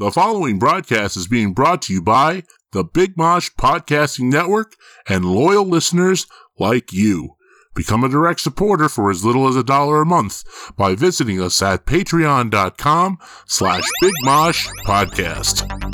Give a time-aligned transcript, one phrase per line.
[0.00, 4.74] The following broadcast is being brought to you by the Big Mosh Podcasting Network
[5.06, 6.26] and loyal listeners
[6.58, 7.36] like you.
[7.74, 10.42] Become a direct supporter for as little as a dollar a month
[10.74, 15.89] by visiting us at patreon.com slash Big Mosh Podcast.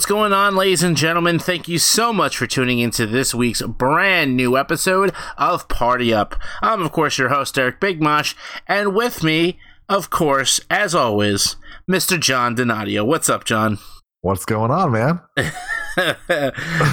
[0.00, 1.38] What's going on, ladies and gentlemen?
[1.38, 6.36] Thank you so much for tuning into this week's brand new episode of Party Up.
[6.62, 8.34] I'm, of course, your host, Eric Big Mosh,
[8.66, 9.58] and with me,
[9.90, 12.18] of course, as always, Mr.
[12.18, 13.04] John Donadio.
[13.04, 13.78] What's up, John?
[14.22, 15.20] What's going on, man?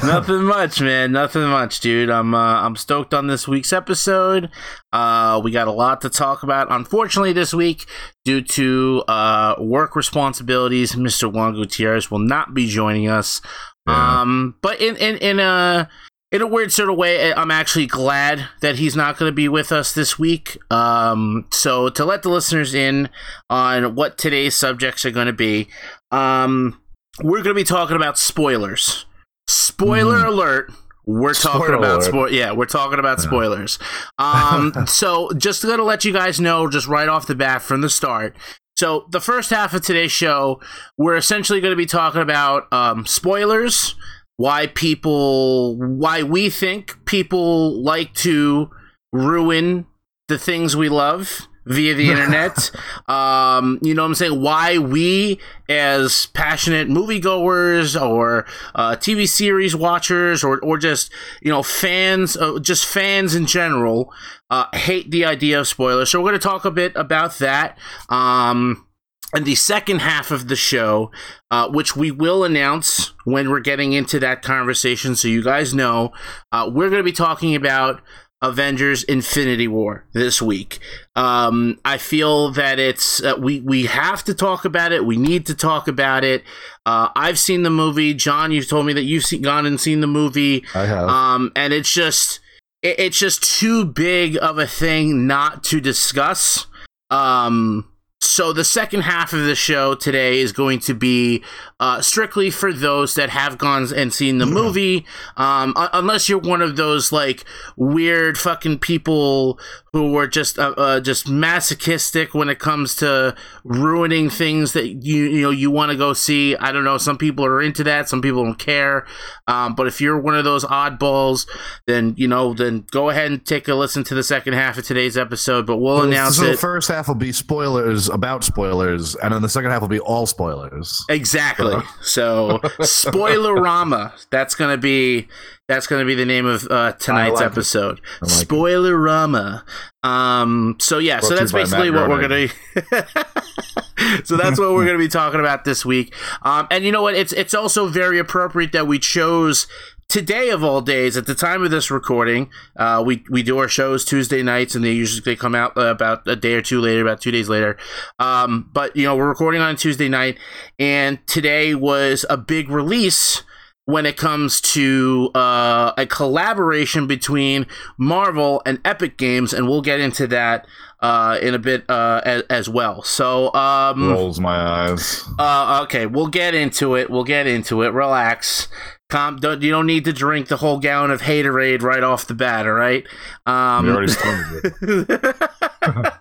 [0.03, 1.11] Nothing much, man.
[1.11, 2.09] Nothing much, dude.
[2.09, 4.49] I'm uh, I'm stoked on this week's episode.
[4.91, 6.71] Uh, we got a lot to talk about.
[6.71, 7.85] Unfortunately, this week,
[8.25, 11.31] due to uh, work responsibilities, Mr.
[11.31, 13.41] Juan Gutierrez will not be joining us.
[13.87, 14.21] Yeah.
[14.21, 15.89] Um, but in in in a
[16.31, 19.47] in a weird sort of way, I'm actually glad that he's not going to be
[19.47, 20.57] with us this week.
[20.71, 23.09] Um, so to let the listeners in
[23.49, 25.69] on what today's subjects are going to be,
[26.11, 26.81] um,
[27.23, 29.05] we're going to be talking about spoilers.
[29.47, 30.71] Spoiler alert.
[31.05, 32.31] We're talking Spoiler about spoil.
[32.31, 33.79] Yeah, we're talking about spoilers.
[34.19, 37.81] Um, so just going to let you guys know, just right off the bat from
[37.81, 38.35] the start.
[38.77, 40.59] So the first half of today's show,
[40.97, 43.95] we're essentially going to be talking about um, spoilers,
[44.37, 48.69] why people, why we think people like to
[49.13, 49.85] ruin
[50.27, 52.71] the things we love via the internet.
[53.07, 54.41] um, you know what I'm saying?
[54.41, 61.11] Why we, as passionate moviegoers or uh, TV series watchers or, or just,
[61.41, 64.13] you know, fans, uh, just fans in general,
[64.49, 66.09] uh, hate the idea of spoilers.
[66.09, 67.77] So we're going to talk a bit about that.
[68.09, 68.87] Um,
[69.33, 71.11] and the second half of the show,
[71.51, 76.13] uh, which we will announce when we're getting into that conversation, so you guys know,
[76.53, 78.01] uh, we're going to be talking about
[78.41, 80.79] Avengers: Infinity War this week.
[81.15, 85.05] Um, I feel that it's uh, we we have to talk about it.
[85.05, 86.43] We need to talk about it.
[86.85, 88.13] Uh, I've seen the movie.
[88.13, 90.63] John, you've told me that you've seen, gone and seen the movie.
[90.75, 91.09] I have.
[91.09, 92.39] Um, and it's just
[92.81, 96.67] it, it's just too big of a thing not to discuss.
[97.09, 97.89] Um,
[98.37, 101.43] so the second half of the show today is going to be
[101.79, 105.07] uh, strictly for those that have gone and seen the movie.
[105.37, 107.45] Um, un- unless you're one of those like
[107.77, 109.59] weird fucking people
[109.97, 115.23] who were just uh, uh, just masochistic when it comes to ruining things that you
[115.23, 116.55] you know you want to go see.
[116.55, 116.99] I don't know.
[116.99, 118.07] Some people are into that.
[118.07, 119.07] Some people don't care.
[119.47, 121.47] Um, but if you're one of those oddballs,
[121.87, 124.85] then you know then go ahead and take a listen to the second half of
[124.85, 125.65] today's episode.
[125.65, 126.59] But we'll announce so the it.
[126.59, 130.27] first half will be spoilers about spoilers, and then the second half will be all
[130.27, 131.03] spoilers.
[131.09, 131.81] Exactly.
[132.03, 134.11] So spoilerama.
[134.29, 135.27] That's gonna be
[135.67, 137.99] that's gonna be the name of uh, tonight's like episode.
[138.21, 139.63] Like it.
[140.03, 140.75] Um.
[140.79, 141.19] So yeah.
[141.19, 142.47] so Brought to that's basically Matt what we're gonna.
[144.25, 146.13] so that's what we're gonna be talking about this week.
[146.41, 146.67] Um.
[146.71, 147.15] And you know what?
[147.15, 149.67] It's it's also very appropriate that we chose.
[150.09, 153.67] Today of all days, at the time of this recording, uh, we we do our
[153.67, 156.79] shows Tuesday nights, and they usually they come out uh, about a day or two
[156.79, 157.75] later, about two days later.
[158.17, 160.37] Um, but you know we're recording on Tuesday night,
[160.79, 163.43] and today was a big release
[163.87, 167.65] when it comes to uh, a collaboration between
[167.97, 170.67] Marvel and Epic Games, and we'll get into that
[170.99, 173.01] uh, in a bit uh, as, as well.
[173.01, 174.57] So, um, Rolls my
[174.91, 175.23] eyes.
[175.39, 177.09] uh, okay, we'll get into it.
[177.09, 177.93] We'll get into it.
[177.93, 178.67] Relax.
[179.09, 179.37] Calm.
[179.37, 182.67] Don't, you don't need to drink the whole gallon of Haterade right off the bat.
[182.67, 183.07] All right.
[183.45, 185.35] Um, You already started it.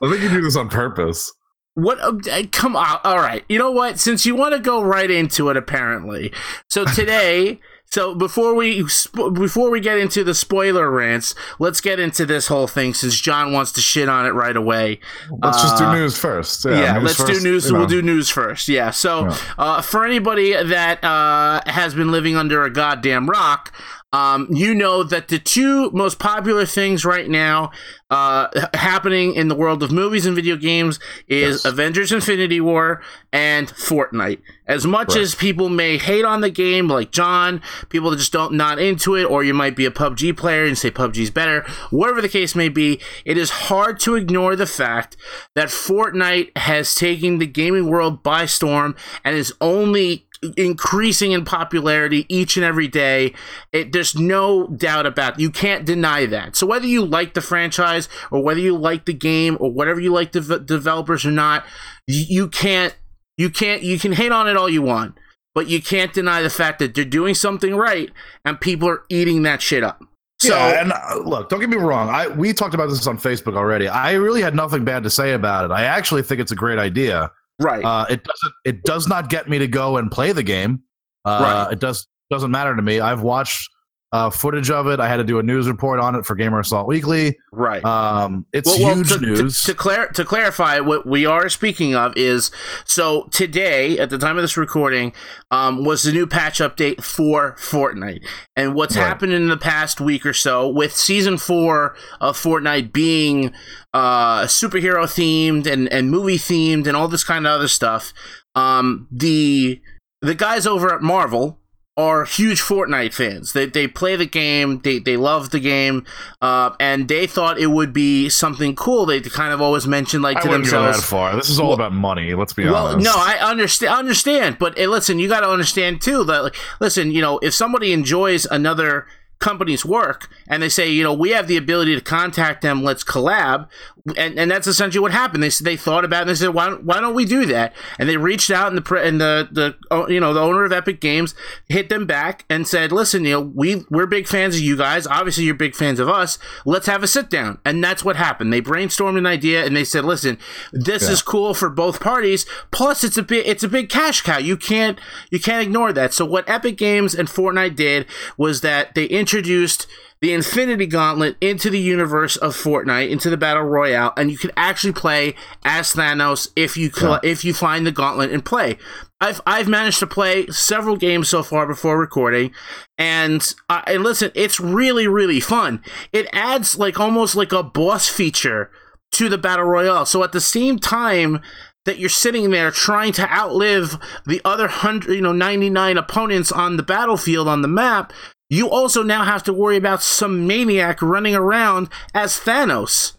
[0.00, 1.32] I think you do this on purpose.
[1.78, 1.98] What?
[2.00, 2.98] uh, Come on!
[3.04, 3.44] All right.
[3.48, 3.98] You know what?
[3.98, 6.32] Since you want to go right into it, apparently.
[6.68, 7.60] So today,
[7.90, 12.48] so before we sp- before we get into the spoiler rants, let's get into this
[12.48, 12.94] whole thing.
[12.94, 15.00] Since John wants to shit on it right away.
[15.42, 16.64] Let's just do Uh, news first.
[16.64, 17.66] Yeah, Yeah, news let's first, do news.
[17.66, 17.78] you know.
[17.78, 18.68] We'll do news first.
[18.68, 18.90] Yeah.
[18.90, 19.36] So, Yeah.
[19.56, 23.72] uh, for anybody that uh, has been living under a goddamn rock,
[24.12, 27.70] um, you know that the two most popular things right now
[28.10, 31.64] uh, happening in the world of movies and video games is Yes.
[31.66, 33.02] Avengers Infinity War
[33.34, 34.40] and Fortnite.
[34.66, 35.18] As much Right.
[35.22, 37.60] as people may hate on the game, like John,
[37.90, 40.78] people that just don't not into it, or you might be a PUBG player and
[40.78, 45.18] say PUBG's better, whatever the case may be, it is hard to ignore the fact
[45.54, 50.26] that Fortnite has taken the gaming world by storm and is only
[50.56, 53.34] increasing in popularity each and every day.
[53.72, 55.40] It, there's no doubt about it.
[55.40, 56.56] You can't deny that.
[56.56, 60.12] So whether you like the franchise or whether you like the game or whatever you
[60.12, 61.64] like the v- developers or not,
[62.06, 62.96] you, can't
[63.36, 65.16] you can't you can hate on it all you want,
[65.54, 68.10] but you can't deny the fact that they're doing something right
[68.44, 70.02] and people are eating that shit up.
[70.40, 72.08] So yeah, and uh, look, don't get me wrong.
[72.10, 73.88] I we talked about this on Facebook already.
[73.88, 75.72] I really had nothing bad to say about it.
[75.72, 77.32] I actually think it's a great idea.
[77.58, 77.84] Right.
[77.84, 78.54] Uh, it doesn't.
[78.64, 80.82] It does not get me to go and play the game.
[81.24, 81.72] Uh, Right.
[81.72, 83.00] It does doesn't matter to me.
[83.00, 83.68] I've watched
[84.12, 85.00] uh, footage of it.
[85.00, 87.36] I had to do a news report on it for Gamer Assault Weekly.
[87.52, 87.84] right.
[87.84, 89.60] Um, it's Well, well, huge to, news.
[89.62, 92.50] To, to, clar- to clarify, what we are speaking of is
[92.86, 95.12] so today, at the time of this recording,
[95.50, 98.24] um, was the new patch update for Fortnite.
[98.56, 99.06] And what's Right.
[99.06, 103.52] happened in the past week or so, with season four of Fortnite being
[103.92, 108.12] uh, superhero themed and, and movie themed and all this kind of other stuff,
[108.54, 109.80] um, the
[110.22, 111.60] the guys over at Marvel
[111.98, 113.52] are huge Fortnite fans.
[113.52, 116.06] They, they play the game, they, they love the game,
[116.40, 119.04] uh, and they thought it would be something cool.
[119.04, 120.98] They kind of always mentioned like to themselves.
[120.98, 121.34] that far.
[121.34, 122.34] This is all Well- about money.
[122.34, 123.04] Let's be Well, honest.
[123.04, 123.92] no, I understand.
[123.92, 127.52] Understand, but eh, listen, you got to understand too that, like, listen, you know, if
[127.52, 129.06] somebody enjoys another
[129.38, 133.04] company's work and they say, you know, we have the ability to contact them, let's
[133.04, 133.68] collab,
[134.16, 135.42] and, and that's essentially what happened.
[135.42, 137.44] They said they thought about it and they said, why, don't- why don't we do
[137.46, 137.74] that?
[137.98, 140.72] And they reached out and the and the the oh, you know the owner of
[140.72, 141.34] Epic Games
[141.68, 145.06] hit them back and said, listen, you know, we we're big fans of you guys.
[145.06, 146.38] Obviously, you're big fans of us.
[146.64, 147.58] Let's have a sit down.
[147.66, 148.50] And that's what happened.
[148.52, 150.38] They brainstormed an idea and they said, listen,
[150.72, 152.46] this is cool for both parties.
[152.70, 154.38] Plus, it's a bit it's a big cash cow.
[154.38, 154.98] You can't
[155.30, 156.14] you can't ignore that.
[156.14, 158.06] So what Epic Games and Fortnite did
[158.38, 159.86] was that they introduced
[160.22, 164.50] the Infinity Gauntlet into the universe of Fortnite, into the Battle Royale, and you can
[164.56, 165.34] actually play
[165.64, 168.78] as Thanos if you cl- if you find the Gauntlet and play.
[169.20, 172.52] I've I've managed to play several games so far before recording,
[172.96, 175.82] and uh, and listen, it's really really fun.
[176.10, 178.70] It adds like almost like a boss feature
[179.12, 180.06] to the Battle Royale.
[180.06, 181.42] So at the same time
[181.84, 186.76] that you're sitting there trying to outlive the other hundred, you know, 99 opponents on
[186.76, 188.12] the battlefield on the map,
[188.50, 193.12] you also now have to worry about some maniac running around as Thanos.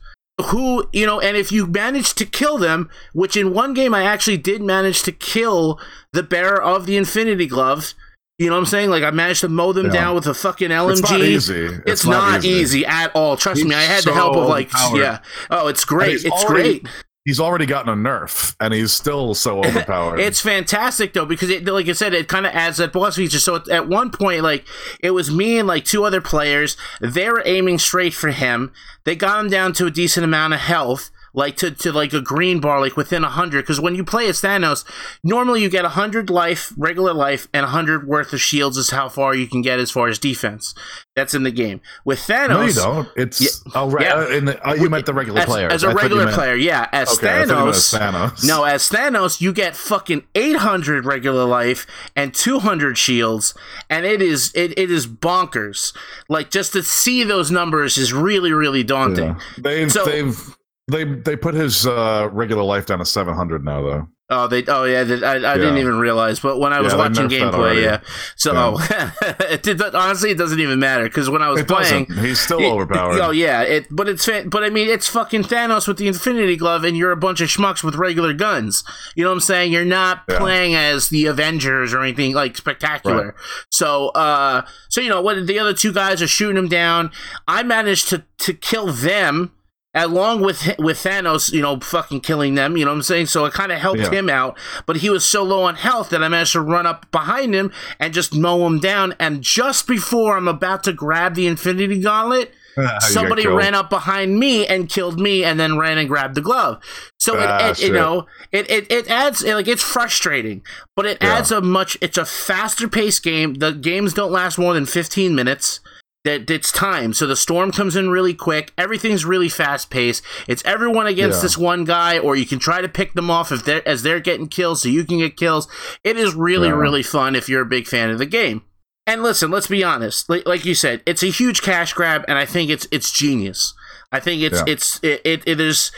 [0.51, 4.03] Who, you know, and if you manage to kill them, which in one game I
[4.03, 5.79] actually did manage to kill
[6.13, 7.93] the bearer of the Infinity Glove.
[8.37, 8.89] You know what I'm saying?
[8.89, 9.91] Like I managed to mow them Yeah.
[9.91, 10.91] down with a fucking LMG.
[10.93, 11.69] It's not easy.
[11.85, 12.85] It's, not, easy.
[12.85, 13.35] at all.
[13.35, 15.01] Trust He's me, I had so the help of like overpowered.
[15.01, 15.19] yeah.
[15.51, 16.23] Oh, it's great.
[16.23, 16.87] It's already- great.
[17.29, 20.19] He's already gotten a nerf, and he's still so overpowered.
[20.19, 23.37] It's fantastic though because it, like I said, it kind of adds that boss feature.
[23.37, 24.65] So at one point, like
[24.99, 26.75] it was me and like two other players.
[26.99, 28.71] They were aiming straight for him.
[29.03, 31.11] They got him down to a decent amount of health.
[31.33, 33.61] Like to, to like a green bar, like within a hundred.
[33.61, 34.83] Because when you play as Thanos,
[35.23, 38.89] normally you get a hundred life, regular life, and a hundred worth of shields is
[38.89, 40.73] how far you can get as far as defense.
[41.15, 41.81] That's in the game.
[42.05, 43.09] With Thanos, no, you don't.
[43.17, 43.71] It's Yeah.
[43.75, 44.05] oh, right.
[44.05, 44.15] Yeah.
[44.15, 46.31] uh, in the, oh, you meant the regular as, player as I a you regular
[46.31, 46.87] player, yeah.
[46.93, 47.93] As Okay, I thought you meant Thanos,
[48.33, 48.47] as Thanos.
[48.47, 51.85] no, as Thanos, you get fucking 800 regular life
[52.15, 53.53] and 200 shields,
[53.89, 55.93] and it is it, it is bonkers.
[56.29, 59.25] Like just to see those numbers is really really daunting.
[59.25, 59.39] Yeah.
[59.57, 60.55] They've So- they've
[60.89, 64.07] they they put his uh, regular life down to seven hundred now though.
[64.31, 64.63] Oh, they.
[64.67, 65.03] Oh, yeah.
[65.03, 68.01] They, I, I didn't even realize, but when I was Yeah, watching gameplay, yeah.
[68.35, 68.77] So
[69.51, 69.81] it did.
[69.81, 72.23] Honestly, it doesn't even matter because when I was It playing, doesn't.
[72.23, 73.19] He's still It- overpowered.
[73.19, 76.83] Oh yeah, it but it's but I mean it's fucking Thanos with the Infinity Glove,
[76.83, 78.83] and you're a bunch of schmucks with regular guns.
[79.15, 79.71] You know what I'm saying?
[79.71, 80.37] You're not Yeah.
[80.37, 83.33] playing as the Avengers or anything like spectacular.
[83.71, 85.47] So uh, so you know what?
[85.47, 87.09] The other two guys are shooting him down.
[87.47, 89.53] I managed to to kill them.
[89.95, 93.25] Along with with Thanos, you know, fucking killing them, you know what I'm saying?
[93.25, 94.11] So it kind of helped Yeah.
[94.11, 94.55] him out,
[94.85, 97.71] but he was so low on health that I managed to run up behind him
[97.99, 99.15] and just mow him down.
[99.19, 102.53] And just before I'm about to grab the Infinity Gauntlet,
[102.99, 106.79] somebody ran up behind me and killed me and then ran and grabbed the glove
[107.19, 110.61] so it, Ah, it you know it, it, it adds like it's frustrating
[110.95, 111.39] but it Yeah.
[111.39, 115.35] adds a much it's a faster paced game the games don't last more than 15
[115.35, 115.81] minutes
[116.25, 120.63] that it's time so the storm comes in really quick everything's really fast paced it's
[120.65, 121.43] everyone against Yeah.
[121.43, 124.19] this one guy or you can try to pick them off if they're as they're
[124.19, 125.67] getting kills so you can get kills
[126.03, 126.73] it is really Yeah.
[126.75, 128.63] really fun if you're a big fan of the game
[129.07, 130.29] and listen, let's be honest.
[130.29, 133.73] Like, like you said, it's a huge cash grab, and I think it's it's genius.
[134.11, 134.65] I think it's Yeah.
[134.67, 135.91] it's it, it it is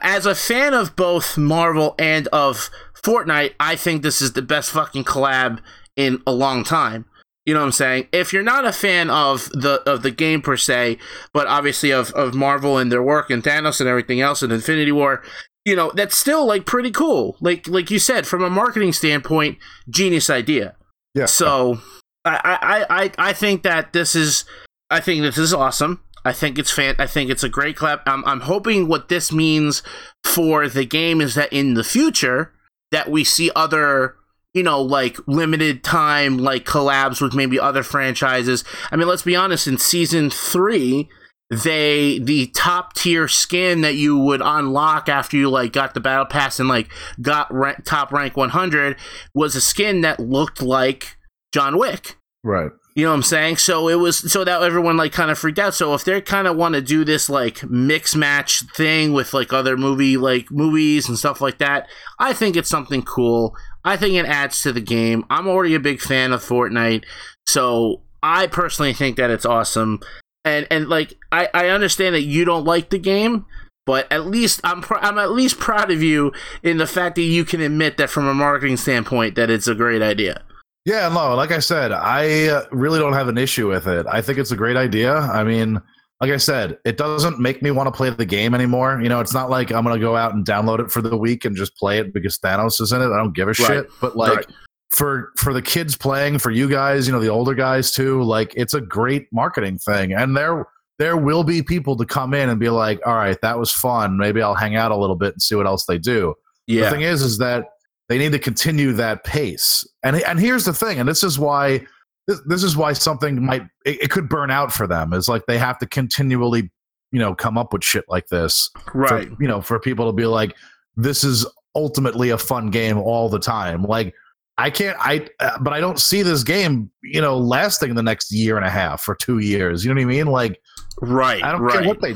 [0.00, 2.70] as a fan of both Marvel and of
[3.02, 5.58] Fortnite, I think this is the best fucking collab
[5.94, 7.04] in a long time.
[7.46, 8.08] You know what I'm saying?
[8.12, 10.98] If you're not a fan of the of the game per se,
[11.32, 14.92] but obviously of, of Marvel and their work and Thanos and everything else and Infinity
[14.92, 15.22] War,
[15.64, 17.36] you know, that's still like pretty cool.
[17.40, 19.58] Like like you said, from a marketing standpoint,
[19.90, 20.74] genius idea.
[21.14, 21.26] Yeah.
[21.26, 21.80] So
[22.24, 22.58] I,
[22.88, 24.46] I, I, I think that this is
[24.90, 26.00] I think this is awesome.
[26.24, 28.02] I think it's fan I think it's a great clap.
[28.06, 29.82] I'm I'm hoping what this means
[30.24, 32.52] for the game is that in the future
[32.90, 34.16] that we see other
[34.54, 38.64] you know like limited time like collabs with maybe other franchises.
[38.90, 41.08] I mean, let's be honest, in season 3
[41.50, 46.24] they the top tier skin that you would unlock after you like got the battle
[46.24, 46.88] pass and like
[47.20, 47.50] got
[47.84, 48.96] top rank 100
[49.34, 51.16] was a skin that looked like
[51.52, 52.16] John Wick.
[52.42, 52.70] Right.
[52.94, 53.56] You know what I'm saying?
[53.56, 55.74] So it was so that everyone like kind of freaked out.
[55.74, 59.52] So if they kind of want to do this like mix match thing with like
[59.52, 63.56] other movie like movies and stuff like that, I think it's something cool.
[63.84, 65.24] I think it adds to the game.
[65.30, 67.04] I'm already a big fan of Fortnite,
[67.46, 70.00] so I personally think that it's awesome.
[70.44, 73.46] And and like I I understand that you don't like the game,
[73.86, 77.22] but at least I'm pr- I'm at least proud of you in the fact that
[77.22, 80.42] you can admit that from a marketing standpoint that it's a great idea.
[80.84, 84.06] Yeah, no, like I said, I uh, really don't have an issue with it.
[84.06, 85.14] I think it's a great idea.
[85.14, 85.80] I mean,
[86.20, 89.00] like I said, it doesn't make me want to play the game anymore.
[89.02, 91.16] You know, it's not like I'm going to go out and download it for the
[91.16, 93.06] week and just play it because Thanos is in it.
[93.06, 93.88] I don't give a shit.
[94.00, 94.46] But like Right.
[94.90, 98.54] for for the kids playing, for you guys, you know, the older guys too, like
[98.56, 100.12] it's a great marketing thing.
[100.12, 100.66] And there
[100.98, 104.16] there will be people to come in and be like, "All right, that was fun.
[104.16, 106.34] Maybe I'll hang out a little bit and see what else they do."
[106.68, 106.84] Yeah.
[106.84, 107.70] The thing is, is that
[108.08, 109.84] they need to continue that pace.
[110.04, 111.84] And and here's the thing, and this is why
[112.26, 115.12] this, this is why something might it, it could burn out for them.
[115.12, 116.70] Is like they have to continually,
[117.12, 118.70] you know, come up with shit like this.
[118.92, 119.28] for- right.
[119.40, 120.56] you know, for people to be like,
[120.96, 123.82] this is ultimately a fun game all the time.
[123.82, 124.14] Like
[124.56, 128.30] I can't, I, uh, but I don't see this game, you know, lasting the next
[128.30, 129.84] year and a half or two years.
[129.84, 130.26] You know what I mean?
[130.26, 130.60] Like
[131.00, 131.42] Right.
[131.42, 131.78] I don't right.
[131.78, 132.14] care what they.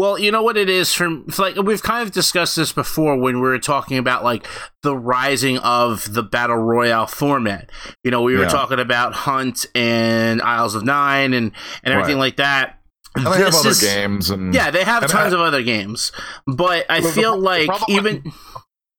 [0.00, 3.34] Well, you know what it is from like we've kind of discussed this before when
[3.34, 4.46] we were talking about like
[4.82, 7.68] the rising of the battle royale format.
[8.02, 8.48] You know, we were Yeah.
[8.48, 11.52] talking about Hunt and Isles of Nine and
[11.84, 12.20] and everything Right.
[12.28, 12.78] like that.
[13.14, 16.12] And they have other is- games and Yeah, they have tons I- of other games,
[16.46, 18.32] but I Well, the feel the like problem- even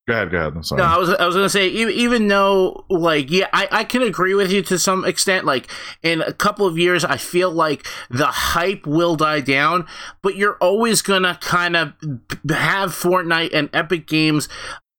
[0.08, 0.52] Go ahead, go ahead.
[0.56, 0.82] I'm sorry.
[0.82, 4.02] no, I was I was gonna say even even though like yeah, I, I can
[4.02, 5.44] agree with you to some extent.
[5.46, 5.68] Like
[6.02, 9.86] in a couple of years, I feel like the hype will die down,
[10.20, 11.92] but you're always gonna kind of
[12.50, 14.48] have Fortnite and Epic Games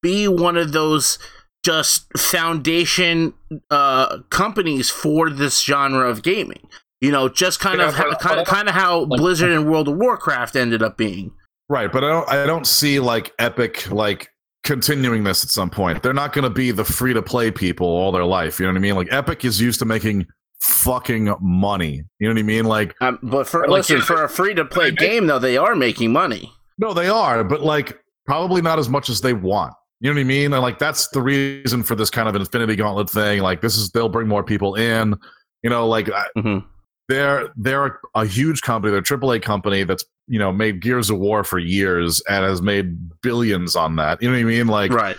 [0.01, 1.19] be one of those
[1.65, 3.33] just foundation
[3.69, 6.67] uh companies for this genre of gaming.
[7.01, 9.69] You know, just kind Yeah, of but- kind of kind of how like- Blizzard and
[9.69, 11.31] World of Warcraft ended up being.
[11.69, 14.29] Right, but I don't I don't see like Epic like
[14.63, 16.01] continuing this at some point.
[16.03, 18.71] They're not going to be the free to play people all their life, you know
[18.71, 18.95] what I mean?
[18.95, 20.25] Like Epic is used to making
[20.61, 22.03] fucking money.
[22.19, 22.65] You know what I mean?
[22.65, 25.75] Like Um, but for Like, listen, for a free to play game though, they are
[25.75, 26.51] making money.
[26.77, 29.73] no, they are, but like probably not as much as they want.
[29.99, 30.53] You know what I mean?
[30.53, 33.41] And like that's the reason for this kind of Infinity Gauntlet thing.
[33.41, 35.15] Like this is they'll bring more people in.
[35.61, 36.63] You know, like Mhm.
[37.09, 38.91] they're they're a huge company.
[38.91, 42.61] They're a AAA company that's you know made Gears of War for years and has
[42.61, 44.21] made billions on that.
[44.21, 44.67] You know what I mean?
[44.67, 45.17] Like right.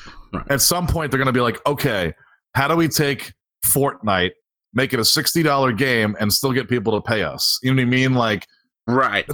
[0.51, 2.15] at some point they're going to be like, okay,
[2.55, 3.33] how do we take
[3.67, 4.33] Fortnite,
[4.73, 7.59] make it a sixty dollar game, and still get people to pay us?
[7.63, 8.15] You know what I mean?
[8.15, 8.47] Like
[8.87, 9.27] Right.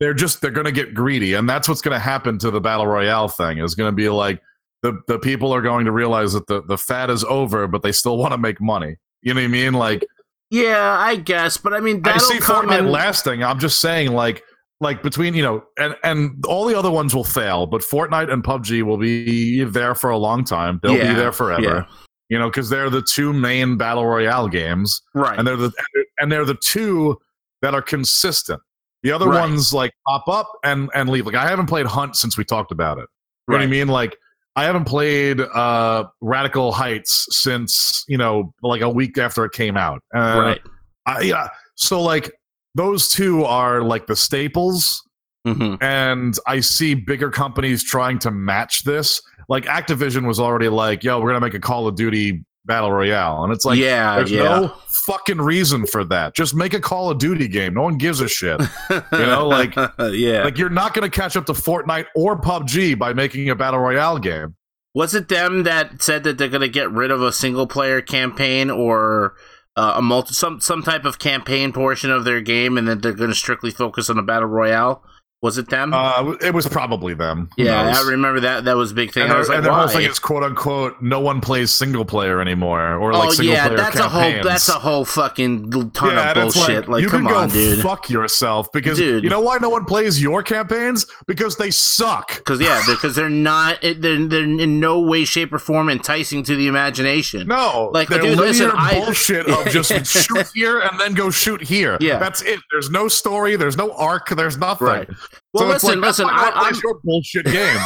[0.00, 2.60] they're just they're going to get greedy, and that's what's going to happen to the
[2.60, 3.58] battle royale thing.
[3.58, 4.40] Is going to be like
[4.82, 7.92] the the people are going to realize that the the fad is over, but they
[7.92, 8.96] still want to make money.
[9.22, 9.72] You know what I mean?
[9.74, 10.04] Like
[10.50, 13.42] Yeah, I guess, but I mean I see come Fortnite in- lasting.
[13.42, 14.42] I'm just saying, like,
[14.80, 18.42] like between you know, and and all the other ones will fail, but Fortnite and
[18.42, 20.80] PUBG will be there for a long time.
[20.82, 21.62] They'll Yeah, be there forever.
[21.62, 21.84] yeah.
[22.30, 25.38] You know, because they're the two main battle royale games, Right.
[25.38, 25.72] and they're the
[26.18, 27.18] and they're the two
[27.62, 28.60] that are consistent.
[29.02, 29.40] The other Right.
[29.40, 31.26] ones like pop up and and leave.
[31.26, 33.06] Like I haven't played Hunt since we talked about it.
[33.48, 33.88] You know what I mean?
[33.88, 34.16] Like
[34.56, 39.76] I haven't played uh Radical Heights since you know like a week after it came
[39.76, 40.00] out.
[40.14, 40.60] Uh, right.
[41.06, 41.48] I, yeah.
[41.76, 42.32] So like
[42.74, 45.02] those two are like the staples,
[45.46, 49.20] hmm and I see bigger companies trying to match this.
[49.48, 53.44] Like Activision was already like, "Yo, we're gonna make a Call of Duty battle royale,"
[53.44, 54.42] and it's like, yeah, there's yeah.
[54.42, 56.34] no fucking reason for that.
[56.34, 57.74] Just make a Call of Duty game.
[57.74, 58.60] No one gives a shit.
[58.90, 60.44] you know, like- yeah.
[60.44, 64.18] like you're not gonna catch up to Fortnite or PUBG by making a battle royale
[64.18, 64.54] game.
[64.94, 68.00] Was it them that said that they're going to get rid of a single player
[68.00, 69.34] campaign or
[69.76, 73.12] uh, a multi some some type of campaign portion of their game, and that they're
[73.12, 75.02] going to strictly focus on the battle royale?
[75.44, 75.92] Was it them?
[75.92, 77.50] Uh, it was probably them.
[77.58, 77.98] Who yeah, knows?
[77.98, 78.64] I remember that.
[78.64, 79.24] That was a big thing.
[79.24, 79.80] And, I was like, and why?
[79.80, 83.54] whole thing is quote unquote no one plays single player anymore or like oh single
[83.54, 86.88] yeah, player that's a whole that's a whole fucking ton yeah, of bullshit.
[86.88, 87.82] Like, you come can on, go dude.
[87.82, 89.22] fuck yourself because Dude.
[89.22, 92.38] you know why no one plays your campaigns because they suck.
[92.38, 93.82] Because yeah, because they're not.
[93.82, 97.48] They're they're in no way, shape, or form enticing to the imagination.
[97.48, 101.60] No, Like, they're dude, listen, I- bullshit of just shoot here and then go shoot
[101.60, 101.98] here.
[102.00, 102.18] Yeah.
[102.18, 102.60] that's it.
[102.70, 103.56] There's no story.
[103.56, 104.30] There's no arc.
[104.30, 104.86] There's nothing.
[104.86, 105.08] Right.
[105.52, 106.26] Well, so listen, like, listen.
[106.28, 107.78] I, I'm, your bullshit game.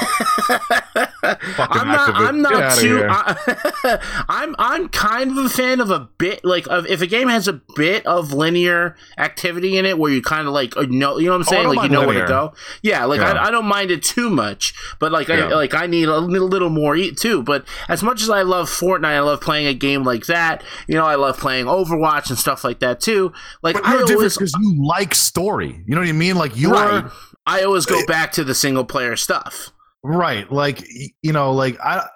[1.23, 2.11] I'm not.
[2.15, 3.05] I'm not too.
[3.09, 4.55] I, I'm.
[4.59, 7.61] I'm kind of a fan of a bit like of if a game has a
[7.77, 11.19] bit of linear activity in it where you kind of like uh, know.
[11.19, 11.63] You know what I'm Oh, saying?
[11.65, 12.55] don't like you know where to go.
[12.83, 13.05] Yeah.
[13.05, 13.33] Like Yeah.
[13.33, 16.71] I, I don't mind it too much, but like I like I need a little,
[16.71, 17.43] more eat too.
[17.43, 20.63] But as much as I love Fortnite, I love playing a game like that.
[20.87, 23.33] You know, I love playing Overwatch and stuff like that too.
[23.63, 24.37] Like But I always.
[24.37, 25.83] because you like story.
[25.87, 26.37] You know what I mean?
[26.37, 27.05] Like you're Right.
[27.49, 29.71] I always go back to the single player stuff.
[30.05, 30.51] Right.
[30.53, 30.85] Like
[31.23, 32.07] you know, like I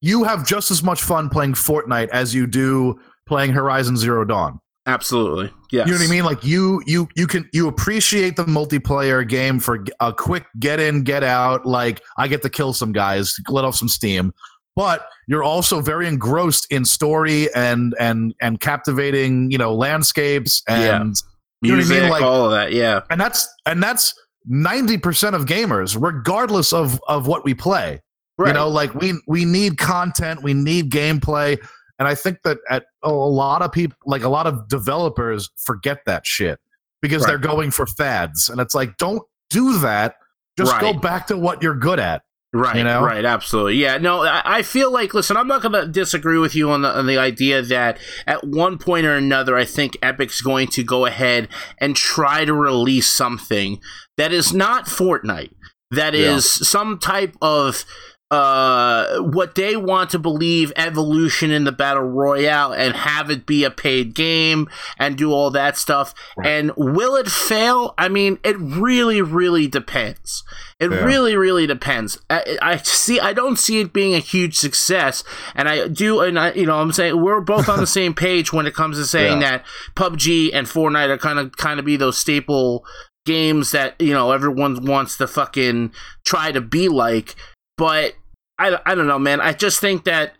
[0.00, 4.58] you have just as much fun playing Fortnite as you do playing Horizon Zero Dawn.
[4.86, 5.52] Absolutely.
[5.70, 5.86] Yes.
[5.86, 6.24] You know what I mean?
[6.24, 11.02] Like you you you can you appreciate the multiplayer game for a quick get in,
[11.02, 14.32] get out, like I get to kill some guys, let off some steam.
[14.74, 21.14] But you're also very engrossed in story and and and captivating, you know, landscapes and
[21.60, 22.10] you know what I Music, mean?
[22.10, 22.72] Like- all of that.
[22.72, 23.02] Yeah.
[23.10, 24.14] and that's and that's
[24.50, 28.00] 90% of gamers regardless of of what we play.
[28.38, 28.48] Right.
[28.48, 31.58] You know, like we we need content, we need gameplay,
[31.98, 35.98] and I think that at a lot of people, like a lot of developers, forget
[36.06, 36.58] that shit
[37.02, 37.28] because Right.
[37.28, 40.16] they're going for fads, and it's like, don't do that.
[40.58, 42.22] Just go back to what you're good at.
[42.54, 43.02] Right, You know?
[43.02, 43.76] right, absolutely.
[43.76, 46.82] Yeah, no, I, I feel like, listen, I'm not going to disagree with you on
[46.82, 50.84] the, on the idea that at one point or another, I think Epic's going to
[50.84, 53.80] go ahead and try to release something
[54.18, 55.52] that is not Fortnite,
[55.90, 56.34] that Yeah.
[56.34, 57.86] is some type of
[58.32, 63.62] uh what they want to believe evolution in the battle royale and have it be
[63.62, 64.66] a paid game
[64.98, 66.46] and do all that stuff Right.
[66.48, 70.44] and will it fail i mean it really really depends
[70.80, 71.04] it Yeah.
[71.04, 75.22] really really depends I, I see i don't see it being a huge success
[75.54, 78.50] and i do and i you know i'm saying we're both on the same page
[78.50, 79.50] when it comes to saying Yeah.
[79.58, 82.82] that pubg and fortnite are kind of kind of be those staple
[83.26, 85.92] games that you know everyone wants to fucking
[86.24, 87.36] try to be like
[87.76, 88.14] but
[88.58, 89.40] I, I don't know man.
[89.40, 90.34] I just think that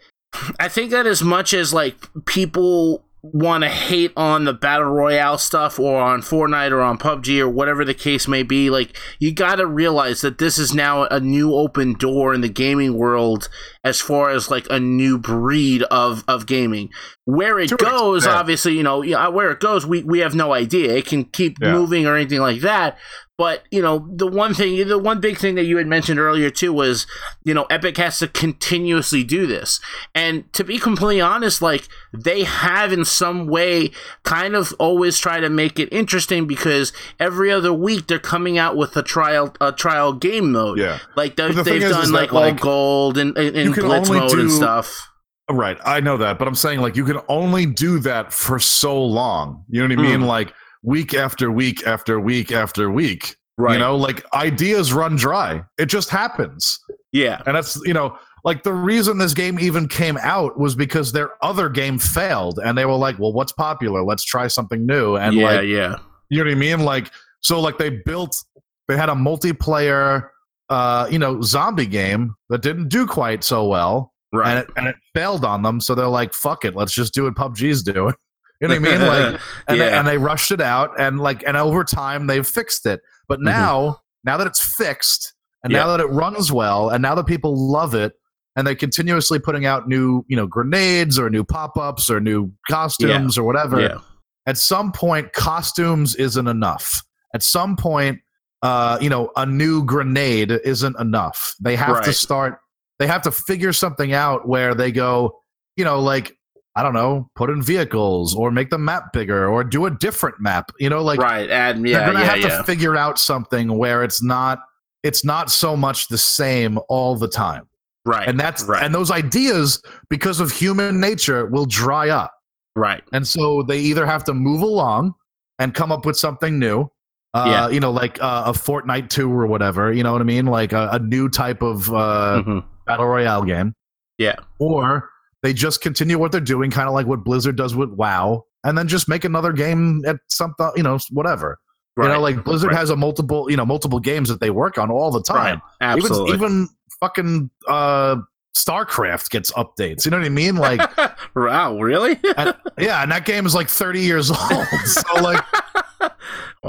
[0.58, 1.96] i think that as much as like
[2.26, 7.38] people want to hate on the battle royale stuff or on fortnite or on pubg
[7.38, 11.04] or whatever the case may be like you got to realize that this is now
[11.04, 13.48] a new open door in the gaming world
[13.84, 16.88] as far as like a new breed of of gaming
[17.24, 18.36] where it To goes extent.
[18.38, 21.56] obviously you know uh, where it goes we we have no idea it can keep
[21.60, 21.72] Yeah.
[21.72, 22.96] moving or anything like that
[23.38, 26.50] but you know the one thing the one big thing that you had mentioned earlier
[26.50, 27.06] too was
[27.44, 29.80] you know epic has to continuously do this
[30.14, 33.90] and to be completely honest like they have in some way
[34.22, 38.76] kind of always try to make it interesting because every other week they're coming out
[38.76, 40.98] with a trial a trial game mode Yeah.
[41.16, 44.08] like the they've done is like all like, gold and, and, and you can blitz
[44.08, 45.08] only mode and do- stuff
[45.50, 45.76] Right.
[45.84, 49.64] I know that, but I'm saying like you can only do that for so long.
[49.68, 50.20] You know what I mean?
[50.20, 50.26] Hmm.
[50.26, 53.36] Like week after week after week after week.
[53.58, 55.62] right You know, like ideas run dry.
[55.78, 56.78] It just happens.
[57.12, 61.12] yeah And that's, you know, like the reason this game even came out was because
[61.12, 64.02] their other game failed and they were like, well, what's popular?
[64.02, 65.16] Let's try something new.
[65.16, 65.96] And yeah like, yeah
[66.30, 66.80] you know what I mean?
[66.80, 68.42] Like, so like they built,
[68.88, 70.28] they had a multiplayer,
[70.68, 74.86] uh, you know, zombie game that didn't do quite so well right and it, and
[74.86, 75.80] it failed on them.
[75.80, 78.14] So they're like, fuck it, let's just do what PUBG's doing.
[78.62, 79.08] You know what I mean?
[79.08, 79.98] Like, and, they, Yeah.
[79.98, 83.46] and they rushed it out and like and over time they've fixed it but Mhm.
[83.46, 85.80] now now that it's fixed and Yeah.
[85.80, 88.12] now that it runs well and now that people love it
[88.54, 93.36] and they're continuously putting out new you know grenades or new pop-ups or new costumes
[93.36, 93.98] or whatever yeah
[94.46, 97.02] at some point costumes isn't enough
[97.34, 98.20] at some point
[98.62, 101.54] uh you know a new grenade isn't enough.
[101.60, 102.58] They have to start
[102.98, 105.38] they have to figure something out where they go
[105.76, 106.36] you know like
[106.76, 110.38] i don't know put in vehicles or make the map bigger or do a different
[110.38, 112.58] map you know like right and yeah, they're gonna yeah have yeah.
[112.58, 114.60] to figure out something where it's not
[115.02, 117.68] it's not so much the same all the time.
[118.04, 118.82] Right and that's right.
[118.82, 122.32] and those ideas because of human nature will dry up.
[122.74, 123.02] Right.
[123.12, 125.14] And so they either have to move along
[125.58, 126.90] and come up with something new.
[127.34, 127.68] Uh, Yeah.
[127.68, 129.92] You know, like uh, a Fortnite 2 or whatever.
[129.92, 130.46] You know what I mean?
[130.46, 132.64] Like a, a new type of uh, Mhm.
[132.86, 133.74] battle royale game.
[134.18, 134.36] Yeah.
[134.58, 135.08] Or
[135.42, 138.76] they just continue what they're doing, kind of like what Blizzard does with WoW, and
[138.78, 141.58] then just make another game at something, you know, whatever.
[141.98, 142.78] You know, like Blizzard Right.
[142.78, 145.50] has a multiple, you know, multiple games that they work on all the Right.
[145.50, 145.62] time.
[145.80, 146.32] Absolutely.
[146.34, 146.68] Even even
[147.00, 148.16] fucking uh
[148.56, 150.04] StarCraft gets updates.
[150.04, 150.56] You know what I mean?
[150.56, 150.80] Like
[151.36, 152.18] wow, really?
[152.36, 154.66] and- yeah, and that game is like 30 years old.
[154.84, 155.42] So like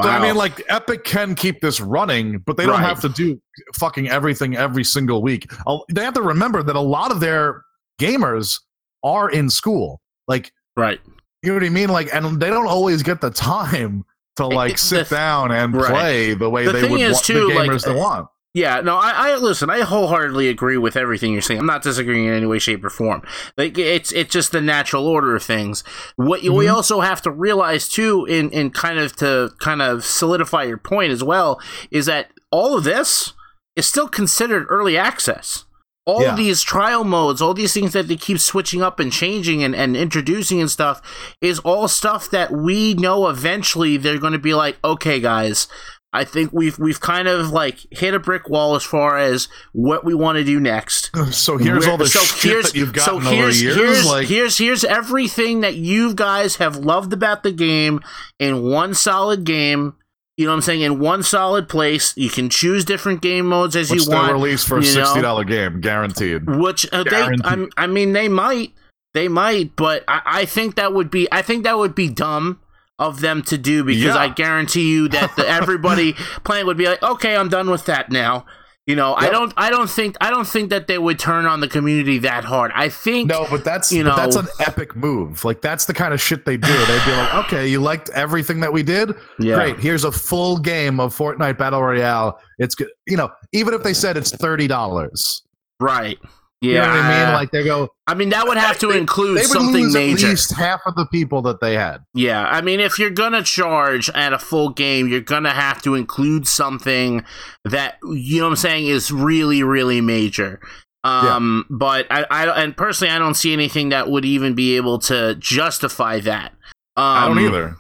[0.02, 3.40] So, I mean, like Epic can keep this running, but they don't have to do
[3.76, 5.52] fucking everything every single week.
[5.92, 7.62] They have to remember that a lot of their
[8.02, 8.60] gamers
[9.04, 10.02] are in school.
[10.28, 11.00] Like, right.
[11.44, 11.90] you know what I mean?
[11.90, 14.04] Like, and they don't always get the time
[14.38, 15.90] to like sit the- down and Right.
[15.92, 18.28] play the way The they would want too, the like, gamers to want.
[18.54, 19.72] Yeah, no, I, I listen.
[19.72, 21.60] I wholeheartedly agree with everything you're saying.
[21.60, 23.24] I'm not disagreeing in any way, shape, or form.
[23.58, 25.84] Like it's it's just the natural order of things.
[26.18, 26.76] What you, we mm-hmm.
[26.76, 31.12] also have to realize too, in in kind of to kind of solidify your point
[31.12, 33.34] as well, is that all of this
[33.76, 35.66] is still considered early access.
[36.06, 36.36] All Yeah.
[36.36, 39.96] these trial modes, all these things that they keep switching up and changing and, and
[39.96, 41.02] introducing and stuff,
[41.40, 45.70] is all stuff that we know eventually they're going to be like, okay, guys,
[46.16, 50.06] I think we've we've kind of like hit a brick wall as far as what
[50.06, 51.10] we want to do next.
[51.32, 53.76] So here's all the So shit here's- that you've so gotten over here's, years.
[53.76, 58.00] Here's, like, here's here's everything that you guys have loved about the game
[58.40, 59.96] in one solid game.
[60.38, 60.82] You know what I'm saying?
[60.82, 64.32] In one solid place, you can choose different game modes as which you want.
[64.34, 66.46] release for a sixty dollar game, guaranteed.
[66.48, 68.72] Which uh, they, I'm, I mean, they might,
[69.14, 72.60] they might, but I, I think that would be, I think that would be dumb
[73.08, 74.18] of them to do because Yeah.
[74.18, 76.14] I guarantee you that the, everybody
[76.44, 78.46] playing would be like, okay, I'm done with that now.
[78.86, 81.62] You know, I don't, I don't think, I don't think that they would turn on
[81.62, 82.70] the community that hard.
[82.76, 85.46] I think, No, but that's you know that's an epic move.
[85.46, 86.68] Like that's the kind of shit they do.
[86.68, 89.14] They'd be like, okay, you liked everything that we did.
[89.40, 89.80] yeah, Great.
[89.80, 92.38] Here's a full game of Fortnite Battle Royale.
[92.60, 92.90] It's good.
[93.08, 95.44] You know, even if they said it's thirty dollars,
[95.80, 96.20] right,
[96.64, 96.72] yeah.
[96.72, 97.34] you know what I mean?
[97.34, 99.94] Like they go, I mean, that would have to They- include they would something lose
[99.94, 100.26] major.
[100.28, 102.00] at least half of the people that they had.
[102.14, 105.96] Yeah, I mean, if you're gonna charge at a full game, you're gonna have to
[105.96, 107.24] include something
[107.66, 110.60] that you know what I'm saying is really, really major.
[111.06, 115.00] Um, but I, I, and personally, I don't see anything that would even be able
[115.00, 116.54] to justify that.
[116.96, 117.76] Um, I don't either.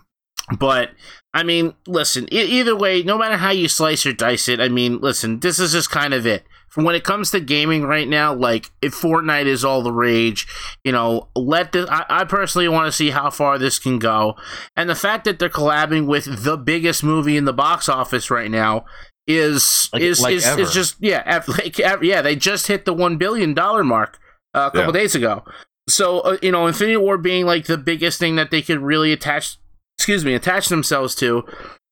[0.59, 0.89] But
[1.33, 2.27] I mean, listen.
[2.33, 5.39] E- either way, no matter how you slice or dice it, I mean, listen.
[5.39, 6.43] This is just kind of it.
[6.75, 10.47] When it comes to gaming right now, like if Fortnite is all the rage,
[10.83, 11.87] you know, let this.
[11.89, 14.35] I, I personally want to see how far this can go,
[14.75, 18.49] and the fact that they're collabing with the biggest movie in the box office right
[18.49, 18.85] now
[19.27, 20.61] is Like- is like is, ever.
[20.61, 22.21] is just yeah, like, yeah.
[22.21, 24.17] They just hit the one billion dollar mark
[24.53, 25.01] uh, a couple Yeah.
[25.01, 25.43] days ago.
[25.87, 29.11] So uh, you know, Infinity War being like the biggest thing that they could really
[29.13, 29.57] attach,
[29.97, 31.43] excuse me, attach themselves to.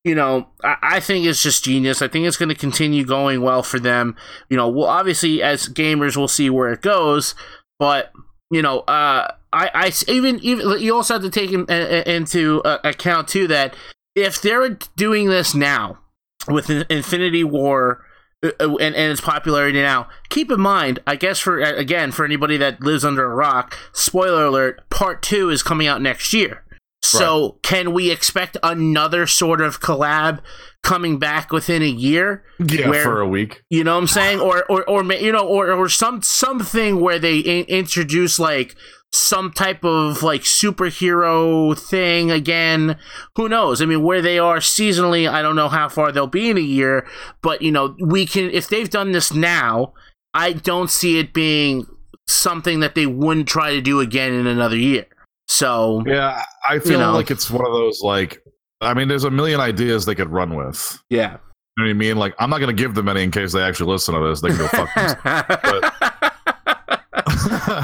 [0.03, 2.01] You know, I, I think it's just genius.
[2.01, 4.15] I think it's going to continue going well for them.
[4.49, 7.35] You know, well, obviously as gamers, we'll see where it goes.
[7.77, 8.11] But
[8.49, 12.61] you know, uh, I, I even even you also have to take in, uh, into
[12.63, 13.75] uh, account too that
[14.15, 15.99] if they're doing this now
[16.47, 18.03] with Infinity War
[18.43, 20.09] uh, uh, and, and its popularity now.
[20.29, 24.45] Keep in mind, I guess for again for anybody that lives under a rock, spoiler
[24.45, 26.63] alert: Part Two is coming out next year.
[27.03, 30.39] So can we expect another sort of collab
[30.83, 32.43] coming back within a year?
[32.59, 33.63] Yeah, where- for a week.
[33.69, 34.39] You know what I'm saying?
[34.39, 38.75] Or or or you know or or some something where they in- introduce like
[39.13, 42.97] some type of like superhero thing again.
[43.35, 43.81] Who knows?
[43.81, 46.61] I mean, where they are seasonally, I don't know how far they'll be in a
[46.61, 47.07] year,
[47.41, 49.93] but you know, we can if they've done this now,
[50.33, 51.85] I don't see it being
[52.27, 55.05] something that they wouldn't try to do again in another year.
[55.47, 57.13] So, Yeah, I feel know.
[57.13, 58.41] like it's one of those like.
[58.84, 60.99] I mean, there's a million ideas they could run with.
[61.10, 61.38] yeah.
[61.77, 62.17] You know what I mean?
[62.17, 64.41] Like, I'm not to give them any in case they actually listen to this.
[64.41, 65.88] They can go fuck themselves.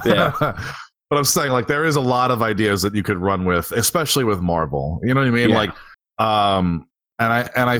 [0.06, 0.32] Yeah.
[1.10, 3.72] but I'm saying like there is a lot of ideas that you could run with,
[3.72, 5.00] especially with Marvel.
[5.04, 5.50] You know what I mean?
[5.50, 5.56] Yeah.
[5.56, 5.70] Like,
[6.20, 6.88] um,
[7.20, 7.80] and I and I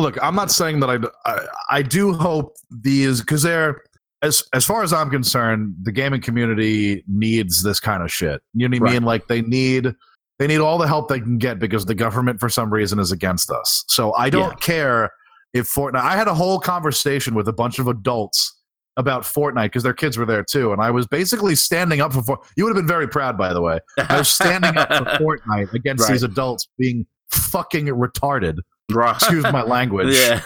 [0.00, 0.16] look.
[0.22, 0.98] I'm not saying that I
[1.30, 3.82] I, I do hope these because they're
[4.22, 8.42] as as far as I'm concerned, the gaming community needs this kind of shit.
[8.54, 8.92] You know what I Right.
[9.00, 9.02] mean?
[9.04, 9.94] Like they need.
[10.38, 13.12] They need all the help they can get because the government, for some reason, is
[13.12, 13.84] against us.
[13.88, 14.56] So I don't Yeah.
[14.66, 15.10] care
[15.52, 15.96] if Fortnite.
[16.00, 18.56] I had a whole conversation with a bunch of adults
[18.96, 22.22] about Fortnite because their kids were there too, and I was basically standing up for.
[22.22, 23.80] For- you would have been very proud, by the way.
[23.98, 26.12] I was standing up for Fortnite against Right.
[26.12, 28.60] these adults being fucking retarded.
[28.90, 29.14] Right.
[29.14, 30.14] Excuse my language.
[30.14, 30.40] Yeah.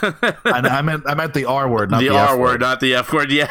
[0.45, 2.81] And I meant I meant the R word, not the, the, R F word, not
[2.81, 3.31] the F word.
[3.31, 3.49] Yeah.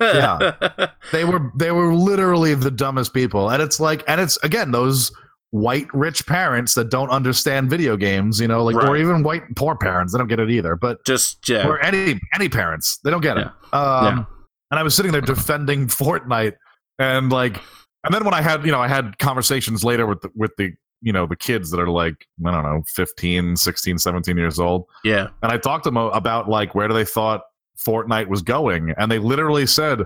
[0.00, 0.86] Yeah.
[1.12, 5.10] They were they were literally the dumbest people, and it's like, and it's again those
[5.50, 9.74] white rich parents that don't understand video games, you know, like or even white poor
[9.74, 10.12] parents.
[10.12, 11.66] They don't get it either, but Just yeah.
[11.66, 13.48] or any any parents, they don't get it.
[13.72, 14.26] Um,
[14.70, 16.54] And I was sitting there defending Fortnite,
[16.98, 17.62] and like,
[18.04, 20.72] and then when I had you know I had conversations later with the, with the
[21.02, 24.86] you know the kids that are like i don't know 15 16 17 years old
[25.04, 25.28] Yeah.
[25.42, 27.42] and i talked to them about like where do they thought
[27.78, 30.00] fortnite was going and they literally said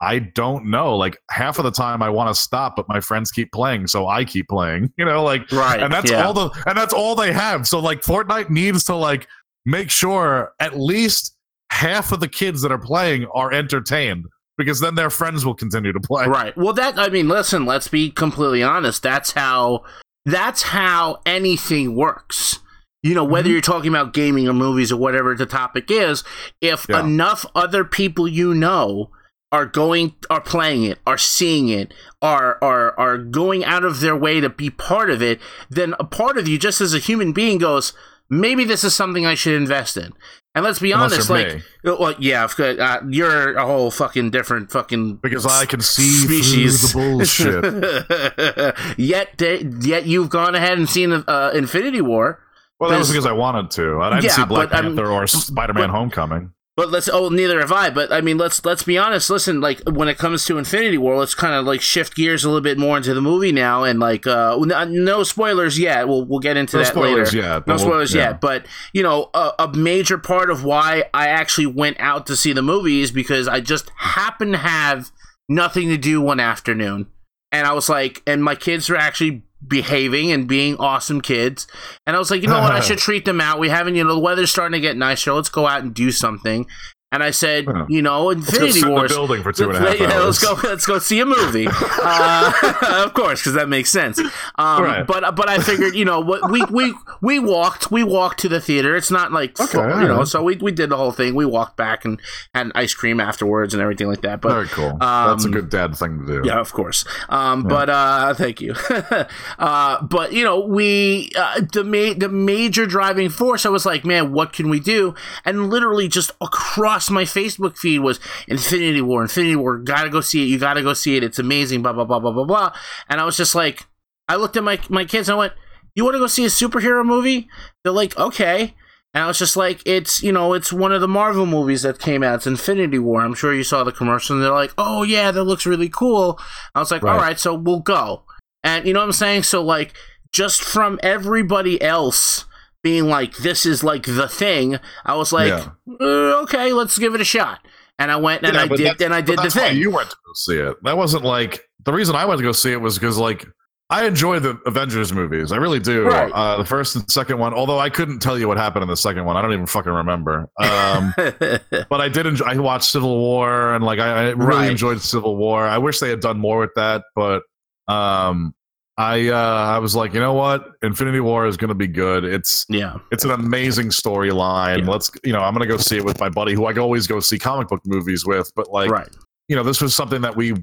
[0.00, 3.30] i don't know like half of the time i want to stop but my friends
[3.32, 5.82] keep playing so i keep playing you know like Right.
[5.82, 6.24] and that's yeah.
[6.24, 9.26] all the and that's all they have so like fortnite needs to like
[9.64, 11.36] make sure at least
[11.72, 14.24] half of the kids that are playing are entertained
[14.56, 16.56] because then their friends will continue to play Right.
[16.56, 17.66] Well, that I mean, listen.
[17.66, 19.02] Let's be completely honest.
[19.02, 19.82] That's how.
[20.26, 22.58] That's how anything works.
[23.02, 23.52] You know, whether Mhm.
[23.52, 26.24] you're talking about gaming or movies or whatever the topic is,
[26.60, 27.00] if Yeah.
[27.00, 29.10] enough other people you know
[29.52, 34.16] are going are playing it, are seeing it, are are are going out of their
[34.16, 37.32] way to be part of it, then a part of you, just as a human
[37.32, 37.92] being, goes,
[38.28, 40.12] maybe this is something I should invest in.
[40.56, 41.62] And let's be Unless honest, like, me.
[41.84, 46.92] well, yeah, uh, you're a whole fucking different fucking because I can see species.
[46.92, 48.98] through the bullshit.
[48.98, 49.38] yet,
[49.84, 52.40] yet you've gone ahead and seen uh, Infinity War.
[52.80, 54.00] Well, that was because I wanted to.
[54.00, 56.52] I didn't Yeah, see Black but, um, Panther or Spider-Man: but- Homecoming.
[56.76, 57.88] But let's oh neither have I.
[57.88, 59.30] But I mean let's let's be honest.
[59.30, 62.48] Listen, like when it comes to Infinity War, let's kind of like shift gears a
[62.48, 66.06] little bit more into the movie now, and like uh n- no spoilers yet.
[66.06, 67.46] We'll we'll get into No that spoilers later.
[67.46, 67.66] yet.
[67.66, 68.28] No we'll- spoilers yeah.
[68.28, 72.36] yet, but you know, a, a major part of why I actually went out to
[72.36, 75.10] see the movie is because I just happened to have
[75.48, 77.06] nothing to do one afternoon,
[77.52, 81.66] and I was like, and my kids were actually behaving and being awesome kids,
[82.06, 83.58] and I was like, you know what, I should treat them out.
[83.58, 85.32] We haven't, you know, the weather's starting to get nicer.
[85.32, 86.66] Let's go out and do something.
[87.12, 87.86] And I said, Yeah.
[87.88, 89.12] you know, Let's go Infinity the Wars.
[89.12, 90.42] building for two and a half Yeah, hours.
[90.42, 90.68] let's go.
[90.68, 91.68] Let's go see a movie.
[92.02, 92.52] uh,
[93.06, 94.18] of course, because that makes sense.
[94.56, 95.06] Um, Right.
[95.06, 96.92] But but I figured, you know, what we we
[97.22, 98.96] we walked we walked to the theater.
[98.96, 100.24] It's not like Okay, fu- you know.
[100.24, 101.36] So we we did the whole thing.
[101.36, 102.20] We walked back and
[102.52, 104.40] had ice cream afterwards and everything like that.
[104.40, 104.96] But Very cool.
[104.98, 106.48] That's a um, good dad thing to do.
[106.48, 107.04] yeah, of course.
[107.28, 108.74] Um, But uh, thank you.
[109.58, 113.64] uh, but you know, we uh, the ma- the major driving force.
[113.64, 115.14] I was like, man, what can we do?
[115.44, 119.22] And literally, just across my Facebook feed was Infinity War.
[119.22, 119.78] Infinity War.
[119.78, 120.46] Gotta go see it.
[120.46, 121.24] You gotta go see it.
[121.24, 121.82] It's amazing.
[121.82, 122.72] Blah blah blah blah blah blah.
[123.08, 123.86] And I was just like,
[124.28, 125.28] I looked at my my kids.
[125.28, 125.52] and I went,
[125.94, 127.48] "You want to go see a superhero movie?"
[127.84, 128.74] They're like, "Okay."
[129.14, 131.98] And I was just like, it's, you know, it's one of the Marvel movies that
[131.98, 132.34] came out.
[132.34, 133.22] It's Infinity War.
[133.22, 134.36] I'm sure you saw the commercial.
[134.36, 136.38] And they're like, oh, yeah, that looks really cool.
[136.74, 137.14] I was like, Right.
[137.14, 138.24] all right, so we'll go.
[138.62, 139.44] And you know what I'm saying?
[139.44, 139.94] So, like,
[140.32, 142.44] just from everybody else
[142.86, 145.70] being like, this is like the thing, I was like, Yeah.
[146.00, 147.58] uh, okay, let's give it a shot.
[147.98, 149.76] And I went and Yeah, I did, and I did the thing.
[149.76, 150.76] You went to go see it.
[150.84, 153.44] That wasn't like the reason I went to go see it was because like
[153.90, 155.50] I enjoy the Avengers movies.
[155.50, 156.06] I really do.
[156.06, 156.30] Right.
[156.32, 158.96] Uh, the first and second one, although I couldn't tell you what happened in the
[158.96, 159.36] second one.
[159.36, 160.48] I don't even fucking remember.
[160.58, 162.44] Um, but I did enjoy.
[162.46, 164.70] I watched Civil War and like I, I really Right.
[164.70, 165.66] enjoyed Civil War.
[165.66, 167.42] I wish they had done more with that, but
[167.88, 168.54] um,
[168.98, 172.24] I uh, I was like, you know what, Infinity War is going to be good.
[172.24, 172.96] It's yeah.
[173.12, 174.80] it's an amazing storyline.
[174.80, 174.90] Yeah.
[174.90, 177.06] Let's you know I'm going to go see it with my buddy who I always
[177.06, 179.08] go see comic book movies with, but like right.
[179.48, 180.54] you know this was something that we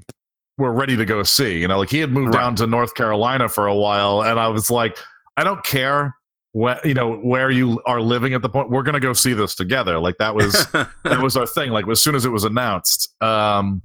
[0.58, 1.60] were ready to go see.
[1.60, 2.40] You know, like he had moved Right.
[2.40, 4.98] down to North Carolina for a while, and I was like,
[5.36, 6.16] I don't care.
[6.52, 9.56] What you know where you are living at the point we're gonna go see this
[9.56, 11.70] together like that was that was our thing.
[11.70, 13.82] Like as soon as it was announced, um,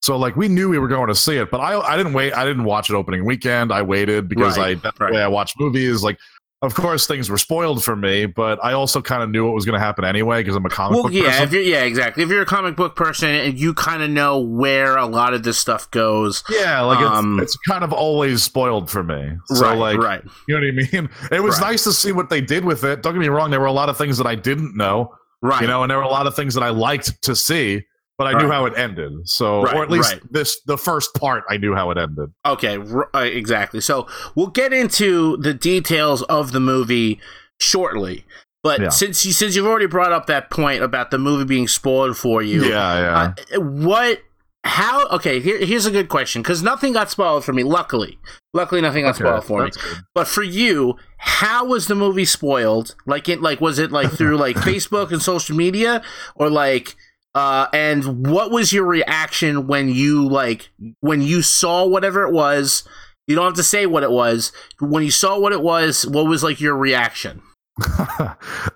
[0.00, 2.32] so like we knew we were going to see it, but I I didn't wait.
[2.34, 3.72] I didn't watch it opening weekend.
[3.72, 5.08] I waited because Right, I that's right.
[5.10, 6.02] the way I watch movies.
[6.02, 6.18] Like,
[6.62, 9.64] of course, things were spoiled for me, but I also kind of knew what was
[9.64, 11.42] going to happen anyway because I'm a comic well, book yeah, person.
[11.44, 12.24] if you're, yeah, exactly.
[12.24, 15.44] If you're a comic book person and you kind of know where a lot of
[15.44, 19.32] this stuff goes, yeah, like um, it's, it's kind of always spoiled for me.
[19.46, 21.10] So right, like, right, you know what I mean?
[21.32, 21.70] It was Right.
[21.72, 23.02] nice to see what they did with it.
[23.02, 25.12] Don't get me wrong; there were a lot of things that I didn't know.
[25.42, 25.60] right.
[25.62, 27.84] you know and there were a lot of things that i liked to see
[28.18, 28.54] but i knew Right.
[28.54, 30.22] how it ended so Right, or at least right.
[30.32, 33.80] this the first part i knew how it ended Okay, r- uh, exactly.
[33.80, 37.20] So we'll get into the details of the movie
[37.60, 38.24] shortly.
[38.62, 38.88] But Yeah.
[38.88, 42.42] since you since you've already brought up that point about the movie being spoiled for
[42.42, 44.22] you, yeah yeah uh, what?
[44.64, 45.06] How?
[45.08, 47.62] Okay, here, here's a good question because nothing got spoiled for me.
[47.62, 48.18] Luckily,
[48.52, 49.70] luckily nothing got Okay, spoiled for me.
[49.70, 49.98] good.
[50.14, 52.94] But for you, how was the movie spoiled?
[53.06, 56.02] Like it like was it like through like Facebook and social media
[56.34, 56.96] or like
[57.34, 62.86] uh and what was your reaction when you like when you saw whatever it was?
[63.26, 64.52] You don't have to say what it was.
[64.80, 67.42] When you saw what it was, what was like your reaction?
[68.18, 68.26] all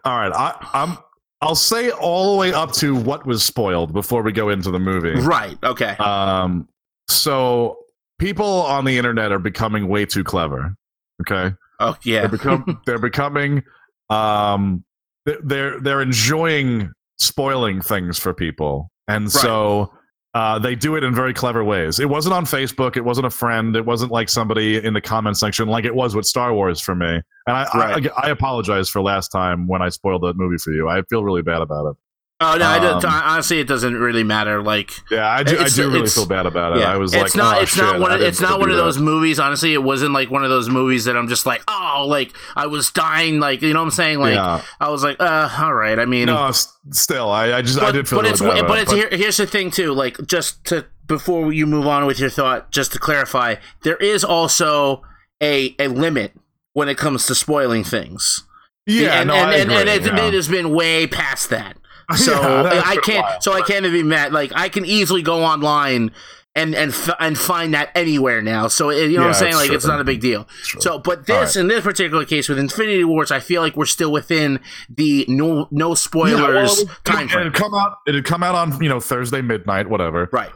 [0.04, 0.96] right I, i'm
[1.40, 4.78] i'll say all the way up to what was spoiled before we go into the
[4.78, 5.58] movie Right.
[5.64, 5.96] Okay.
[5.98, 6.68] um
[7.08, 7.78] so
[8.20, 10.76] people on the internet are becoming way too clever
[11.22, 12.20] okay Oh yeah.
[12.20, 13.64] they're become they're becoming
[14.08, 14.84] um
[15.26, 19.92] they're they're enjoying spoiling things for people and so
[20.34, 22.00] uh, they do it in very clever ways.
[22.00, 22.96] It wasn't on Facebook.
[22.96, 23.76] It wasn't a friend.
[23.76, 26.94] It wasn't like somebody in the comment section like it was with Star Wars for
[26.94, 27.20] me.
[27.46, 28.10] And I, Right.
[28.16, 30.88] I, I apologize for last time when I spoiled that movie for you.
[30.88, 31.96] I feel really bad about it.
[32.42, 34.62] Oh no, Um, honestly, it doesn't really matter.
[34.62, 35.58] Like, Yeah, I do.
[35.58, 36.80] I do really feel bad about it.
[36.80, 38.70] yeah, I was it's like, not, oh, it's not shit, one, of, it's not one
[38.70, 38.82] of that.
[38.82, 39.38] those movies.
[39.38, 42.66] Honestly, it wasn't like one of those movies that I'm just like, oh, like I
[42.66, 44.18] was dying, like you know what I'm saying?
[44.18, 44.62] Like yeah.
[44.80, 45.98] I was like, uh, all right.
[45.98, 46.50] I mean, No,
[46.90, 48.92] still, I, I just I did feel but really it's bad about but it, it's
[48.92, 49.92] here, here's the thing too.
[49.92, 54.24] Like just to before you move on with your thought, just to clarify, there is
[54.24, 55.02] also
[55.42, 56.32] a a limit
[56.72, 58.44] when it comes to spoiling things.
[58.86, 60.26] yeah, and no, and, and, and it, yeah.
[60.26, 61.76] it has been way past that.
[62.16, 63.24] So Yeah, I can't.
[63.24, 64.32] while, so I can't be mad.
[64.32, 66.10] Like I can easily go online
[66.54, 68.68] and and f- and find that anywhere now.
[68.68, 69.54] So it, you know what I'm saying?
[69.54, 69.76] Like true.
[69.76, 70.46] it's not a big deal.
[70.80, 74.12] So, but this in this particular case with Infinity Wars, I feel like we're still
[74.12, 74.60] within
[74.90, 77.44] the no no Yeah, spoilers well, time it, frame.
[77.44, 77.96] had come out.
[78.06, 80.28] It had come out on you know Thursday midnight, whatever.
[80.30, 80.50] Right.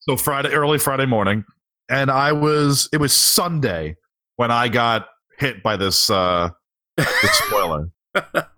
[0.00, 1.44] So Friday, early Friday morning,
[1.88, 2.88] and I was.
[2.92, 3.96] It was Sunday
[4.36, 5.06] when I got
[5.38, 6.50] hit by this uh
[6.98, 7.08] this
[7.46, 7.88] spoiler.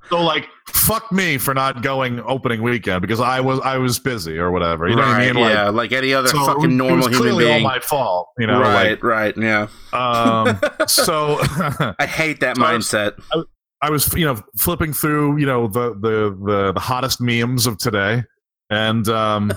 [0.08, 4.38] So like, fuck me for not going opening weekend because I was I was busy
[4.38, 4.88] or whatever.
[4.88, 5.34] You know what I mean?
[5.36, 5.68] Like, yeah.
[5.68, 7.52] Like any other so fucking normal it was human being.
[7.52, 8.28] all my fault.
[8.38, 9.02] You know, right.
[9.02, 9.36] right.
[9.36, 9.68] Yeah.
[9.92, 10.58] um.
[10.86, 11.38] so
[11.98, 13.46] I hate that So I was- mindset.
[13.82, 17.78] I was, you know, flipping through, you know, the the the, the hottest memes of
[17.78, 18.24] today,
[18.68, 19.52] and um,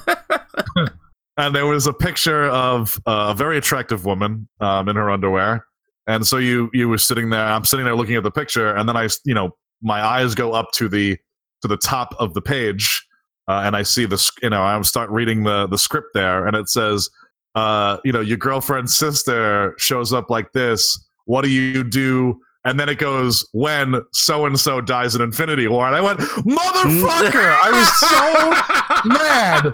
[1.37, 5.65] and there was a picture of a very attractive woman um, in her underwear,
[6.07, 7.45] and so you you were sitting there.
[7.45, 10.53] I'm sitting there looking at the picture, and then I, you know, my eyes go
[10.53, 11.17] up to the
[11.61, 13.05] to the top of the page,
[13.47, 16.55] uh, and I see the, you know, I start reading the the script there, and
[16.55, 17.09] it says,
[17.55, 20.97] uh, you know, your girlfriend's sister shows up like this.
[21.25, 22.39] What do you do?
[22.65, 26.19] And then it goes when so and so dies in Infinity War, and I went,
[26.19, 27.57] motherfucker!
[27.61, 29.73] I was so mad.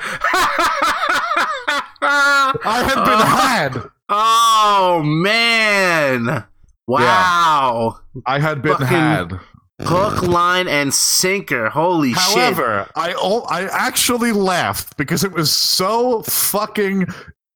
[2.02, 3.90] I had been had.
[4.10, 6.46] Oh man!
[6.88, 8.00] Wow!
[8.26, 9.40] I had been Fucking- had.
[9.82, 11.70] Hook, line, and sinker.
[11.70, 12.22] Holy shit!
[12.22, 17.06] However, I al- I actually laughed because it was so fucking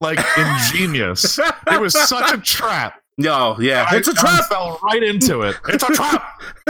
[0.02, 1.38] like ingenious.
[1.68, 2.96] it was such a trap.
[3.16, 4.46] No, yeah, I- it's a trap.
[4.50, 5.56] fell right into it.
[5.68, 6.42] It's a trap.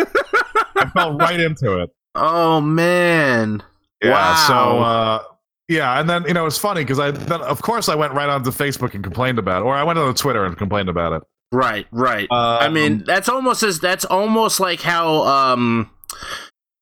[0.76, 1.90] I fell right into it.
[2.16, 3.64] Oh man!
[4.04, 4.12] Yeah.
[4.12, 4.46] Wow.
[4.48, 5.24] So uh,
[5.70, 8.28] yeah, and then you know it's funny because I then of course I went right
[8.28, 11.24] onto Facebook and complained about it, or I went on Twitter and complained about it.
[11.54, 12.28] Right, right.
[12.32, 15.92] I Um, mean, that's almost as that's almost like how um,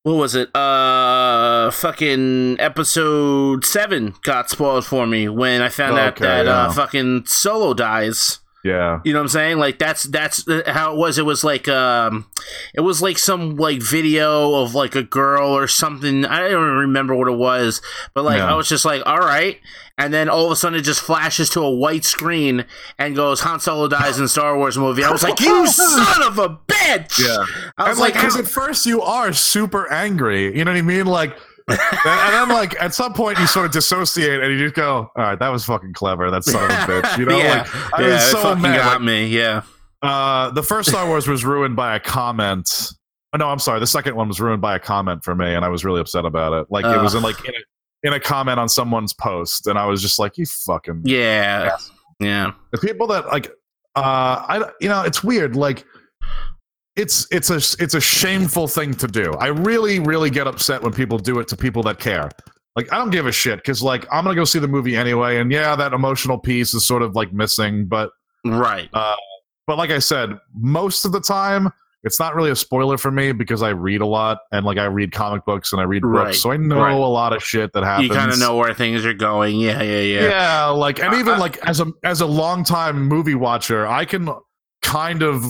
[0.02, 0.48] what was it?
[0.56, 6.72] Uh, fucking episode seven got spoiled for me when I found out Okay, that uh,
[6.72, 8.38] fucking Solo dies.
[8.64, 9.00] Yeah.
[9.04, 9.58] You know what I'm saying?
[9.58, 11.18] Like that's that's how it was.
[11.18, 12.26] It was like um,
[12.74, 16.24] it was like some like video of like a girl or something.
[16.24, 17.80] I don't even remember what it was,
[18.14, 18.52] but like Yeah.
[18.52, 19.58] I was just like, all right.
[19.98, 22.64] And then all of a sudden it just flashes to a white screen
[22.98, 25.04] and goes Han Solo dies in Star Wars movie.
[25.04, 27.18] I was like, you son of a bitch!
[27.18, 27.44] Yeah.
[27.76, 30.82] I was like, like, because at first you are super angry, you know what I
[30.82, 31.06] mean?
[31.06, 31.36] Like,
[32.04, 35.10] and and then like at some point you sort of dissociate and you just go,
[35.16, 37.36] "All right, that was fucking clever, that son of a bitch," you know?
[37.38, 38.76] yeah, Like, I yeah, was so mad.
[38.76, 39.26] got Like, me.
[39.26, 39.62] Yeah,
[40.02, 42.92] uh, the first Star Wars was ruined by a comment.
[43.34, 43.80] Oh, no, I'm sorry.
[43.80, 46.24] The second one was ruined by a comment for me, and I was really upset
[46.26, 46.66] about it.
[46.70, 49.86] Like, it was in like in a, in a comment on someone's post, and I
[49.86, 51.76] was just like, "You fucking yeah,
[52.20, 52.52] yeah.
[52.72, 53.50] the people that like
[53.94, 55.84] uh i you know it's weird like
[56.96, 60.92] it's it's a it's a shameful thing to do i really really get upset when
[60.92, 62.30] people do it to people that care
[62.76, 65.38] like i don't give a shit because like i'm gonna go see the movie anyway
[65.38, 68.10] and yeah that emotional piece is sort of like missing but
[68.44, 68.90] Right.
[68.92, 69.14] Uh,
[69.66, 71.70] but like i said most of the time
[72.04, 74.84] it's not really a spoiler for me because i read a lot and like i
[74.84, 76.92] read comic books and i read books Right, so i know right.
[76.92, 79.60] a lot of shit that happens You kind of know where things are going.
[79.60, 80.28] Yeah, yeah, yeah.
[80.28, 84.28] yeah, like and even like as a as a longtime movie watcher, I can
[84.82, 85.44] kind of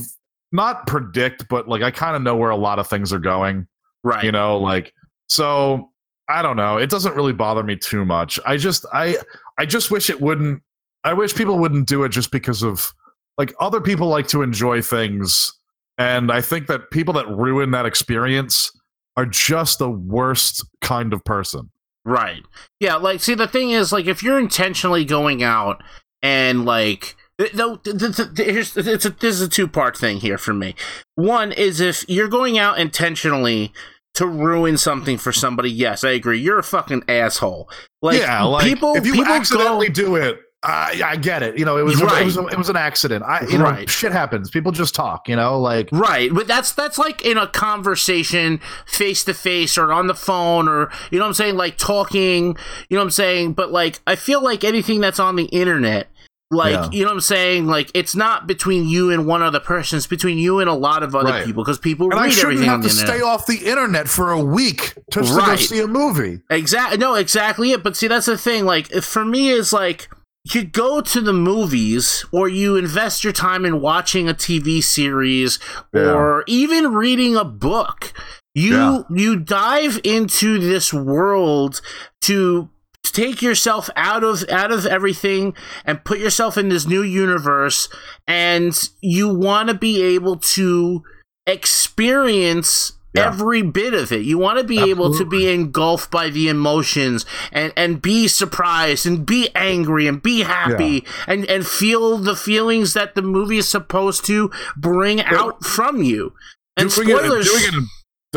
[0.53, 3.67] not predict, but like I kind of know where a lot of things are going.
[4.05, 4.25] Right.
[4.25, 4.93] You know, like
[5.29, 5.91] so
[6.29, 6.77] I don't know.
[6.77, 8.38] It doesn't really bother me too much.
[8.47, 9.17] I just I
[9.59, 10.62] I just wish it wouldn't.
[11.05, 12.93] I wish people wouldn't do it just because of
[13.38, 15.53] like other people like to enjoy things,
[15.99, 18.71] and I think that people that ruin that experience
[19.17, 21.71] are just the worst kind of person.
[22.05, 22.43] Right.
[22.81, 25.83] Yeah, like see the thing is like if you're intentionally going out
[26.23, 29.97] and like th- no, th- th- th- here's it's a, this is a two part
[29.97, 30.75] thing here for me.
[31.15, 33.73] One is if you're going out intentionally
[34.15, 35.71] to ruin something for somebody.
[35.71, 36.38] Yes, I agree.
[36.38, 37.71] You're a fucking asshole.
[38.03, 41.59] Like yeah, like people, if you people accidentally go, do it, I, I get it.
[41.59, 42.23] You know, it was Right.
[42.23, 43.25] it was it was an accident.
[43.25, 43.88] I you know, Right.
[43.88, 44.51] shit happens.
[44.51, 45.29] People just talk.
[45.29, 49.93] You know, like Right, but that's that's like in a conversation face to face or
[49.93, 52.49] on the phone or you know what I'm saying like talking,
[52.88, 56.09] you know what I'm saying, but like I feel like anything that's on the internet
[56.53, 56.88] like Yeah.
[56.92, 60.07] you know what I'm saying like it's not between you and one other person, it's
[60.07, 61.44] between you and a lot of other Right.
[61.44, 63.17] people because people and I shouldn't everything have on the to internet.
[63.17, 66.40] stay off the internet for a week just to go see a movie.
[66.50, 66.98] Exactly.
[66.98, 67.83] No, exactly it.
[67.83, 68.65] But see, that's the thing.
[68.65, 70.09] Like, for me, is like
[70.53, 75.59] you go to the movies or you invest your time in watching a TV series
[75.94, 76.13] Yeah.
[76.13, 78.13] or even reading a book.
[78.55, 79.03] You Yeah.
[79.15, 81.81] you dive into this world
[82.23, 82.69] to
[83.13, 85.54] take yourself out of out of everything
[85.85, 87.88] and put yourself in this new universe
[88.27, 91.02] and you want to be able to
[91.46, 93.27] experience Yeah.
[93.27, 94.23] every bit of it.
[94.23, 99.04] You want to be able to be engulfed by the emotions and and be surprised
[99.06, 103.69] and be angry and be happy and and feel the feelings that the movie is
[103.69, 106.33] supposed to bring out from you.
[106.79, 107.87] And doing it, doing it in,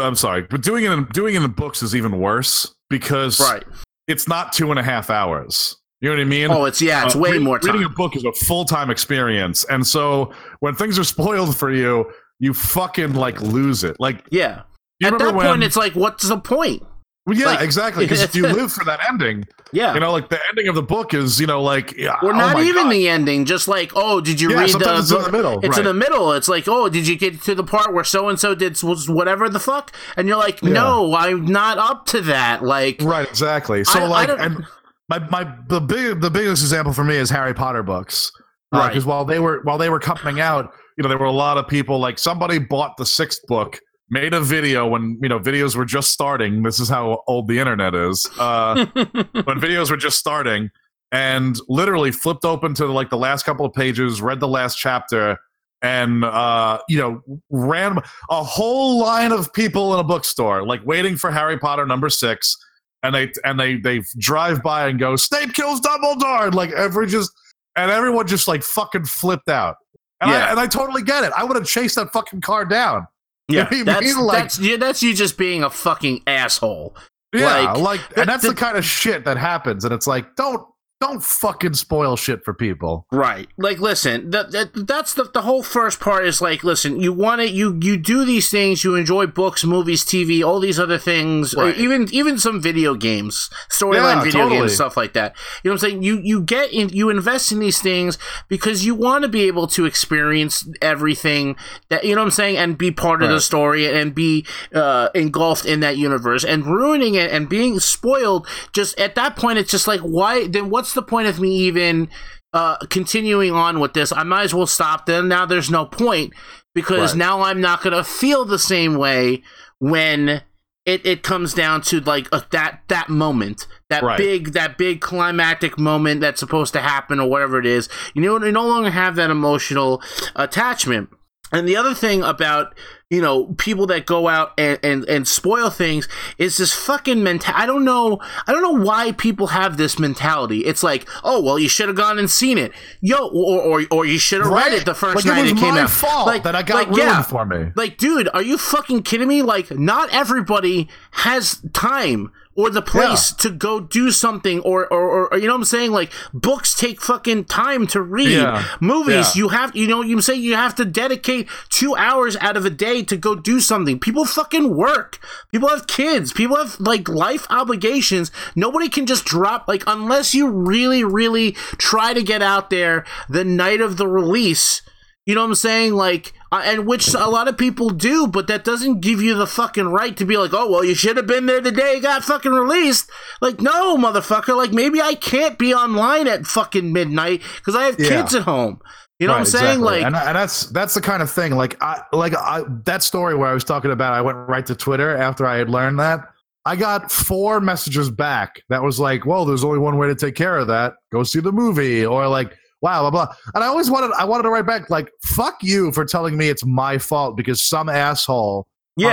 [0.03, 3.63] I'm sorry, but doing it in, doing it in books is even worse because right?
[4.07, 5.75] It's not two and a half hours.
[6.01, 6.51] You know what I mean?
[6.51, 7.71] Oh, it's yeah, it's Uh, way read- more time.
[7.73, 11.71] Reading a book is a full time experience, and so when things are spoiled for
[11.71, 12.05] you,
[12.39, 13.95] you fucking like lose it.
[13.99, 14.63] Like yeah.
[15.03, 15.45] At that when?
[15.47, 16.83] point, it's like, what's the point?
[17.25, 18.05] Well, yeah, like- exactly.
[18.05, 19.45] Because if you live for that ending.
[19.73, 19.93] Yeah.
[19.93, 22.37] You know, like the ending of the book is, you know, like yeah, or oh
[22.37, 22.91] not my even God.
[22.93, 24.95] the ending, just like, oh, did you Yeah, read the?
[24.99, 26.31] it's in the middle, It's in the middle.
[26.33, 29.49] It's like, oh, did you get to the part where so and so did whatever
[29.49, 29.93] the fuck?
[30.15, 32.63] And you're like, no, I'm not up to that.
[32.63, 33.83] Like, Right, exactly.
[33.83, 34.65] So I- I like, don't- and
[35.09, 38.31] my my the big the biggest example for me is Harry Potter books,
[38.73, 38.89] uh, Right.
[38.89, 41.57] Because while they were while they were coming out, you know, there were a lot
[41.57, 43.79] of people like somebody bought the sixth book,
[44.09, 46.63] made a video when you know videos were just starting.
[46.63, 48.27] This is how old the internet is.
[48.39, 50.69] Uh, when videos were just starting,
[51.11, 55.37] and literally flipped open to like the last couple of pages, read the last chapter.
[55.81, 57.99] And uh, you know, ran
[58.29, 62.57] a whole line of people in a bookstore, like waiting for Harry Potter number six,
[63.03, 67.07] and they and they they drive by and go, Snape kills Dumbledore, and like every
[67.07, 67.31] just
[67.75, 69.75] and everyone just like fucking flipped out.
[70.21, 70.45] And Yeah.
[70.47, 71.31] I and I totally get it.
[71.37, 73.05] I would have chased that fucking car down.
[73.47, 74.25] Yeah, You know that's mean?
[74.25, 76.95] Like- that's yeah, that's you just being a fucking asshole.
[77.33, 79.83] Yeah, Like, like, and that's the- the, kind of shit that happens.
[79.83, 80.65] And it's like, don't
[81.01, 83.05] don't fucking spoil shit for people.
[83.11, 83.49] Right.
[83.57, 87.41] Like, listen, that, that that's the the whole first part is like, listen, you want
[87.41, 91.53] to you you do these things, you enjoy books, movies, TV, all these other things,
[91.53, 91.77] or Right.
[91.77, 94.59] even even some video games, storyline Yeah, video totally.
[94.61, 95.35] games, stuff like that.
[95.63, 96.03] You know what I'm saying?
[96.03, 98.17] You you get in, you invest in these things
[98.47, 101.57] because you want to be able to experience everything
[101.89, 105.09] that you know what I'm saying, and be part of the story and be uh,
[105.13, 108.47] engulfed in that universe, and ruining it and being spoiled.
[108.71, 110.47] Just at that point, it's just like, why?
[110.47, 112.09] Then what's the point of me even?
[112.53, 115.07] uh, continuing on with this, I might as well stop.
[115.07, 116.31] Then now there's no point
[116.73, 117.17] because Right.
[117.17, 119.43] now I'm not gonna feel the same way
[119.79, 120.41] when
[120.85, 124.17] it, it comes down to like a, that that moment, that Right.
[124.17, 127.89] big that big climactic moment that's supposed to happen or whatever it is.
[128.13, 130.01] You know, you no longer have that emotional
[130.33, 131.09] attachment.
[131.51, 132.73] And the other thing about
[133.09, 137.53] you know people that go out and, and, and spoil things is this fucking mental.
[137.55, 138.19] I don't know.
[138.47, 140.61] I don't know why people have this mentality.
[140.61, 144.05] It's like, oh well, you should have gone and seen it, yo, or or, or
[144.05, 145.89] you should have read it the first like night it was it came my out.
[145.89, 147.21] fault like that I got like, ruined yeah.
[147.21, 147.71] for me.
[147.75, 149.41] Like, dude, are you fucking kidding me?
[149.43, 155.37] Like, not everybody has time or the place to go do something, or, or, or,
[155.37, 155.91] you know what I'm saying?
[155.91, 158.29] Like, books take fucking time to read.
[158.31, 158.63] Yeah.
[158.79, 159.41] Movies, Yeah.
[159.43, 162.69] you have, you know, you say you have to dedicate two hours out of a
[162.69, 163.99] day to go do something.
[163.99, 165.19] People fucking work.
[165.51, 166.31] People have kids.
[166.31, 168.31] People have, like, life obligations.
[168.55, 173.43] Nobody can just drop, like, unless you really, really try to get out there the
[173.43, 174.81] night of the release.
[175.25, 175.93] You know what I'm saying?
[175.95, 179.47] Like, uh, and which a lot of people do, but that doesn't give you the
[179.47, 182.01] fucking right to be like, oh, well, you should have been there the day it
[182.01, 183.09] got fucking released.
[183.41, 184.55] Like, no, motherfucker.
[184.55, 188.09] Like, maybe I can't be online at fucking midnight because I have Yeah.
[188.09, 188.79] kids at home.
[189.19, 189.79] You know what I'm saying?
[189.79, 189.85] exactly.
[189.85, 191.53] Like, and, and that's that's the kind of thing.
[191.55, 194.13] Like I like I, that story where I was talking about.
[194.13, 196.19] I went right to Twitter after I had learned that.
[196.65, 200.35] I got four messages back that was like, "Well, there's only one way to take
[200.35, 200.95] care of that.
[201.13, 204.43] Go see the movie," or like, "Wow, blah blah." And I always wanted I wanted
[204.43, 208.67] to write back like, "Fuck you for telling me it's my fault because some asshole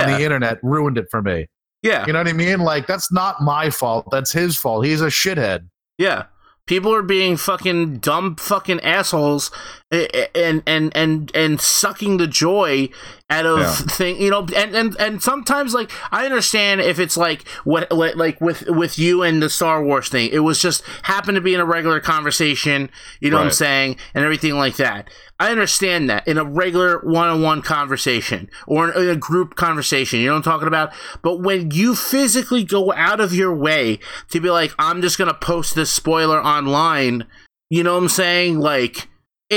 [0.05, 1.47] on the internet ruined it for me."
[1.83, 2.59] yeah, You know what I mean?
[2.59, 4.07] Like that's not my fault.
[4.09, 4.85] That's his fault.
[4.85, 5.67] He's a shithead.
[5.97, 6.25] yeah.
[6.65, 9.51] People are being fucking dumb fucking assholes
[9.93, 12.89] and and and and sucking the joy
[13.29, 13.71] out of Yeah.
[13.73, 18.15] thing you know and, and and sometimes like i understand if it's like what like
[18.15, 20.29] like with with you and the star wars thing.
[20.31, 22.89] It was just happened to be in a regular conversation
[23.21, 25.09] you know what i'm saying and everything like that.
[25.39, 30.33] I understand that in a regular one-on-one conversation or in a group conversation you know
[30.33, 30.91] what i'm talking about?
[31.21, 35.33] But when you physically go out of your way to be like i'm just gonna
[35.33, 37.25] post this spoiler online
[37.69, 38.59] you know what i'm saying?
[38.59, 39.07] Like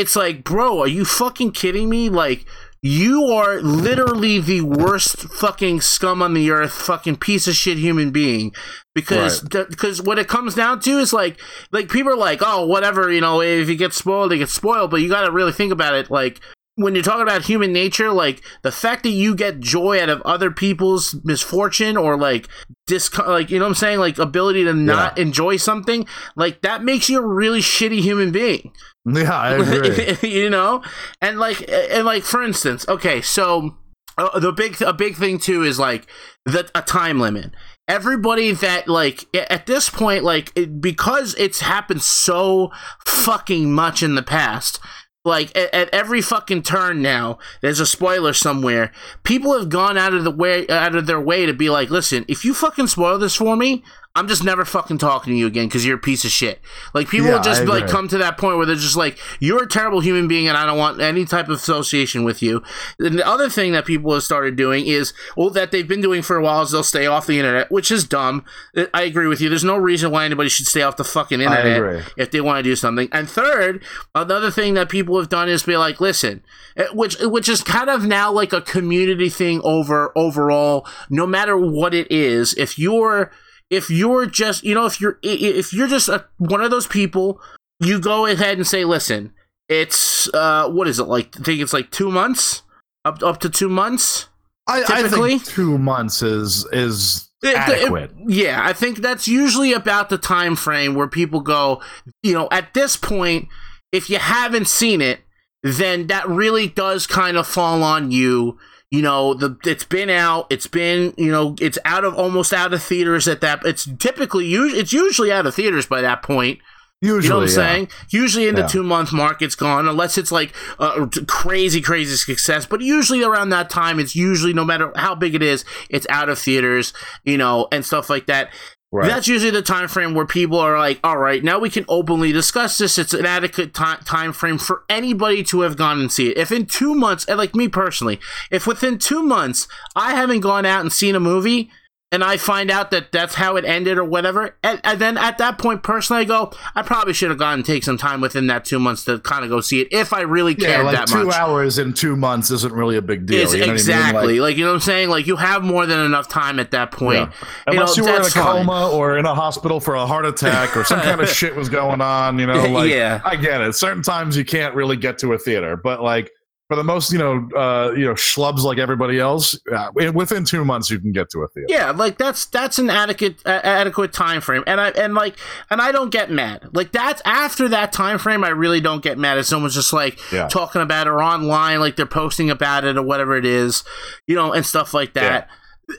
[0.00, 2.08] it's like, bro, are you fucking kidding me?
[2.08, 2.46] Like,
[2.82, 8.10] you are literally the worst fucking scum on the earth, fucking piece of shit human
[8.10, 8.54] being.
[8.94, 11.40] Because because what it comes down to is like
[11.72, 14.90] like people are like, oh, whatever, you know, if you get spoiled, they get spoiled.
[14.90, 16.40] But you got to really think about it, like.
[16.78, 20.20] When you're talking about human nature, like the fact that you get joy out of
[20.26, 22.48] other people's misfortune or like
[22.86, 26.84] dis, like you know what I'm saying, like ability to not enjoy something, like that
[26.84, 28.72] makes you a really shitty human being
[29.14, 30.28] Yeah, I agree.
[30.28, 30.82] you know?
[31.20, 33.76] And like and like for instance okay so
[34.18, 36.06] uh, the big a big thing too is like
[36.44, 37.52] the a time limit.
[37.88, 42.70] Everybody that like at this point like it, because it's happened so
[43.06, 44.80] fucking much in the past
[45.24, 48.90] like at, at every fucking turn now there's a spoiler somewhere.
[49.22, 52.24] People have gone out of the way out of their way to be like listen
[52.26, 53.84] if you fucking spoil this for me
[54.16, 56.60] i'm just never fucking talking to you again because you're a piece of shit.
[56.94, 59.62] Like people Yeah, will just like come to that point where they're just like you're
[59.62, 62.62] a terrible human being and i don't want any type of association with you.
[62.98, 66.22] And the other thing that people have started doing is well that they've been doing
[66.22, 68.44] for a while is they'll stay off the internet which is dumb.
[68.76, 69.48] I I agree with you.
[69.48, 71.80] There's no reason why anybody should stay off the fucking internet
[72.16, 73.08] if they want to do something.
[73.12, 76.42] And third, another thing that people have done is be like, listen,
[76.76, 80.86] eh, which which is kind of now like a community thing over overall.
[81.10, 83.30] No matter what it is, if you're
[83.70, 86.70] if you're just you know if you're i- i- if you're just a, one of
[86.70, 87.40] those people,
[87.80, 89.32] you go ahead and say, listen,
[89.68, 91.38] it's uh what is it like?
[91.40, 92.62] I think it's like two months
[93.04, 94.28] up up to two months.
[94.68, 98.12] I, I Typically- think two months is is It- it- adequate.
[98.26, 101.80] yeah, I think that's usually about the time frame where people go,
[102.22, 103.48] you know, at this point,
[103.92, 105.20] if you haven't seen it,
[105.62, 108.58] then that really does kind of fall on you.
[108.90, 112.72] You know, the it's been out, it's been, you know, it's out of almost out
[112.72, 113.64] of theaters at that.
[113.64, 116.60] It's typically it's usually out of theaters by that point.
[117.02, 117.54] Usually, You know what I'm yeah.
[117.54, 117.88] saying?
[118.08, 118.68] Usually in the Yeah.
[118.68, 122.64] two month mark, it's gone, unless it's like uh, a crazy, crazy success.
[122.64, 126.30] But usually around that time, it's usually no matter how big it is, it's out
[126.30, 128.48] of theaters, you know, and stuff like that.
[128.96, 129.08] Right.
[129.08, 132.32] That's usually the time frame where people are like, "All right, now we can openly
[132.32, 132.96] discuss this.
[132.96, 136.50] It's an adequate ti- time frame for anybody to have gone and see it." If
[136.50, 138.18] in two months, like me personally,
[138.50, 141.70] if within two months I haven't gone out and seen a movie,
[142.12, 145.38] and I find out that that's how it ended or whatever, and, and then at
[145.38, 148.46] that point, personally, I go, I probably should have gone and take some time within
[148.46, 150.96] that two months to kind of go see it if I really yeah, cared like
[150.96, 151.34] that two much.
[151.34, 153.38] hours in two months isn't really a big deal.
[153.38, 153.70] You know what I mean?
[153.74, 155.08] exactly Like, like, you know what I'm saying.
[155.08, 157.28] Like you have more than enough time at that point.
[157.28, 157.48] Yeah.
[157.66, 158.64] Unless you, were in a fine.
[158.64, 161.68] coma or in a hospital for a heart attack or some kind of shit was
[161.68, 163.20] going on, you know, like Yeah.
[163.24, 163.74] I get it.
[163.74, 166.30] Certain times you can't really get to a theater, but like
[166.68, 170.64] for the most, you know, uh, you know, schlubs like everybody else, uh, within two
[170.64, 171.66] months you can get to a theater.
[171.68, 175.36] Yeah, like that's that's an adequate uh, adequate time frame, and I and like
[175.70, 176.68] and I don't get mad.
[176.72, 180.18] Like that's after that time frame, I really don't get mad if someone's just like
[180.32, 180.48] Yeah.
[180.48, 183.84] talking about it or online, like they're posting about it or whatever it is,
[184.26, 185.48] you know, and stuff like that.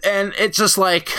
[0.03, 1.09] And it's just like.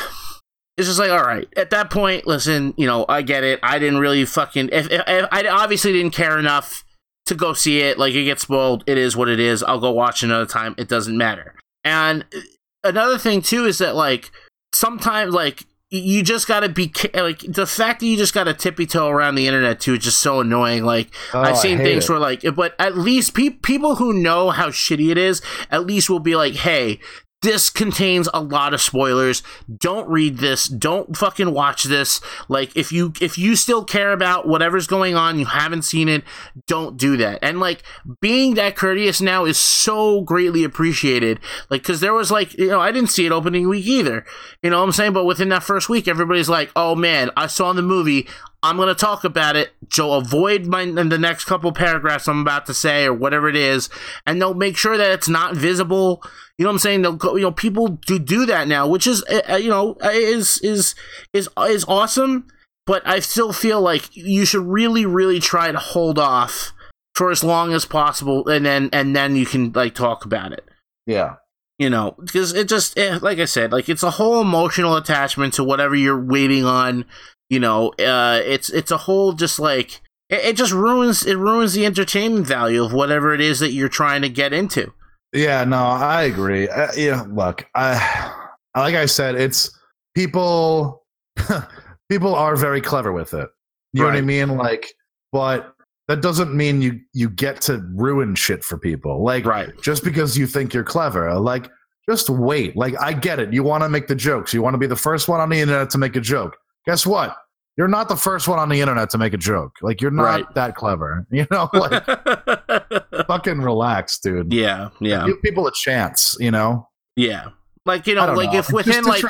[0.76, 1.49] It's just like, all right.
[1.57, 3.59] At that point, listen, you know, I get it.
[3.64, 4.68] I didn't really fucking.
[4.70, 6.84] If, if, if I obviously didn't care enough
[7.29, 8.85] to go see it, like it gets spoiled.
[8.87, 9.62] It is what it is.
[9.62, 10.74] I'll go watch another time.
[10.79, 11.55] It doesn't matter.
[11.85, 12.41] And uh,
[12.85, 14.31] another thing too is that like
[14.74, 19.09] sometimes like you just gotta be like the fact that you just gotta tippy toe
[19.09, 20.85] around the internet too is just so annoying.
[20.85, 22.11] Like Oh, I've seen things it.
[22.11, 26.11] where like, but at least pe- people who know how shitty it is, at least
[26.11, 27.01] will be like, hey.
[27.41, 29.45] This contains a lot of spoilers.
[29.72, 30.66] Don't read this.
[30.66, 32.20] Don't fucking watch this.
[32.49, 36.24] Like if you if you still care about whatever's going on, you haven't seen it,
[36.66, 37.39] don't do that.
[37.41, 37.84] And like
[38.20, 41.39] being that courteous now is so greatly appreciated.
[41.70, 44.24] Like cuz there was like, you know, I didn't see it opening week either.
[44.61, 45.12] You know what I'm saying?
[45.12, 48.26] But within that first week everybody's like, "Oh man, I saw the movie.
[48.63, 49.71] I'm going to talk about it.
[49.91, 53.89] So avoid my the next couple paragraphs I'm about to say or whatever it is,
[54.27, 56.23] and they'll make sure that it's not visible.
[56.59, 57.03] You know what I'm saying?
[57.03, 59.97] They'll go, you know, people do do that now, which is uh, uh, you know
[60.03, 60.95] is is
[61.33, 62.47] is is awesome.
[62.87, 66.73] But I still feel like you should really really try to hold off
[67.15, 70.65] for as long as possible, and then and then you can like talk about it
[71.07, 71.35] Yeah.
[71.79, 75.55] you know because it just eh, like i said like it's a whole emotional attachment
[75.55, 77.05] to whatever you're waiting on
[77.49, 81.72] you know uh it's it's a whole just like it, it just ruins it ruins
[81.74, 84.92] the entertainment value of whatever it is that you're trying to get into
[85.32, 86.68] Yeah, no, I agree.
[86.68, 88.32] Uh, yeah, look, I
[88.76, 89.70] like I said, it's
[90.14, 91.05] people.
[92.09, 93.49] people are very clever with it.
[93.92, 94.57] You know what I mean?
[94.57, 94.86] Like,
[95.32, 95.74] but
[96.09, 99.22] that doesn't mean you you get to ruin shit for people.
[99.24, 99.70] Like, Right.
[99.82, 101.70] just because you think you're clever, like,
[102.09, 102.76] just wait.
[102.76, 103.53] Like, I get it.
[103.53, 104.55] You want to make the jokes.
[104.55, 106.57] You want to be the first one on the internet to make a joke.
[106.87, 107.37] Guess what?
[107.76, 109.76] You're not the first one on the internet to make a joke.
[109.83, 110.55] Like, you're not Right.
[110.55, 111.26] that clever.
[111.31, 112.05] You know, like,
[113.29, 114.53] fucking relax, dude.
[114.53, 116.37] yeah, yeah, Give people a chance.
[116.41, 116.89] You know.
[117.16, 117.51] yeah.
[117.87, 118.59] Like you know, like know.
[118.59, 119.24] if within like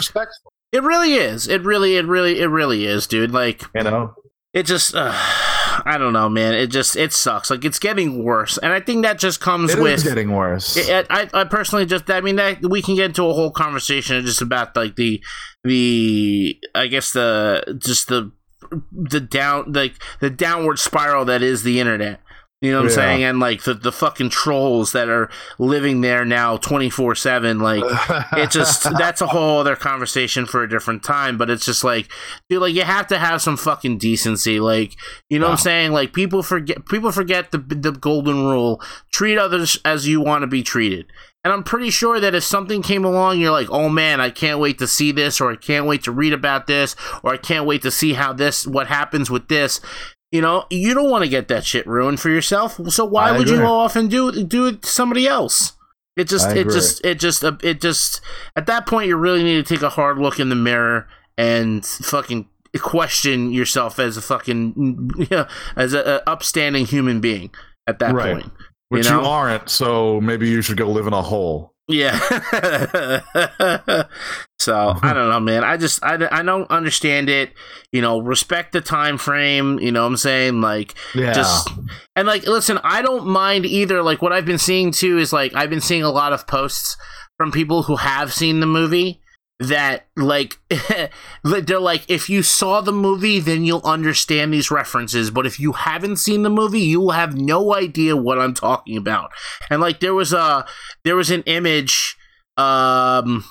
[0.72, 1.46] it really is.
[1.46, 3.30] It really, it really, it really is, dude.
[3.30, 4.14] Like you know.
[4.52, 5.12] it just, uh,
[5.84, 6.54] I don't know, man.
[6.54, 7.50] It just, it sucks.
[7.50, 9.92] Like it's getting worse, and I think that just comes It with.
[9.94, 10.76] is getting worse.
[10.76, 14.24] It, I, I personally just I mean that we can get into a whole conversation
[14.24, 15.22] just about like the
[15.64, 18.32] the I guess the just the
[18.92, 22.20] the down like the downward spiral that is the internet.
[22.60, 23.22] You know what I'm saying?
[23.22, 25.30] And like the, the fucking trolls that are
[25.60, 27.60] living there now 24 7.
[27.60, 27.84] Like,
[28.32, 31.38] it just, that's a whole other conversation for a different time.
[31.38, 32.08] But it's just like,
[32.48, 34.58] dude, like, you have to have some fucking decency.
[34.58, 34.96] Like,
[35.30, 35.92] you know what I'm saying?
[35.92, 38.82] Like, people forget, people forget the, the golden rule
[39.12, 41.06] treat others as you want to be treated.
[41.44, 44.58] And I'm pretty sure that if something came along, you're like, oh man, I can't
[44.58, 47.64] wait to see this, or I can't wait to read about this, or I can't
[47.64, 49.80] wait to see how this, what happens with this.
[50.30, 52.78] You know, you don't want to get that shit ruined for yourself.
[52.90, 55.72] So why I would you go off and do do it to somebody else?
[56.16, 58.20] It just, it just, it just, uh, it just.
[58.56, 61.08] At that point, you really need to take a hard look in the mirror
[61.38, 62.48] and fucking
[62.80, 64.74] question yourself as a fucking,
[65.16, 67.50] you know, as a, a upstanding human being.
[67.86, 68.34] At that Right.
[68.42, 68.52] point,
[68.90, 69.26] Which you you, know?
[69.28, 71.72] aren't, so maybe you should go live in a hole.
[71.86, 72.18] Yeah.
[74.68, 75.64] so I don't know, man.
[75.64, 77.52] I just I, I don't understand it.
[77.90, 79.78] You know, respect the time frame.
[79.78, 80.60] You know what I'm saying?
[80.60, 81.32] Like Yeah.
[81.32, 81.68] just
[82.14, 84.02] and like listen, I don't mind either.
[84.02, 86.96] Like what I've been seeing too is like I've been seeing a lot of posts
[87.38, 89.22] from people who have seen the movie
[89.60, 90.56] that like
[91.44, 95.72] they're like if you saw the movie then you'll understand these references but if you
[95.72, 99.30] haven't seen the movie you will have no idea what I'm talking about
[99.68, 100.64] and like there was a
[101.04, 102.16] there was an image
[102.56, 103.44] um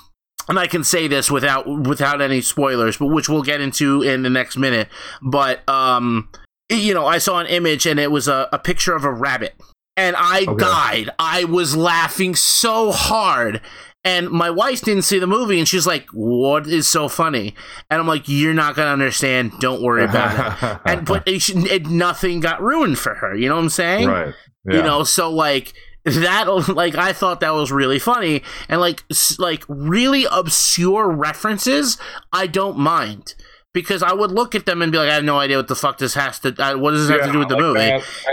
[0.48, 4.22] and I can say this without without any spoilers but which we'll get into in
[4.22, 4.88] the next minute.
[5.22, 6.28] But um
[6.70, 9.54] you know I saw an image and it was a, a picture of a rabbit.
[9.96, 10.56] And I Okay.
[10.58, 11.10] died.
[11.18, 13.60] I was laughing so hard.
[14.04, 17.54] And my wife didn't see the movie and she's like what is so funny?
[17.90, 19.52] And I'm like you're not gonna understand.
[19.60, 20.32] Don't worry about
[20.62, 20.80] it.
[20.86, 23.34] And but it, it, nothing got ruined for her.
[23.34, 24.08] You know what I'm saying?
[24.08, 24.34] Right.
[24.66, 25.74] you know so like
[26.16, 28.42] that like i thought that was really funny.
[28.68, 31.98] And like s- like really obscure references
[32.32, 33.34] i don't mind.
[33.74, 35.76] Because i would look at them and be like i have no idea what the
[35.76, 37.80] fuck this has to uh, what does this have to do with the movie?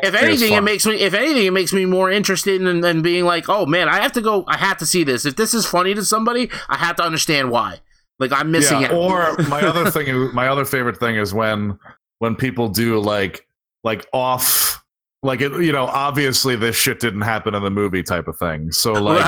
[0.01, 3.25] if anything it makes me if anything it makes me more interested in, in being
[3.25, 5.25] like oh man i have to go i have to see this.
[5.25, 7.81] If this is funny to somebody i have to understand why.
[8.17, 11.77] Like i'm missing yeah, it Or my other thing, my other favorite thing is when
[12.19, 13.45] when people do like
[13.83, 14.83] like off,
[15.25, 18.71] like it, you know, obviously this shit didn't happen in the movie type of thing.
[18.71, 19.25] So like.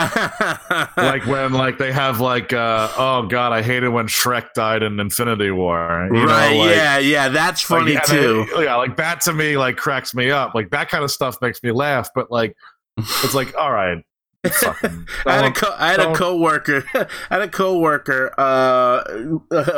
[0.98, 5.00] like when like they have like uh oh god I hated when Shrek died in
[5.00, 8.98] Infinity War you right know, like, yeah yeah that's like, funny and too yeah like
[8.98, 12.10] that to me like cracks me up like that kind of stuff makes me laugh
[12.14, 12.56] but like
[12.98, 14.04] it's like all right
[14.46, 16.84] fucking, I had a co- I had a coworker.
[16.94, 19.04] I had a coworker, uh,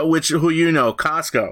[0.08, 1.50] which who you know, Costco.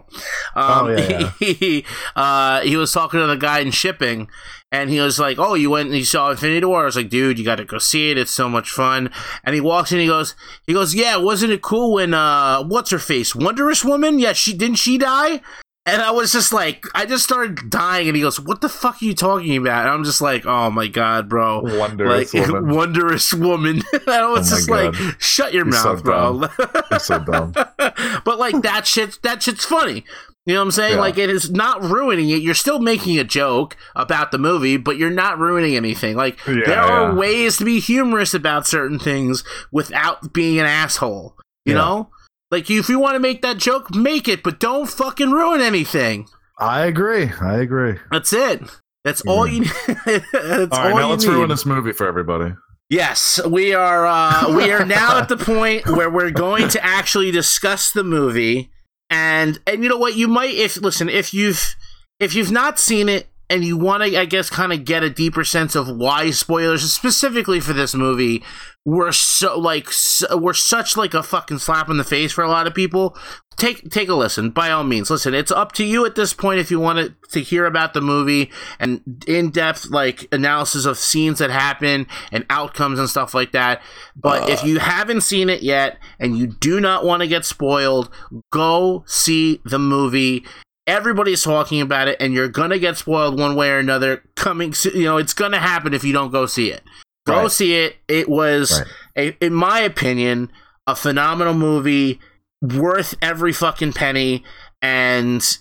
[0.56, 1.54] Um, Oh, yeah, yeah.
[1.54, 1.86] He
[2.16, 4.30] uh, he was talking to the guy in shipping,
[4.72, 7.10] and he was like, "Oh, you went and you saw Infinity War?" I was like,
[7.10, 8.18] "Dude, you got to go see it.
[8.18, 9.10] It's so much fun."
[9.44, 10.36] And he walks in, he goes,
[10.66, 14.20] he goes, "Yeah, wasn't it cool when uh, what's her face, Wondrous Woman?
[14.20, 15.42] Yeah, she didn't she die?"
[15.88, 19.02] And I was just like, I just started dying, and he goes, "What the fuck
[19.02, 22.76] are you talking about?" And I'm just like, "Oh my god, bro!" wondrous like woman.
[22.76, 23.82] wondrous woman.
[23.94, 24.96] and I was Oh just God.
[24.96, 26.48] like, shut your so mouth, bro.
[26.92, 27.54] He's so dumb.
[28.26, 30.04] but like that shit, that shit's funny.
[30.46, 30.94] You know what I'm saying?
[30.96, 31.00] Yeah.
[31.02, 32.42] Like it is not ruining it.
[32.42, 36.16] You're still making a joke about the movie, but you're not ruining anything.
[36.16, 37.16] Like Yeah, there are yeah.
[37.16, 41.36] ways to be humorous about certain things without being an asshole.
[41.66, 42.10] You know?
[42.52, 46.28] Like if you want to make that joke, make it, but don't fucking ruin anything.
[46.60, 48.62] I agree I agree That's it.
[49.04, 49.72] That's all you need.
[50.06, 51.32] That's all right all now you let's need.
[51.32, 52.54] ruin this movie for everybody
[52.90, 54.06] Yes, we are.
[54.06, 58.72] Uh, we are now at the point where we're going to actually discuss the movie,
[59.10, 60.16] and and you know what?
[60.16, 61.76] You might, if listen, if you've
[62.22, 65.10] if you've not seen it, and you want to, I guess, kind of get a
[65.10, 68.44] deeper sense of why spoilers, specifically for this movie,
[68.86, 72.50] were so like so, were such like a fucking slap in the face for a
[72.50, 73.18] lot of people.
[73.56, 74.52] Take take a listen.
[74.52, 75.34] By all means, listen.
[75.34, 78.02] It's up to you at this point if you want to, to hear about the
[78.02, 83.54] movie and in depth like analysis of scenes that happen and outcomes and stuff like
[83.54, 83.82] that.
[84.16, 87.46] But uh, if you haven't seen it yet and you do not want to get
[87.46, 88.10] spoiled,
[88.52, 90.46] go see the movie
[90.88, 95.04] everybody's talking about it and you're gonna get spoiled one way or another coming you
[95.04, 96.82] know it's gonna happen if you don't go see it
[97.28, 97.52] go right.
[97.52, 98.82] see it it was
[99.16, 99.36] right.
[99.42, 100.50] a, in my opinion
[100.88, 102.20] a phenomenal movie
[102.62, 104.44] worth every fucking penny
[104.82, 105.58] and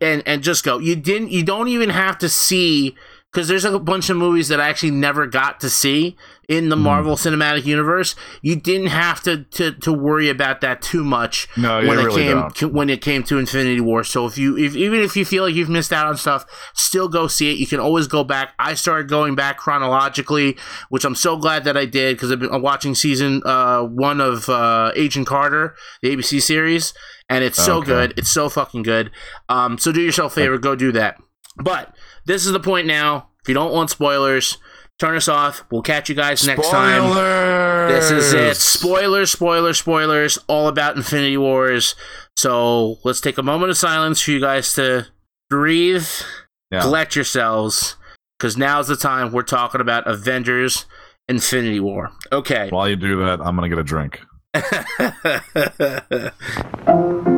[0.00, 2.94] and and just go you didn't you don't even have to see
[3.32, 6.16] because there's a bunch of movies that I actually never got to see
[6.48, 6.80] in the mm.
[6.80, 8.16] Marvel Cinematic Universe.
[8.40, 12.22] You didn't have to, to, to worry about that too much no, when it really
[12.22, 12.72] came don't.
[12.72, 14.02] when it came to Infinity War.
[14.02, 17.08] So if you if even if you feel like you've missed out on stuff, still
[17.08, 17.58] go see it.
[17.58, 18.54] You can always go back.
[18.58, 20.56] I started going back chronologically,
[20.88, 24.48] which I'm so glad that I did because I've been watching season uh, one of
[24.48, 26.94] uh, Agent Carter, the ABC series,
[27.28, 27.86] and it's so okay.
[27.86, 28.14] good.
[28.16, 29.10] It's so fucking good.
[29.50, 31.18] Um, so do yourself a favor, go do that.
[31.62, 31.92] But
[32.28, 33.30] this is the point now.
[33.42, 34.58] If you don't want spoilers,
[35.00, 35.64] turn us off.
[35.72, 37.14] We'll catch you guys next spoilers!
[37.14, 37.88] time.
[37.88, 38.56] This is it.
[38.56, 41.96] Spoilers, spoilers, spoilers, all about Infinity Wars.
[42.36, 45.06] So let's take a moment of silence for you guys to
[45.48, 46.06] breathe,
[46.70, 46.82] yeah.
[46.82, 47.96] collect yourselves,
[48.38, 50.84] because now's the time we're talking about Avengers
[51.28, 52.10] Infinity War.
[52.30, 52.68] Okay.
[52.68, 54.20] While you do that, I'm going to get a drink.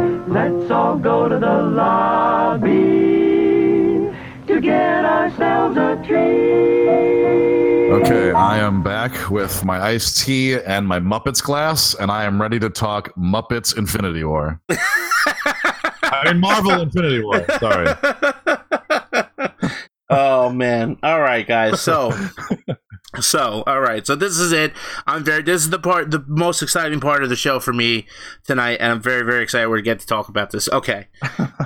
[0.31, 2.69] Let's all go to the lobby
[4.47, 7.91] to get ourselves a treat.
[7.91, 12.41] Okay, I am back with my iced tea and my Muppets glass, and I am
[12.41, 14.61] ready to talk Muppets Infinity War.
[14.69, 17.45] I mean, Marvel Infinity War.
[17.59, 17.93] Sorry.
[20.09, 20.97] oh man!
[21.03, 21.81] All right, guys.
[21.81, 22.13] So
[23.19, 24.07] So, all right.
[24.07, 24.73] So this is it.
[25.05, 25.41] I'm very.
[25.41, 28.07] This is the part, the most exciting part of the show for me
[28.45, 30.69] tonight, and I'm very, very excited we get to talk about this.
[30.69, 31.07] Okay.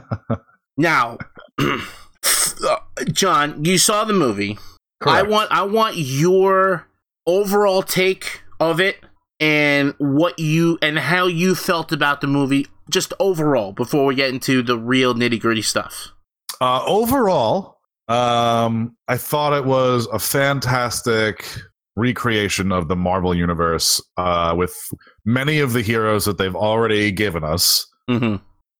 [0.77, 1.17] now,
[3.11, 4.57] John, you saw the movie.
[4.99, 5.17] Correct.
[5.17, 5.51] I want.
[5.51, 6.87] I want your
[7.27, 8.97] overall take of it
[9.39, 14.29] and what you and how you felt about the movie, just overall, before we get
[14.29, 16.11] into the real nitty gritty stuff.
[16.59, 17.74] Uh, overall,
[18.07, 21.47] um, I thought it was a fantastic
[21.95, 24.75] recreation of the Marvel universe uh, with
[25.23, 27.87] many of the heroes that they've already given us.
[28.09, 28.35] Mm-hmm.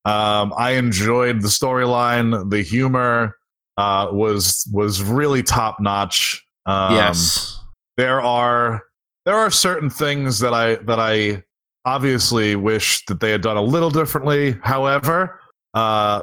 [0.09, 2.49] Um, I enjoyed the storyline.
[2.51, 3.38] The humor
[3.78, 6.45] uh, was was really top notch.
[6.67, 7.59] Um, yes,
[7.97, 8.84] there are
[9.26, 11.43] there are certain things that I that I
[11.86, 14.57] obviously wish that they had done a little differently.
[14.61, 15.39] However,
[15.73, 16.21] uh,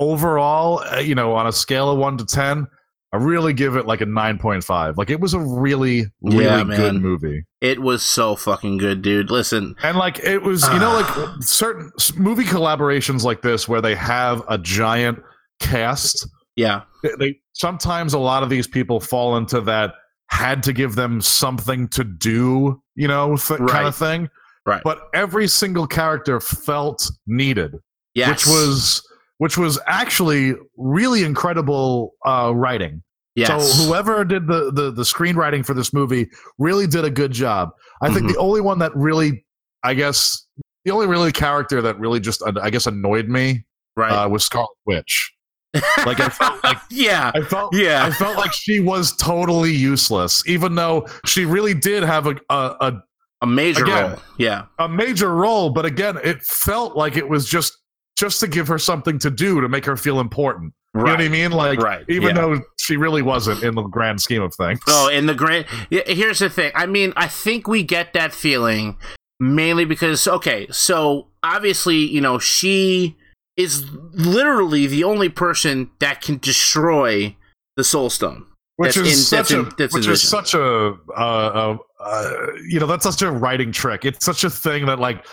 [0.00, 2.66] overall, uh, you know, on a scale of one to ten,
[3.12, 4.98] I really give it like a nine point five.
[4.98, 7.44] Like it was a really, really yeah, good movie.
[7.60, 9.30] It was so fucking good, dude.
[9.30, 13.94] Listen, and like it was, you know, like certain movie collaborations like this where they
[13.94, 15.20] have a giant
[15.60, 16.26] cast.
[16.56, 19.94] Yeah, they, they sometimes a lot of these people fall into that
[20.28, 23.70] had to give them something to do, you know, th- right.
[23.70, 24.28] kind of thing.
[24.66, 24.82] Right.
[24.82, 27.76] But every single character felt needed.
[28.14, 28.30] Yes.
[28.30, 29.08] Which was
[29.38, 33.02] which was actually really incredible uh, writing.
[33.34, 33.72] Yes.
[33.72, 37.70] So whoever did the, the the screenwriting for this movie really did a good job.
[38.00, 38.34] I think mm-hmm.
[38.34, 39.44] the only one that really,
[39.82, 40.46] I guess,
[40.84, 43.64] the only really character that really just I guess annoyed me
[43.96, 44.12] right.
[44.12, 45.32] uh, was Scarlet Witch.
[46.06, 50.46] like I felt like yeah, I felt yeah, I felt like she was totally useless,
[50.46, 53.02] even though she really did have a a, a,
[53.42, 54.20] a major again, role.
[54.38, 57.76] Yeah, a major role, but again, it felt like it was just
[58.16, 60.72] just to give her something to do to make her feel important.
[60.94, 61.00] Right.
[61.00, 61.50] You know what I mean?
[61.50, 62.04] Like, right.
[62.08, 62.42] even yeah.
[62.42, 64.80] though she really wasn't in the grand scheme of things.
[64.86, 65.66] Oh, in the grand.
[65.90, 66.70] Here's the thing.
[66.74, 68.96] I mean, I think we get that feeling
[69.40, 73.16] mainly because, okay, so obviously, you know, she
[73.56, 77.36] is literally the only person that can destroy
[77.76, 78.46] the Soul Stone.
[78.76, 82.32] Which is in, such a, in, which is such a, uh, uh, uh,
[82.68, 84.04] you know, that's such a writing trick.
[84.04, 85.24] It's such a thing that like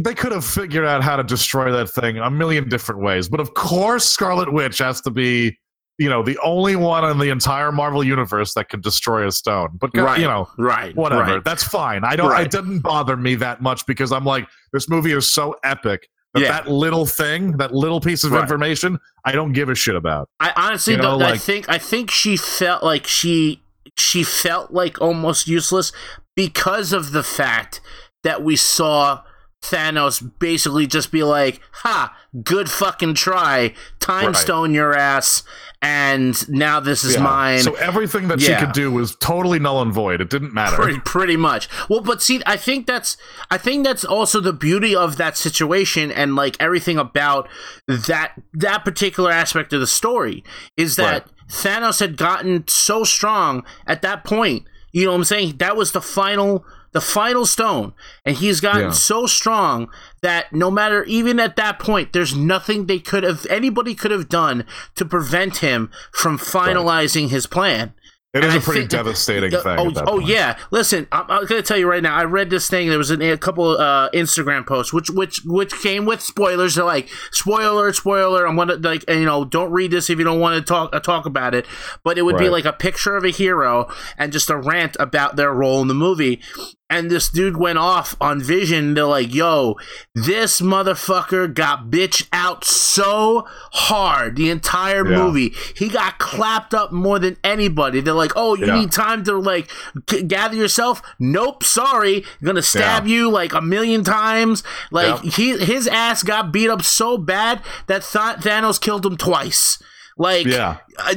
[0.00, 3.28] they could have figured out how to destroy that thing a million different ways.
[3.28, 5.58] But of course, Scarlet Witch has to be
[5.98, 9.70] you know the only one in the entire Marvel universe that could destroy a stone.
[9.80, 10.20] But Right.
[10.20, 11.22] you know, right, whatever.
[11.36, 11.44] right.
[11.44, 12.04] That's fine.
[12.04, 12.30] I don't.
[12.30, 12.44] Right.
[12.46, 16.42] It didn't bother me that much because I'm like, this movie is so epic that
[16.42, 16.52] Yeah.
[16.52, 18.42] that little thing, that little piece of Right.
[18.42, 20.28] information, I don't give a shit about.
[20.38, 21.22] I honestly You know, don't.
[21.22, 23.62] I think I think she felt like she
[23.96, 25.92] she felt like almost useless
[26.34, 27.80] because of the fact
[28.22, 29.20] that we saw
[29.62, 34.36] Thanos basically just be like, "Ha, good fucking try, time Right.
[34.36, 35.42] stone your ass,
[35.82, 37.22] and now this is Yeah.
[37.22, 38.60] mine." So everything that Yeah.
[38.60, 40.20] she could do was totally null and void.
[40.20, 40.76] It didn't matter.
[40.76, 43.16] pretty, pretty much well but see i think that's
[43.50, 47.48] i think that's also the beauty of that situation and like everything about
[47.86, 50.44] that that particular aspect of the story
[50.76, 55.54] is that thanos had gotten so strong at that point you know what i'm saying
[55.58, 56.64] that was the final
[56.96, 57.92] the final stone
[58.24, 58.90] and he's gotten Yeah.
[58.92, 59.88] so strong
[60.22, 64.30] that no matter even at that point there's nothing they could have anybody could have
[64.30, 67.92] done to prevent him from finalizing his plan
[68.32, 69.78] It is and a I pretty think- devastating thing.
[69.78, 70.58] Oh, oh yeah.
[70.70, 72.14] Listen, I'm, I'm gonna tell you right now.
[72.14, 72.88] I read this thing.
[72.90, 76.74] There was an, a couple uh, Instagram posts, which which which came with spoilers.
[76.74, 78.46] They're like spoiler, spoiler.
[78.46, 81.00] I'm gonna like you know don't read this if you don't want to talk uh,
[81.00, 81.64] talk about it.
[82.04, 83.88] But it would be like a picture of a hero
[84.18, 86.42] and just a rant about their role in the movie.
[86.88, 88.94] And this dude went off on Vision.
[88.94, 89.74] They're like, "Yo,
[90.14, 95.18] this motherfucker got bitch out so hard the entire Yeah.
[95.18, 95.52] movie.
[95.74, 98.00] He got clapped up more than anybody.
[98.00, 98.76] They're like, "Oh, you Yeah.
[98.78, 99.68] need time to like
[100.08, 102.24] g- gather yourself." Nope, sorry.
[102.44, 104.62] gonna stab you like a million times.
[104.92, 109.82] Like he his ass got beat up so bad that Th- Thanos killed him twice.
[110.16, 110.76] Like, Yeah.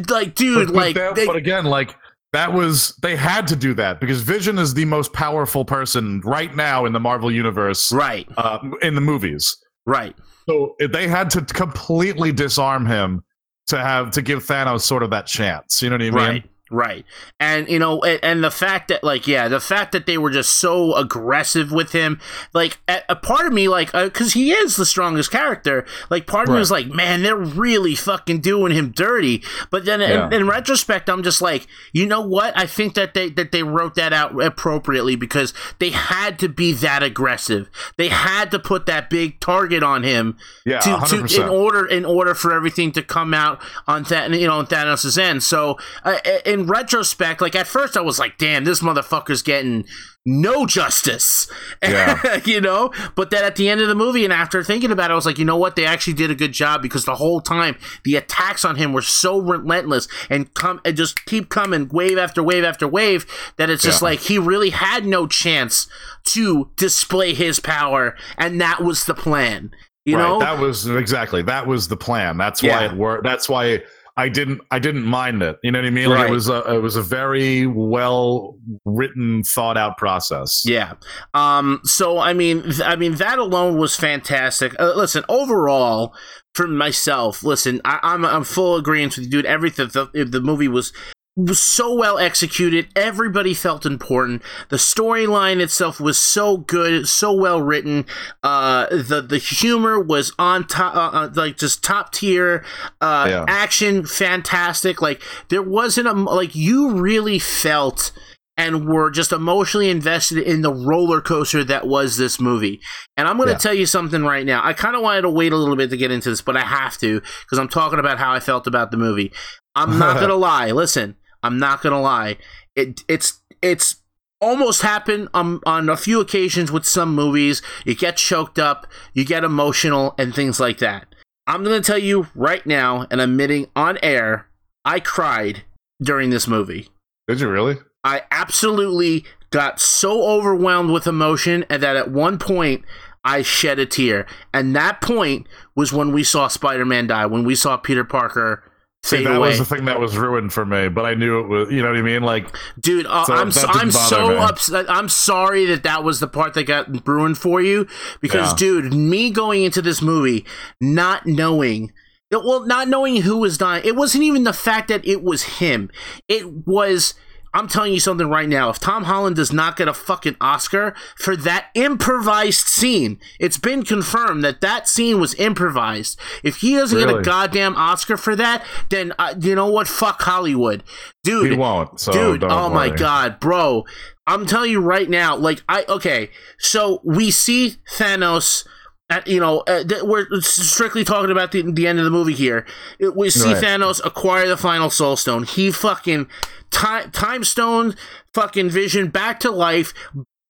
[0.09, 1.95] like dude, but, like that- they- but again, like
[2.32, 6.55] that was they had to do that because Vision is the most powerful person right
[6.55, 9.57] now in the Marvel universe, right, uh, in the movies.
[9.86, 10.15] right.
[10.47, 13.23] So they had to completely disarm him
[13.67, 15.82] to have to give Thanos sort of that chance.
[15.82, 16.13] You know what I mean?
[16.13, 16.43] Right.
[16.72, 17.05] Right.
[17.39, 20.30] And you know and, and the fact that like yeah, the fact that they were
[20.30, 22.20] just so aggressive with him,
[22.53, 26.28] like a, a part of me like uh, cuz he is the strongest character, like
[26.28, 26.59] part of me Right.
[26.59, 29.43] was like, man, they're really fucking doing him dirty.
[29.72, 30.28] But then Yeah.
[30.28, 32.57] in, in retrospect, I'm just like, you know what?
[32.57, 36.74] I think that they that they wrote that out appropriately because they had to be
[36.74, 37.70] that aggressive.
[37.97, 41.43] They had to put that big target on him Yeah, to, to 100%.
[41.43, 45.17] in order in order for everything to come out on that you know on Thanos'
[45.17, 45.41] end.
[45.43, 49.86] So uh, in retrospect, like at first I was like, damn, this motherfucker's getting
[50.26, 51.49] no justice,
[51.82, 52.39] Yeah.
[52.45, 52.91] you know.
[53.16, 55.26] But then at the end of the movie, and after thinking about it, I was
[55.26, 55.76] like, you know what?
[55.76, 59.01] They actually did a good job because the whole time the attacks on him were
[59.01, 63.26] so relentless and come and just keep coming wave after wave after wave
[63.57, 64.10] that it's just Yeah.
[64.10, 65.88] like he really had no chance
[66.26, 69.72] to display his power, and that was the plan.
[70.05, 70.28] You right.
[70.28, 72.38] know, that was exactly that was the plan.
[72.38, 72.78] That's Yeah.
[72.80, 73.24] why it worked.
[73.24, 73.82] That's why
[74.20, 75.57] I didn't I didn't mind it.
[75.63, 76.09] You know what I mean?
[76.09, 80.63] Like it was a it was a very well written, thought out process.
[80.65, 80.93] Yeah.
[81.34, 81.80] Um.
[81.86, 84.76] So I mean, th- I mean that alone was fantastic.
[84.78, 86.13] Uh, listen, overall,
[86.53, 89.45] for myself, listen, I, I'm I'm full agreement with you, dude.
[89.45, 90.91] Everything the, the movie was
[91.36, 92.88] was so well executed.
[92.95, 94.41] Everybody felt important.
[94.69, 98.05] The storyline itself was so good, so well written.
[98.43, 102.65] Uh, the the humor was on top, uh, uh, like just top tier.
[102.99, 103.45] Uh, Yeah.
[103.47, 105.01] action fantastic.
[105.01, 108.11] Like there wasn't a like you really felt
[108.57, 112.82] and were just emotionally invested in the roller coaster that was this movie.
[113.15, 113.57] And I'm going to Yeah.
[113.59, 114.59] tell you something right now.
[114.61, 116.65] I kind of wanted to wait a little bit to get into this, but I
[116.65, 119.32] have to because I'm talking about how I felt about the movie.
[119.80, 120.71] I'm not going to lie.
[120.71, 122.38] Listen, I'm not going to lie.
[122.75, 123.97] It it's it's
[124.41, 127.61] almost happened on, on a few occasions with some movies.
[127.86, 131.07] You get choked up, you get emotional, and things like that.
[131.47, 134.47] I'm going to tell you right now, and admitting on air,
[134.86, 135.63] I cried
[136.01, 136.89] during this movie.
[137.27, 137.77] Did you really?
[138.03, 142.86] I absolutely got so overwhelmed with emotion and that at one point
[143.23, 144.25] I shed a tear.
[144.53, 148.63] And that point was when we saw Spider Man die, when we saw Peter Parker
[149.02, 149.50] See, that away.
[149.50, 151.72] was the thing that was ruined for me, but I knew it was.
[151.72, 152.22] You know what I mean?
[152.22, 154.89] Like, Dude, uh, So I'm so, I'm so upset.
[154.89, 157.88] I'm sorry that that was the part that got ruined for you
[158.20, 158.56] because, Yeah.
[158.58, 160.45] dude, me going into this movie
[160.82, 161.93] not knowing.
[162.32, 165.89] Well, not knowing who was dying, it wasn't even the fact that it was him.
[166.28, 167.14] It was.
[167.54, 168.70] I'm telling you something right now.
[168.70, 173.84] If Tom Holland does not get a fucking Oscar for that improvised scene, it's been
[173.84, 176.20] confirmed that that scene was improvised.
[176.43, 179.88] If he doesn't get a goddamn Oscar for that, then uh, you know what?
[179.88, 180.84] Fuck Hollywood,
[181.24, 182.00] dude he won't.
[182.00, 183.86] So dude oh my god bro
[184.28, 188.68] i'm telling you right now like i okay so we see thanos
[189.10, 192.34] at, you know, uh, th- we're strictly talking about the, the end of the movie
[192.34, 192.66] here.
[192.99, 193.64] It, we see Right.
[193.64, 195.43] Thanos acquire the final Soul Stone.
[195.43, 196.28] He fucking
[196.72, 197.95] time time stone
[198.34, 199.93] fucking Vision back to life.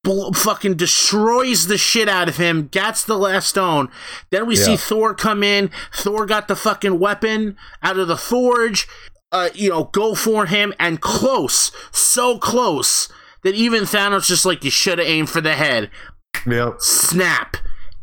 [0.02, 2.68] Bl- fucking destroys the shit out of him.
[2.68, 3.88] Gets the last stone.
[4.30, 5.70] Then we see Thor come in.
[5.94, 8.86] Thor got the fucking weapon out of the forge.
[9.32, 13.08] Uh, you know, go for him and close, so close
[13.44, 15.88] that even Thanos just like you should have aimed for the head
[16.46, 16.80] Yep.
[16.80, 17.56] snap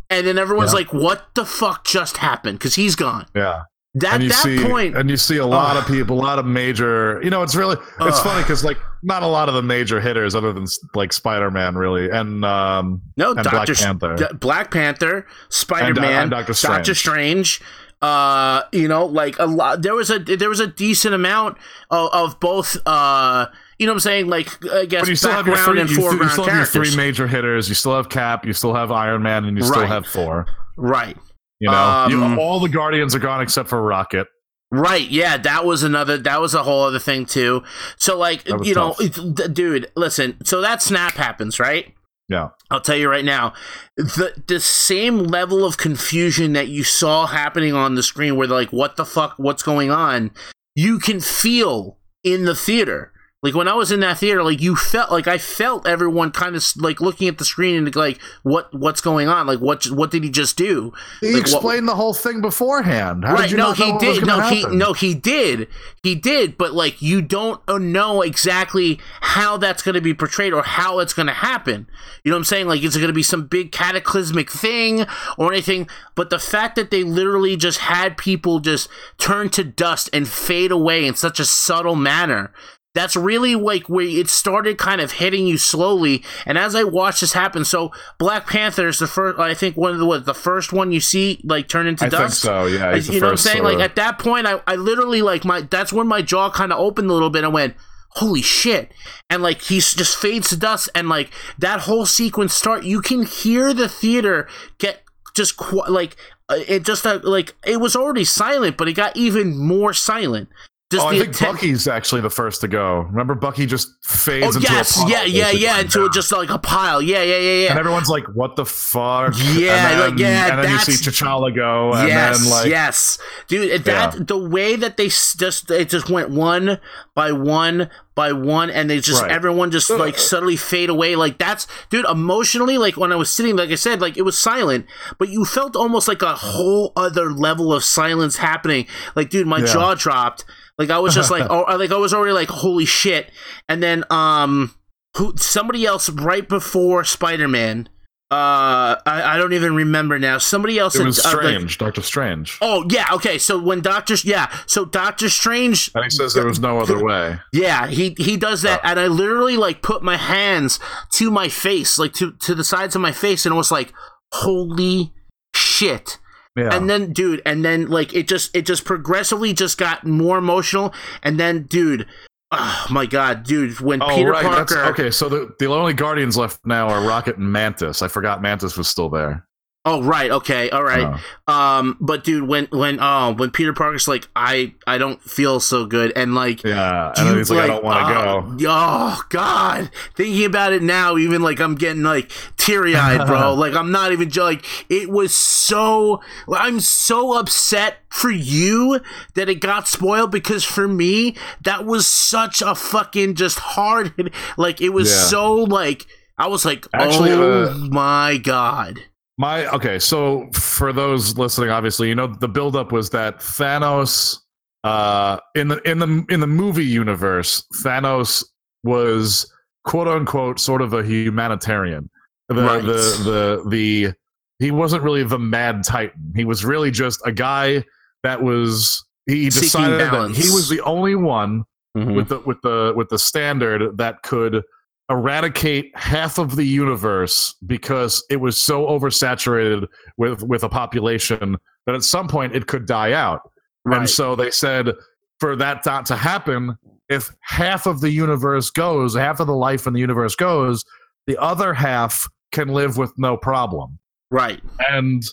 [0.09, 0.79] and then everyone's Yeah.
[0.79, 3.63] like what the fuck just happened because he's gone Yeah.
[3.95, 5.83] that and you that see, point and you see a lot Ugh.
[5.83, 7.19] of people, a lot of major.
[7.23, 8.23] You know, it's really it's Ugh.
[8.23, 11.75] funny because like not a lot of the major hitters, other than like Spider Man,
[11.75, 14.15] really, and um, no and Doctor Black Panther.
[14.15, 16.77] D- Black Panther Spider-Man Doctor Strange.
[16.77, 17.61] Doctor Strange
[17.99, 21.57] uh you know like a lot there was a there was a decent amount
[21.89, 23.47] of, of both uh
[23.79, 25.89] you know what I'm saying like I guess But you still have your three, and
[25.89, 27.69] still- you still have your three major hitters.
[27.69, 29.87] You still have Cap, you still have Iron Man, and you still Right.
[29.89, 30.45] have Thor.
[30.77, 31.17] right
[31.59, 34.27] You know, Um, you, all the Guardians are gone except for Rocket.
[34.71, 37.63] Right, yeah, that was another that was a whole other thing too.
[37.97, 39.01] So like, you know, tough.
[39.01, 41.93] it's- d- dude, listen, so that snap happens, right?
[42.29, 42.49] Yeah.
[42.69, 43.53] I'll tell you right now,
[43.95, 48.57] the the same level of confusion that you saw happening on the screen where they're
[48.57, 50.31] like, what the fuck, what's going on?
[50.75, 53.13] You can feel in the theater.
[53.43, 56.55] Like when I was in that theater, like you felt like I felt everyone kind
[56.55, 59.45] of like looking at the screen and like what what's going on?
[59.45, 60.91] Like what what did he just do?
[61.21, 63.23] He Like, what- explained the whole thing beforehand.
[63.23, 63.41] How right?
[63.43, 64.25] did you no, he what did.
[64.25, 65.67] No, he no, he did.
[66.01, 66.57] He did.
[66.57, 70.97] But like, you don't uh, know exactly how that's going to be portrayed or how
[70.97, 71.87] it's going to happen.
[72.23, 72.67] You know what I'm saying?
[72.67, 75.05] Like, is it going to be some big cataclysmic thing
[75.37, 75.87] or anything?
[76.15, 80.71] But the fact that they literally just had people just turn to dust and fade
[80.71, 82.51] away in such a subtle manner.
[82.97, 86.23] That's really like where it started kind of hitting you slowly.
[86.47, 89.91] And as I watched this happen, so Black Panther is the first, I think one
[89.91, 92.65] of the, what, the first one you see like turn into I think dust so.
[92.65, 93.57] Yeah, you know what I'm saying?
[93.57, 96.73] sort Like at that point, I, I literally like my that's when my jaw kind
[96.73, 97.75] of opened a little bit and went,
[98.13, 98.91] "Holy shit!"
[99.29, 101.29] And like he just fades to dust, and like
[101.59, 102.83] that whole sequence start.
[102.83, 104.47] You can hear the theater
[104.79, 105.03] get
[105.35, 106.15] just qu- like
[106.49, 110.49] uh, it just uh, like it was already silent, but it got even more silent.
[110.89, 112.99] Just Oh, I think atten- Bucky's actually the first to go.
[113.11, 117.01] Remember, Bucky just fades Oh into yes, yeah, yeah, yeah, into just like a pile.
[117.01, 117.69] Yeah, yeah, yeah, yeah.
[117.71, 120.93] And everyone's like, "What the fuck?" Yeah, and then, like, yeah, and then you see
[120.93, 123.17] T'Challa go, and yes, then like, yes,
[123.49, 123.83] dude.
[123.83, 124.23] That Yeah.
[124.25, 126.79] the way that they just it just went one
[127.13, 129.29] by one by one, and they just Right.
[129.31, 131.17] everyone just like suddenly fade away.
[131.17, 132.05] Like that's, dude.
[132.05, 134.85] Emotionally, like when I was sitting, like I said, like it was silent,
[135.17, 138.87] but you felt almost like a whole other level of silence happening.
[139.15, 139.65] Like, dude, my Yeah.
[139.65, 140.45] jaw dropped.
[140.77, 143.31] Like I was just like, oh, like I was already like, holy shit.
[143.67, 144.75] And then um,
[145.17, 147.89] who somebody else right before Spider Man.
[148.29, 150.37] Uh, I, I don't even remember now.
[150.37, 153.37] Somebody else it was had, uh, like- strange, Doctor Strange, Oh yeah, okay.
[153.37, 157.39] So when Doctor yeah, so Doctor Strange and he says there was no other way.
[157.53, 160.77] yeah, he he does that and I literally like put my hands
[161.13, 163.93] to my face, like to to the sides of my face and it was like
[164.33, 165.13] holy
[165.55, 166.17] shit.
[166.57, 170.39] Yeah, And then dude, and then like it just it just progressively just got more
[170.39, 172.07] emotional and then dude,
[172.51, 175.11] oh my god, dude, when oh Peter right, that's Parker okay.
[175.11, 178.01] So the the only Guardians left now are Rocket and Mantis.
[178.01, 179.45] I forgot Mantis was still there.
[179.89, 181.17] Oh right, okay, all right.
[181.47, 181.53] Oh.
[181.53, 185.85] Um, but dude, when when oh when Peter Parker's like, I I don't feel so
[185.85, 189.21] good, and like Yeah, and then he's like, "I don't want to oh, go." Oh
[189.29, 189.89] God!
[190.13, 193.53] Thinking about it now, even like I'm getting like teary eyed, bro.
[193.57, 196.21] like I'm not even like it was so.
[196.51, 198.99] I'm so upset for you
[199.35, 204.13] that it got spoiled because for me that was such a fucking just hard.
[204.17, 205.17] hit- Like it was Yeah.
[205.27, 206.07] so like
[206.37, 208.99] I was like, Actually, oh uh, my God.
[209.37, 214.39] My okay, so for those listening, obviously, you know the buildup was that Thanos,
[214.83, 218.43] uh, in the in the in the movie universe, Thanos
[218.83, 219.51] was
[219.83, 222.09] quote unquote sort of a humanitarian.
[222.49, 222.81] The Right.
[222.83, 224.13] the the the
[224.59, 226.33] he wasn't really the Mad Titan.
[226.35, 227.83] He was really just a guy
[228.23, 231.63] that was he decided that he was the only one
[231.95, 232.15] Mhm.
[232.15, 234.63] with the with the with the standard that could
[235.09, 239.87] eradicate half of the universe because it was so oversaturated
[240.17, 241.55] with with a population
[241.85, 243.41] that at some point it could die out.
[243.85, 244.91] And so they said
[245.39, 246.77] for that not to happen,
[247.09, 250.83] if half of the universe goes, half of the life in the universe goes,
[251.25, 253.97] the other half can live with no problem.
[254.29, 254.61] Right.
[254.89, 255.23] And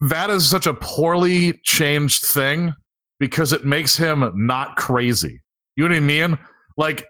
[0.00, 2.74] that is such a poorly changed thing
[3.18, 5.40] because it makes him not crazy.
[5.76, 6.38] You know what I mean?
[6.76, 7.06] Like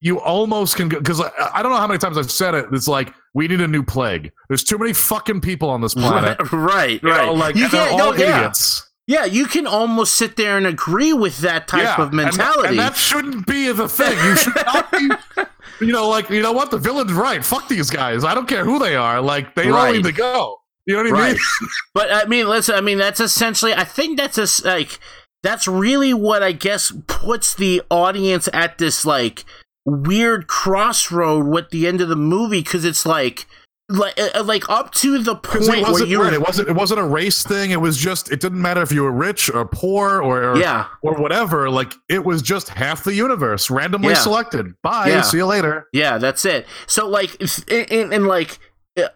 [0.00, 2.66] you almost can go because I, I don't know how many times I've said it.
[2.72, 4.32] It's like we need a new plague.
[4.48, 6.38] There's too many fucking people on this planet.
[6.52, 7.02] Right, right.
[7.02, 7.26] You right.
[7.26, 8.38] know, like you they're all no, yeah.
[8.38, 8.86] idiots.
[9.06, 12.24] Yeah, you can almost sit there and agree with that type yeah, of and that-
[12.26, 12.68] mentality.
[12.68, 14.16] and that, shouldn't be the thing.
[14.24, 15.10] You should not be.
[15.80, 16.70] You know, like you know what?
[16.70, 17.42] The villain's right.
[17.42, 18.22] Fuck these guys.
[18.22, 19.18] I don't care who they are.
[19.22, 19.94] Like they all Right.
[19.94, 20.58] need to go.
[20.84, 21.32] You know what I Right.
[21.32, 21.68] mean?
[21.94, 22.74] But I mean, listen.
[22.74, 23.72] I mean, that's essentially.
[23.72, 24.98] I think that's a like.
[25.42, 29.46] That's really what I guess puts the audience at this like
[29.84, 33.46] weird crossroad with the end of the movie because it's like,
[33.88, 36.32] like, uh, like up to the point it where wasn't you right.
[36.32, 36.68] It wasn't.
[36.68, 37.72] It wasn't a race thing.
[37.72, 38.30] It was just.
[38.30, 41.68] It didn't matter if you were rich or poor or, yeah, or whatever.
[41.70, 44.14] Like it was just half the universe randomly Yeah.
[44.14, 44.74] selected.
[44.82, 45.08] Bye.
[45.08, 45.22] Yeah.
[45.22, 45.86] See you later.
[45.92, 46.66] yeah, that's it.
[46.86, 47.36] So like,
[47.68, 48.60] and, and like,
[48.96, 49.08] uh,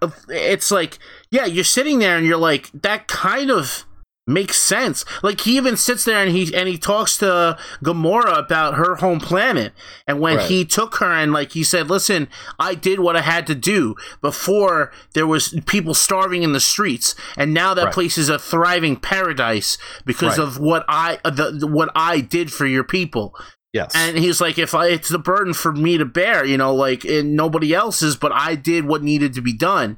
[0.00, 0.98] uh, it's like,
[1.32, 3.84] yeah, you're sitting there and you're like, that kind of
[4.26, 5.04] makes sense.
[5.22, 9.18] Like he even sits there and he and he talks to Gamora about her home
[9.18, 9.72] planet.
[10.06, 10.48] And when Right.
[10.48, 13.96] he took her and like he said, "Listen, I did what I had to do
[14.20, 17.94] before there was people starving in the streets, and now that Right.
[17.94, 20.46] place is a thriving paradise because Right.
[20.46, 23.34] of what I the, the what I did for your people."
[23.72, 23.92] Yes.
[23.94, 27.06] And he's like, if I, it's the burden for me to bear, you know, like,
[27.06, 29.96] and nobody else's, but I did what needed to be done.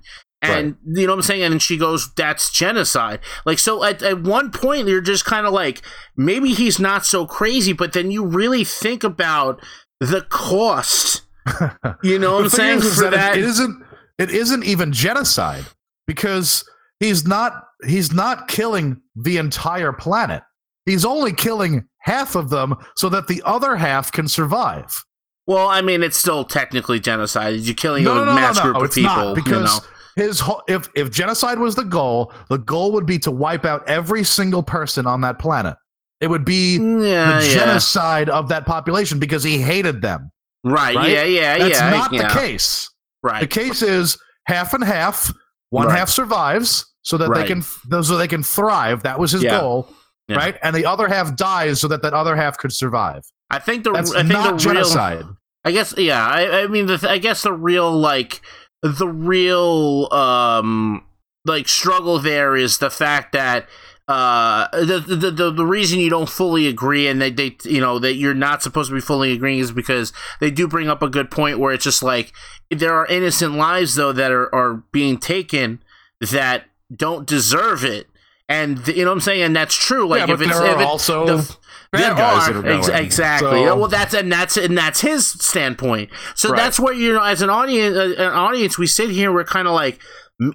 [0.51, 1.43] And you know what I'm saying?
[1.43, 3.21] And she goes, that's genocide.
[3.47, 5.83] Like, so at, at one point, you're just kind of like,
[6.17, 9.61] maybe he's not so crazy, but then you really think about
[10.01, 11.23] the cost.
[12.03, 12.79] You know what I'm saying?
[12.79, 13.37] is, is that, that.
[13.37, 13.85] it isn't.
[14.19, 15.65] It isn't even genocide
[16.07, 16.65] because
[17.01, 17.65] he's not.
[17.87, 20.43] He's not killing the entire planet.
[20.87, 25.05] He's only killing half of them so that the other half can survive.
[25.47, 27.61] well, I mean, it's still technically genocide.
[27.61, 29.35] You're killing No, a no, mass no, group of people.
[29.35, 29.94] because you know?
[30.17, 33.89] His whole, if if genocide was the goal, the goal would be to wipe out
[33.89, 35.77] every single person on that planet.
[36.21, 37.55] It would be yeah, the yeah.
[37.55, 40.31] genocide of that population because he hated them.
[40.63, 41.11] Right, right?
[41.11, 41.91] yeah, yeah, That's yeah.
[41.91, 42.29] not yeah.
[42.29, 42.91] the case.
[43.23, 43.41] Right.
[43.41, 45.33] The case is half and half.
[45.71, 45.99] One Right.
[45.99, 47.41] half survives so that Right.
[47.41, 49.03] they can so they can thrive.
[49.03, 49.59] That was his Yeah.
[49.61, 49.89] goal,
[50.29, 50.37] Yeah.
[50.37, 50.57] right?
[50.63, 53.23] And the other half dies so that that other half could survive.
[53.51, 55.25] I think the That's I think not the real genocide.
[55.65, 56.27] I guess yeah.
[56.27, 58.41] I, I mean, the I guess the real like
[58.85, 61.05] the real um
[61.47, 63.67] like struggle there is the fact that
[64.09, 67.99] uh the the the, the reason you don't fully agree and they, they you know
[67.99, 71.09] that you're not supposed to be fully agreeing is because they do bring up a
[71.09, 72.31] good point where it's just like
[72.71, 75.83] there are innocent lives though that are, are being taken
[76.21, 76.65] that
[76.95, 78.07] don't deserve it.
[78.47, 79.43] And th- you know what I'm saying?
[79.43, 80.07] And that's true.
[80.07, 81.57] Like yeah, if but it's if it- also the-
[81.99, 83.51] there guys are ex- exactly.
[83.51, 86.11] So- Yeah, well, that's and that's and that's his standpoint.
[86.35, 86.57] So Right.
[86.59, 89.69] that's where you know, as an audience, uh, an audience, we sit here, we're kind
[89.69, 90.01] of like.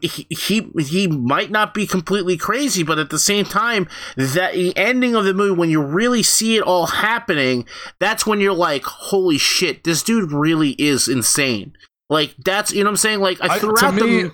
[0.01, 3.87] He, he he might not be completely crazy, but at the same time,
[4.17, 7.65] that the ending of the movie, when you really see it all happening,
[7.97, 11.71] that's when you're like, "Holy shit, this dude really is insane!"
[12.09, 13.19] Like that's you know what I'm saying.
[13.21, 14.31] Like I I- throughout me, the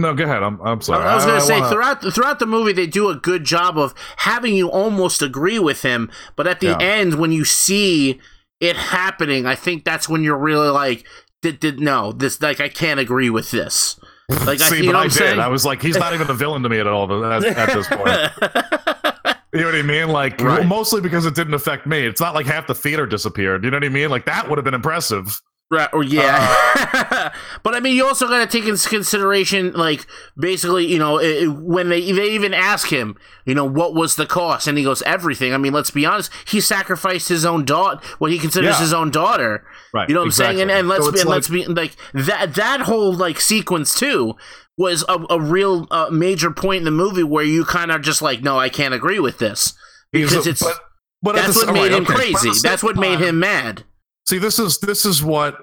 [0.00, 0.42] no, go ahead.
[0.42, 1.04] I'm I'm sorry.
[1.04, 3.94] I was gonna say wanna- throughout throughout the movie they do a good job of
[4.18, 6.78] having you almost agree with him, but at the Yeah.
[6.80, 8.20] end when you see
[8.60, 11.04] it happening, I think that's when you're really like,
[11.42, 13.98] did, did no this like I can't agree with this.
[14.28, 15.12] Like I, See, you but I did.
[15.12, 15.38] saying?
[15.40, 17.86] I was like, he's not even a villain to me at all at, at this
[17.88, 18.30] point.
[19.54, 20.08] You know what I mean?
[20.10, 20.66] Like, Right.
[20.66, 22.06] mostly because it didn't affect me.
[22.06, 23.64] It's not like half the theater disappeared.
[23.64, 24.10] You know what I mean?
[24.10, 25.40] Like, that would have been impressive.
[25.70, 26.48] Right, or yeah,
[26.94, 27.28] Uh,
[27.62, 31.42] but I mean, you also got to take into consideration, like, basically, you know, i-
[31.42, 34.84] i- when they they even ask him, you know, what was the cost, and he
[34.84, 35.52] goes, everything.
[35.52, 38.80] I mean, let's be honest, he sacrificed his own daughter, what he considers Yeah.
[38.80, 39.62] his own daughter.
[39.92, 40.08] Right.
[40.08, 40.60] You know what I'm saying?
[40.62, 43.94] And, and let's So be and like- let's be like that that whole like sequence
[43.94, 44.36] too
[44.78, 48.22] was a, a real uh, major point in the movie where you kind of just
[48.22, 49.74] like, no, I can't agree with this
[50.12, 50.78] because it's but,
[51.20, 52.48] but that's what made right, him okay, but at crazy.
[52.48, 53.84] the same That's what made him mad.
[54.28, 55.56] See, this is this is what.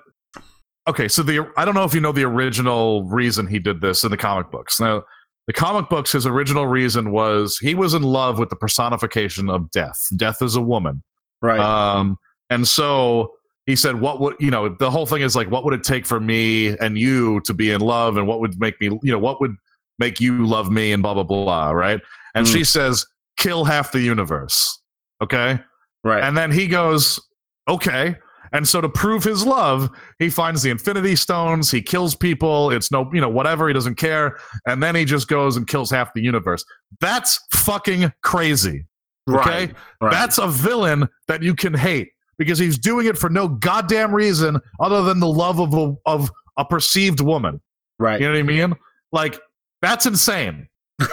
[0.88, 4.03] Okay, so the I don't know if you know the original reason he did this
[4.03, 4.80] in the comic books.
[4.80, 5.03] Now,
[5.45, 9.70] the comic books, his original reason was he was in love with the personification of
[9.70, 10.01] death.
[10.16, 11.03] Death is a woman.
[11.43, 11.59] Right.
[11.59, 12.18] Um,
[12.49, 13.34] and so
[13.68, 16.07] he said, "What would you know?" The whole thing is like, "What would it take
[16.07, 19.20] for me and you to be in love, and what would make me, you know,
[19.20, 19.55] what would
[19.99, 22.01] make you love me, and blah blah blah." Right?
[22.34, 22.51] And Mm.
[22.51, 23.05] she says,
[23.38, 24.82] "Kill half the universe."
[25.22, 25.59] Okay.
[26.03, 26.24] right.
[26.24, 27.20] And then he goes,
[27.68, 28.16] okay.
[28.56, 31.70] And so to prove his love, he finds the Infinity Stones.
[31.70, 32.72] He kills people.
[32.72, 33.68] It's no, you know, whatever.
[33.68, 34.38] He doesn't care.
[34.66, 36.64] And then he just goes and kills half the universe.
[37.01, 38.86] That's fucking crazy.
[39.30, 39.38] Okay.
[39.38, 39.75] right.
[40.01, 40.12] Right.
[40.12, 44.62] That's a villain that you can hate because he's doing it for no goddamn reason
[44.80, 47.59] other than the love of a, of a perceived woman.
[48.00, 48.21] right.
[48.21, 48.74] You know what I mean?
[49.12, 49.38] Like,
[49.82, 50.70] that's insane.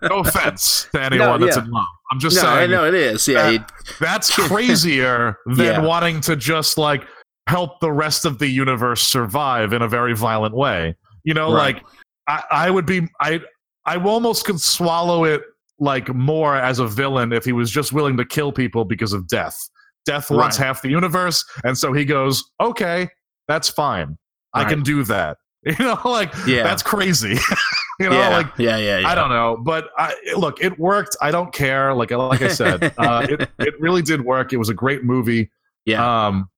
[0.00, 1.64] No offense to anyone that's yeah.
[1.64, 1.86] in love.
[2.10, 2.46] I'm just saying.
[2.46, 3.26] no, I know it is.
[3.28, 3.60] Yeah, he-
[4.00, 5.80] That's crazier than Yeah.
[5.80, 7.06] wanting to just like
[7.46, 10.94] help the rest of the universe survive in a very violent way.
[11.24, 11.76] You know, Right.
[11.76, 11.84] like
[12.26, 13.40] I, I would be I
[13.86, 15.42] I almost could swallow it
[15.78, 19.28] like more as a villain if he was just willing to kill people because of
[19.28, 19.58] death.
[20.06, 20.66] Death wants Right.
[20.66, 23.08] half the universe, and so he goes, "Okay,
[23.46, 24.16] that's fine.
[24.54, 25.36] I can do that."
[25.66, 26.62] You know, like Yeah.
[26.62, 27.36] that's crazy.
[28.00, 29.08] you know, yeah, like yeah, yeah, yeah.
[29.08, 31.16] I don't know, but I, look, it worked.
[31.20, 31.92] I don't care.
[31.94, 34.52] Like like I said, uh, it it really did work.
[34.52, 35.50] It was a great movie.
[35.84, 36.26] Yeah.
[36.26, 36.48] Um,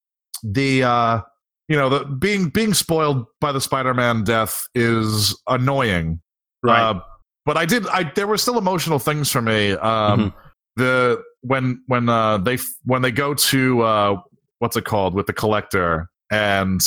[0.43, 1.21] the uh,
[1.69, 6.21] you know, the being being spoiled by the Spider-Man death is annoying.
[6.63, 6.81] Right.
[6.81, 7.01] Uh,
[7.47, 7.87] but I did.
[7.89, 9.73] I there were still emotional things for me.
[9.73, 10.35] Um, Mhm.
[10.77, 14.17] the when when uh they when they go to uh
[14.59, 16.83] what's it called with the collector and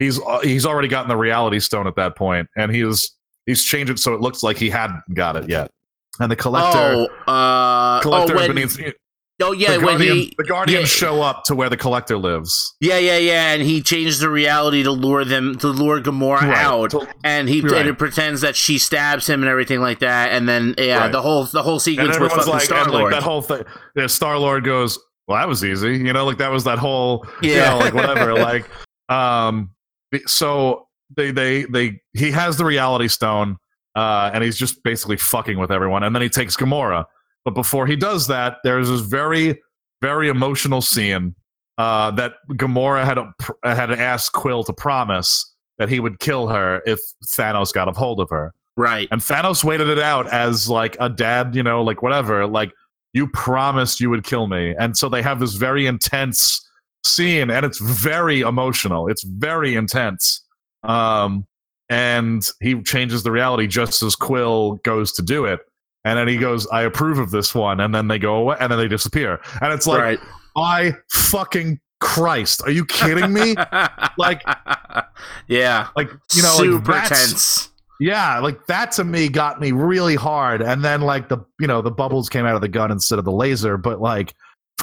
[0.00, 3.12] he's uh, he's already gotten the reality stone at that point and he's
[3.46, 5.70] he's changed it so it looks like he hadn't got it yet.
[6.20, 8.78] And the collector oh, uh, collector oh, when, beneath
[9.40, 11.08] oh, yeah, the when guardian, he, the guardians yeah.
[11.08, 12.74] show up to where the collector lives.
[12.80, 16.56] yeah, yeah, yeah, and he changed the reality to lure them, to lure Gamora Right.
[16.58, 17.72] out, To- and he Right.
[17.80, 21.12] and it pretends that she stabs him and everything like that, and then yeah, Right.
[21.12, 23.12] the whole the whole sequence with fucking like, Star and like Lord.
[23.14, 23.64] that whole thing.
[23.96, 27.26] Yeah, Star Lord goes, "Well, that was easy," you know, like that was that whole,
[27.40, 27.50] Yeah.
[27.50, 28.68] you know, like whatever, like,
[29.08, 29.70] um,
[30.26, 30.86] so
[31.16, 33.56] they they they he has the Reality Stone,
[33.94, 37.04] uh, and he's just basically fucking with everyone, and then he takes Gamora,
[37.44, 39.60] but before he does that, there's this very
[40.02, 41.34] very emotional scene,
[41.78, 43.18] uh, that Gamora had
[43.64, 45.48] had asked Quill to promise
[45.78, 47.00] that he would kill her if
[47.38, 48.52] Thanos got a hold of her.
[48.76, 49.08] right.
[49.10, 52.72] And Thanos waited it out as like a dad, you know, like whatever, like
[53.14, 54.74] you promised you would kill me.
[54.78, 56.60] And so they have this very intense
[57.04, 59.08] scene and it's very emotional.
[59.08, 60.44] It's very intense.
[60.82, 61.46] Um
[61.88, 65.60] and he changes the reality just as Quill goes to do it.
[66.04, 67.80] And then he goes, I approve of this one.
[67.80, 69.40] And then they go away and then they disappear.
[69.60, 70.18] And it's like, right.
[70.56, 72.62] I fucking Christ.
[72.64, 73.54] Are you kidding me?
[74.18, 74.42] like,
[75.48, 77.68] yeah, like, you know, super like tense.
[78.00, 80.60] Yeah, like that to me got me really hard.
[80.60, 83.24] And then like the you know, the bubbles came out of the gun instead of
[83.24, 84.34] the laser, but like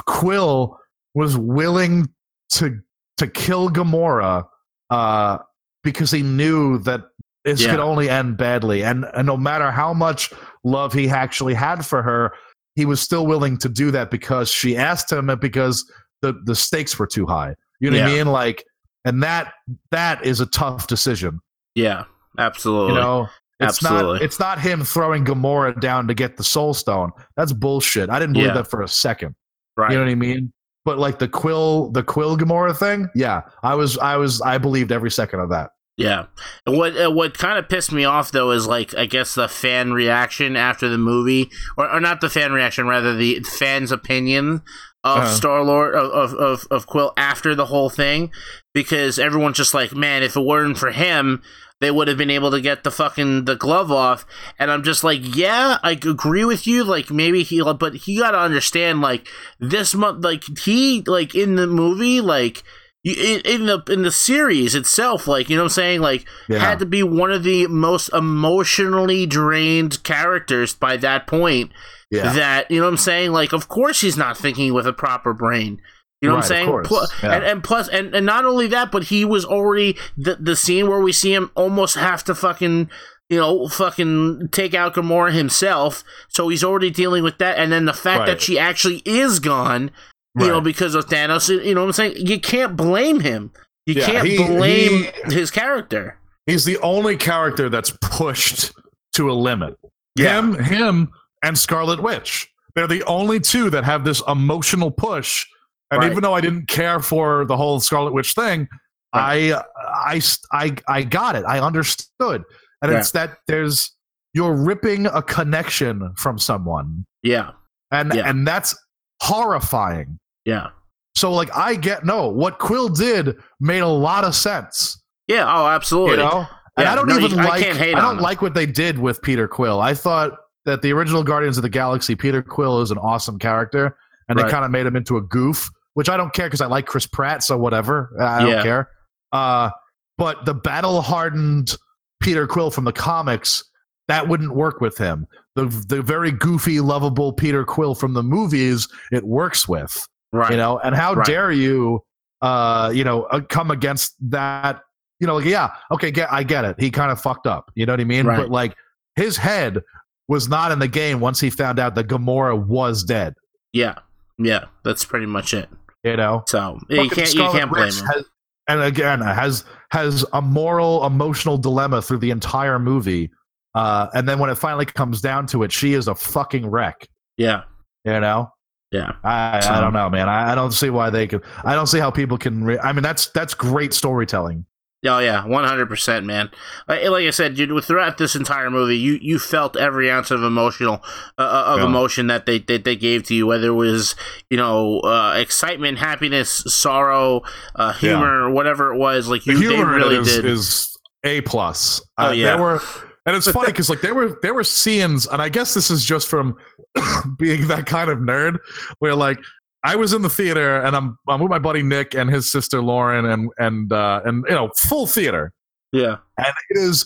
[0.05, 0.79] Quill
[1.15, 2.07] was willing
[2.51, 2.79] to
[3.17, 4.45] to kill Gamora
[4.89, 5.39] uh
[5.83, 7.01] because he knew that
[7.45, 7.71] this Yeah.
[7.71, 8.83] could only end badly.
[8.83, 10.31] And and no matter how much
[10.63, 12.33] love he actually had for her,
[12.75, 15.89] he was still willing to do that because she asked him and because
[16.21, 17.55] the the stakes were too high.
[17.79, 18.27] You know what I mean?
[18.27, 18.63] Like
[19.05, 19.53] and that
[19.91, 21.39] that is a tough decision.
[21.75, 22.03] Yeah,
[22.37, 22.95] absolutely.
[22.95, 23.27] You know,
[23.61, 24.13] it's Absolutely.
[24.15, 27.11] not it's not him throwing Gamora down to get the Soul Stone.
[27.37, 28.09] That's bullshit.
[28.09, 28.53] I didn't believe Yeah.
[28.55, 29.35] that for a second.
[29.77, 29.91] right.
[29.91, 30.51] You know what I mean?
[30.89, 34.91] But like the Quill the Quill Gamora thing, yeah, I was I was I believed
[34.91, 35.69] every second of that.
[35.97, 36.25] Yeah.
[36.65, 39.93] What uh, what kind of pissed me off though is like I guess the fan
[39.93, 44.63] reaction after the movie, or, or not the fan reaction, rather the fans' opinion
[45.03, 45.27] of Uh-huh.
[45.27, 48.31] Star Lord of, of of of Quill after the whole thing,
[48.73, 51.43] because everyone's just like, man, if it weren't for him.
[51.81, 54.25] They would have been able to get the fucking the glove off,
[54.57, 56.83] and I'm just like, yeah, I agree with you.
[56.83, 59.27] Like maybe he, but he got to understand, like
[59.59, 62.63] this month, like he, like in the movie, like
[63.05, 66.59] in, in the in the series itself, like you know what I'm saying, like Yeah.
[66.59, 71.71] had to be one of the most emotionally drained characters by that point.
[72.11, 72.33] Yeah.
[72.33, 75.33] That you know what I'm saying, like of course he's not thinking with a proper
[75.33, 75.79] brain.
[76.21, 76.67] You know what I'm saying?
[76.67, 76.87] course.
[76.87, 77.35] Plu- Yeah.
[77.35, 80.87] and, and plus, and, and not only that, but he was already the the scene
[80.89, 82.89] where we see him almost have to fucking
[83.29, 86.03] you know fucking take out Gamora himself.
[86.27, 89.91] So he's already dealing with that, and then the fact that she actually is gone,
[90.37, 91.47] you know, because of Thanos.
[91.47, 92.15] You know what I'm saying?
[92.17, 93.51] You can't blame him.
[93.85, 96.17] You Yeah, can't he- blame he- his character.
[96.45, 98.71] He's the only character that's pushed
[99.13, 99.75] to a limit.
[100.15, 100.39] Yeah.
[100.39, 101.11] Him, him,
[101.43, 102.51] and Scarlet Witch.
[102.75, 105.45] They're the only two that have this emotional push.
[105.91, 106.11] And Right.
[106.11, 108.67] even though I didn't care for the whole Scarlet Witch thing,
[109.13, 110.21] I, I,
[110.53, 111.43] I, I got it.
[111.47, 112.43] I understood.
[112.81, 113.91] And it's that there's
[114.33, 117.51] you're ripping a connection from someone, Yeah,
[117.91, 118.29] and Yeah.
[118.29, 118.75] and that's
[119.23, 120.17] horrifying.
[120.45, 120.67] yeah,
[121.15, 125.01] So like I get no what Quill did made a lot of sense.
[125.27, 125.45] yeah.
[125.47, 126.11] Oh, absolutely.
[126.11, 126.39] You know,
[126.77, 127.63] and Yeah, I don't no, even you- I like.
[127.63, 129.81] can't hate I don't like what they did with Peter Quill.
[129.81, 133.95] I thought that the original Guardians of the Galaxy, Peter Quill is an awesome character,
[134.27, 134.45] and Right.
[134.45, 136.85] they kind of made him into a goof, which I don't care because I like
[136.85, 138.15] Chris Pratt, so whatever.
[138.19, 138.89] I don't care.
[139.31, 139.69] Uh,
[140.17, 141.75] but the battle hardened
[142.21, 143.63] Peter Quill from the comics
[144.07, 145.27] that wouldn't work with him.
[145.55, 150.51] The the very goofy, lovable Peter Quill from the movies it works with right.
[150.51, 151.25] you know and how Right.
[151.27, 152.03] dare you
[152.41, 154.81] uh you know uh, come against that
[155.19, 157.85] you know like yeah okay get i get it he kind of fucked up you
[157.85, 158.37] know what i mean Right.
[158.37, 158.73] but like
[159.17, 159.81] his head
[160.29, 163.33] was not in the game once he found out that gamora was dead
[163.73, 163.95] yeah,
[164.39, 164.65] yeah.
[164.83, 165.69] That's pretty much it.
[166.03, 168.05] you know So you can't you can't blame Witch him.
[168.07, 168.23] has-
[168.67, 173.29] and again has has a moral emotional dilemma through the entire movie.
[173.75, 177.07] Uh, and then when it finally comes down to it, she is a fucking wreck.
[177.37, 177.63] Yeah.
[178.05, 178.49] You know,
[178.91, 179.13] Yeah.
[179.23, 180.29] I, So- I don't know, man.
[180.29, 181.43] I, I don't see why they could.
[181.63, 182.63] I don't see how people can.
[182.63, 184.65] Re- I mean, that's that's great storytelling.
[185.05, 186.51] Oh yeah, one hundred percent, man.
[186.87, 190.43] Like, like I said, dude, throughout this entire movie, you you felt every ounce of
[190.43, 191.01] emotional
[191.37, 191.85] uh, uh, of Yeah.
[191.85, 194.15] emotion that they, they they gave to you, whether it was
[194.49, 197.43] you know uh, excitement, happiness, sorrow,
[197.75, 199.29] uh, humor, whatever it was.
[199.29, 200.43] Like The you, they humor really is, did.
[200.45, 202.01] is a plus.
[202.17, 202.45] Oh, Uh, yeah.
[202.55, 202.81] there were,
[203.25, 206.03] and it's funny because like there were there were scenes, and I guess this is
[206.03, 206.57] just from
[207.37, 208.57] being that kind of nerd,
[208.99, 209.37] where like
[209.83, 212.81] I was in the theater and I'm I'm with my buddy Nick and his sister
[212.81, 215.53] Lauren and and uh, and you know full theater,
[215.91, 217.05] yeah, and it is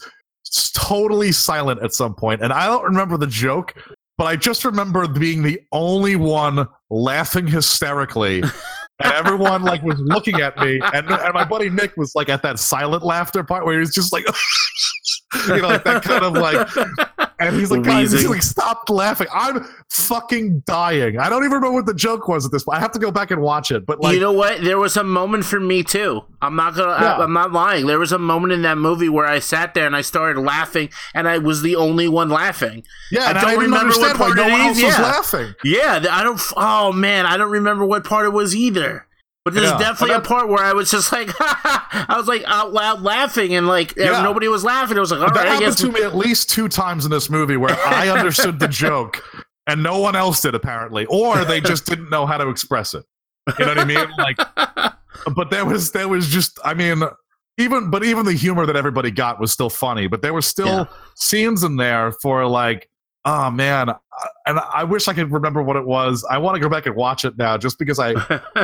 [0.74, 3.76] totally silent at some point, and I don't remember the joke.
[4.16, 8.42] But I just remember being the only one laughing hysterically,
[9.04, 12.44] and everyone like was looking at me, and, and my buddy Nick was like at
[12.44, 14.24] that silent laughter part where he was just like,
[15.48, 16.68] you know, like that kind of like,
[17.40, 19.28] and he's like, guys, he's like, stop laughing.
[19.34, 21.20] I'm fucking dying.
[21.20, 22.78] I don't even remember what the joke was at this point.
[22.78, 23.86] I have to go back and watch it.
[23.86, 24.62] But like, you know what?
[24.62, 26.22] There was a moment for me too.
[26.42, 26.92] I'm not gonna.
[26.92, 27.18] Yeah.
[27.18, 27.86] I, am not lying.
[27.86, 30.90] There was a moment in that movie where I sat there and I started laughing,
[31.14, 32.84] and I was the only one laughing.
[33.12, 35.02] yeah, I don't didn't remember what why part no it one is, yeah.
[35.02, 35.54] laughing.
[35.64, 36.42] Yeah, I don't.
[36.58, 39.08] Oh man, I don't remember what part it was either.
[39.46, 39.78] But there's Yeah.
[39.78, 43.68] definitely a part where I was just like, I was like out loud laughing, and
[43.68, 44.22] like Yeah.
[44.22, 44.96] nobody was laughing.
[44.96, 47.30] It was like, all that right, happened to me at least two times in this
[47.30, 49.22] movie where I understood the joke
[49.68, 53.04] and no one else did apparently, or they just didn't know how to express it.
[53.60, 54.08] You know what I mean?
[54.18, 54.38] Like,
[55.36, 57.04] but there was there was just I mean,
[57.58, 60.08] even but even the humor that everybody got was still funny.
[60.08, 60.86] But there were still Yeah.
[61.16, 62.90] scenes in there for like,
[63.26, 63.90] oh man,
[64.46, 66.26] and I wish I could remember what it was.
[66.30, 68.14] I want to go back and watch it now, just because I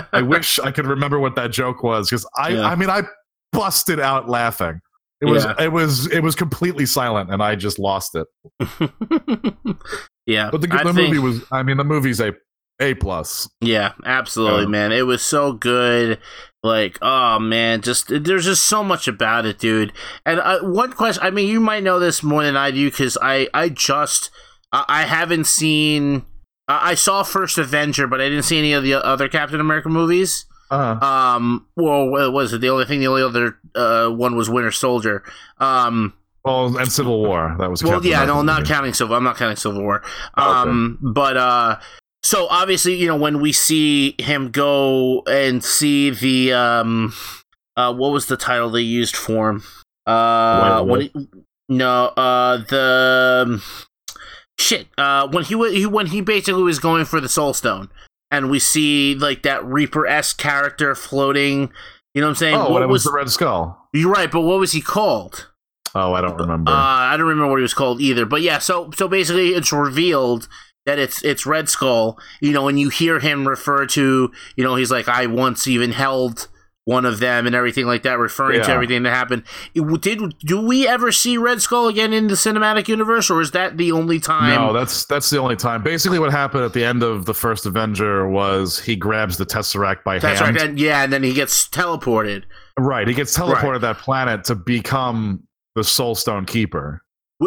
[0.14, 2.68] I wish I could remember what that joke was because I Yeah.
[2.68, 3.04] I mean I
[3.52, 4.80] busted out laughing.
[5.22, 5.56] It was Yeah.
[5.60, 8.28] it was it was completely silent and I just lost it.
[10.26, 12.34] yeah, But the, the think- movie was I mean the movie's a
[12.82, 13.50] a plus.
[13.60, 14.68] Yeah, absolutely, Yeah.
[14.70, 14.92] man.
[14.94, 16.20] It was so good.
[16.64, 19.92] Like, oh man, just there's just so much about it, dude.
[20.26, 23.18] And uh, one question, I mean, you might know this more than I do because
[23.22, 24.30] I I just
[24.72, 26.24] I, I haven't seen.
[26.68, 30.46] I saw First Avenger, but I didn't see any of the other Captain America movies.
[30.70, 32.62] Uh, Um, well, what was it?
[32.62, 35.24] The only thing, the only other uh one was Winter Soldier.
[35.58, 36.14] Um,
[36.46, 37.84] well, and Civil War that was.
[37.84, 38.70] well, Captain yeah, no, not movie.
[38.74, 39.16] counting Civil.
[39.16, 40.04] I'm not counting Civil War.
[40.38, 40.70] Oh, okay.
[40.70, 41.80] Um, but uh,
[42.22, 47.14] so obviously, you know, when we see him go and see the um,
[47.76, 49.64] uh, what was the title they used for him?
[50.06, 51.12] Uh, when he,
[51.68, 53.62] no, uh, the um,
[54.60, 54.88] shit.
[54.98, 57.90] Uh, when he he when he basically was going for the Soul Stone,
[58.32, 61.72] and we see like that Reaper esque character floating.
[62.14, 62.56] You know what I'm saying?
[62.56, 63.88] Oh, what was was the Red Skull.
[63.94, 65.48] you're right, but what was he called?
[65.96, 66.72] Oh, I don't remember.
[66.72, 68.26] Uh, I don't remember what he was called either.
[68.26, 70.48] But yeah, so so basically, it's revealed
[70.86, 72.20] that it's it's Red Skull.
[72.42, 75.92] You know, and you hear him refer to, you know, he's like, I once even
[75.92, 76.48] held
[76.90, 79.44] one of them and everything like that, referring to everything that happened.
[79.76, 83.52] It, did do we ever see Red Skull again in the cinematic universe, or is
[83.52, 84.56] that the only time?
[84.56, 85.84] no, that's that's the only time.
[85.84, 90.04] Basically, what happened at the end of the first Avenger was he grabs the Tesseract
[90.04, 90.58] by that's hand.
[90.58, 92.46] And, yeah, and then he gets teleported.
[92.78, 93.74] Right, he gets teleported Right.
[93.74, 95.44] to that planet to become
[95.76, 97.04] the Soul Stone Keeper.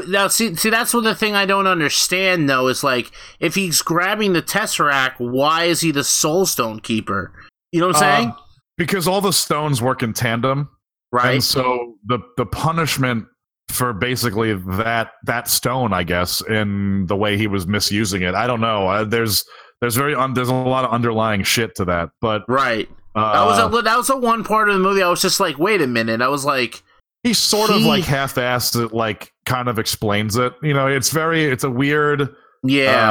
[0.09, 3.11] Now, see, see, that's what the thing I don't understand though is like,
[3.41, 7.33] if he's grabbing the Tesseract, why is he the Soul Stone Keeper?
[7.73, 8.35] You know what I'm uh, saying?
[8.79, 10.69] Um, because all the stones work in tandem,
[11.13, 11.35] right?
[11.35, 13.27] and so the the punishment
[13.69, 18.35] for basically that that stone, I guess, in the way he was misusing it.
[18.35, 18.89] I don't know.
[18.89, 19.45] Uh, there's
[19.81, 22.89] there's very un- there's a lot of underlying shit to that, but Right.
[23.15, 25.41] uh, That was a, that was the one part of the movie I was just
[25.41, 26.21] like, wait a minute.
[26.23, 26.83] I was like,
[27.23, 30.55] he sort of like half-assed it, like kind of explains it.
[30.63, 32.35] You know, it's very it's a weird
[32.65, 33.11] yeah,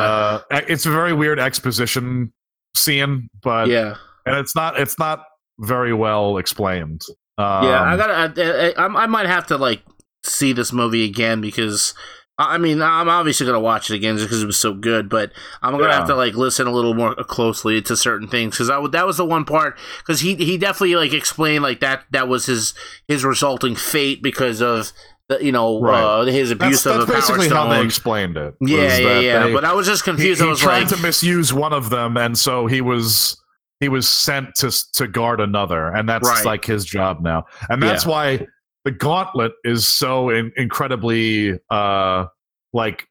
[0.52, 2.32] uh, it's a very weird exposition
[2.76, 5.24] scene, but yeah, and it's not it's not
[5.62, 7.02] very well explained.
[7.38, 7.82] Um, yeah.
[7.84, 8.74] I gotta.
[8.78, 9.82] I, I, I might have to like
[10.24, 11.94] see this movie again because.
[12.38, 15.10] I I mean, I'm obviously gonna watch it again just because it was so good,
[15.10, 15.32] but
[15.62, 15.96] I'm gonna Yeah.
[16.00, 19.06] have to like listen a little more closely to certain things because I would that
[19.06, 22.74] was the one part because he he definitely like explained like that that was his
[23.08, 24.92] his resulting fate because of
[25.40, 26.02] you know Right.
[26.02, 28.56] uh, his abuse that's, of that's the power basically how they explained it.
[28.62, 29.44] Yeah, yeah, yeah.
[29.48, 30.42] they- but I was just he, confused.
[30.42, 33.41] he I was tried like, to misuse one of them, and so he was
[33.82, 36.46] he was sent to to guard another, and that's Right.
[36.46, 38.48] like his job now, and that's why
[38.86, 42.26] the gauntlet is so in, incredibly uh
[42.74, 43.06] like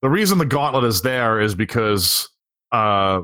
[0.00, 2.28] the reason the gauntlet is there is because
[2.72, 3.20] uh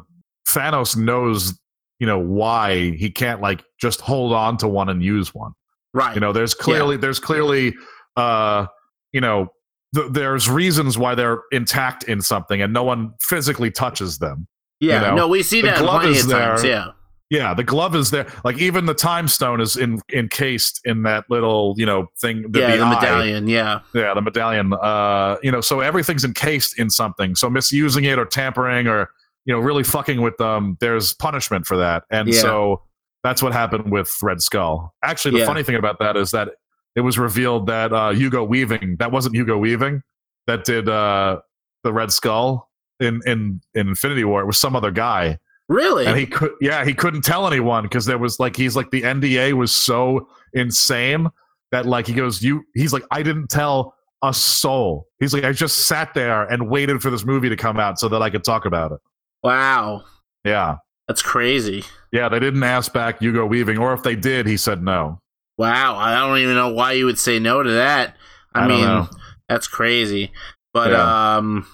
[0.48, 1.58] Thanos knows
[1.98, 5.52] you know why he can't like just hold on to one and use one.
[5.94, 6.14] right.
[6.14, 7.74] You know, there's clearly there's clearly
[8.16, 8.66] uh
[9.12, 9.48] you know
[9.94, 14.46] th- there's reasons why they're intact in something and no one physically touches them.
[14.80, 15.00] Yeah.
[15.02, 16.62] you know, no, we see the that glove plenty is of times.
[16.62, 16.70] there.
[16.70, 16.86] Yeah.
[17.30, 18.26] Yeah, the glove is there.
[18.42, 22.46] Like even the time stone is in encased in that little, you know, thing.
[22.54, 22.94] yeah, the eye.
[22.94, 23.46] medallion.
[23.48, 23.80] Yeah.
[23.92, 24.72] Yeah, the medallion.
[24.72, 27.34] Uh, you know, so everything's encased in something.
[27.34, 29.10] So misusing it or tampering or
[29.44, 32.04] you know really fucking with them, there's punishment for that.
[32.10, 32.40] And Yeah.
[32.40, 32.82] so
[33.22, 34.94] that's what happened with Red Skull.
[35.04, 35.46] Actually, the Yeah.
[35.46, 36.52] funny thing about that is that
[36.96, 40.02] it was revealed that uh, Hugo Weaving that wasn't Hugo Weaving
[40.46, 41.40] that did uh,
[41.84, 42.67] the Red Skull
[43.00, 44.40] in in in Infinity War.
[44.42, 45.38] It was some other guy
[45.68, 46.06] Really?
[46.06, 49.02] and he could yeah he couldn't tell anyone because there was like he's like the
[49.02, 51.28] nda was so insane
[51.72, 55.52] that like he goes you he's like i didn't tell a soul he's like i
[55.52, 58.42] just sat there and waited for this movie to come out so that i could
[58.44, 58.98] talk about it
[59.42, 60.02] wow.
[60.44, 60.76] yeah
[61.06, 61.84] That's crazy.
[62.12, 65.20] yeah they didn't ask back hugo weaving or if they did he said no
[65.58, 65.96] Wow.
[65.96, 68.14] I don't even know why you would say no to that.
[68.54, 69.08] I, I mean,
[69.48, 70.30] that's crazy.
[70.72, 71.36] But Yeah.
[71.36, 71.66] um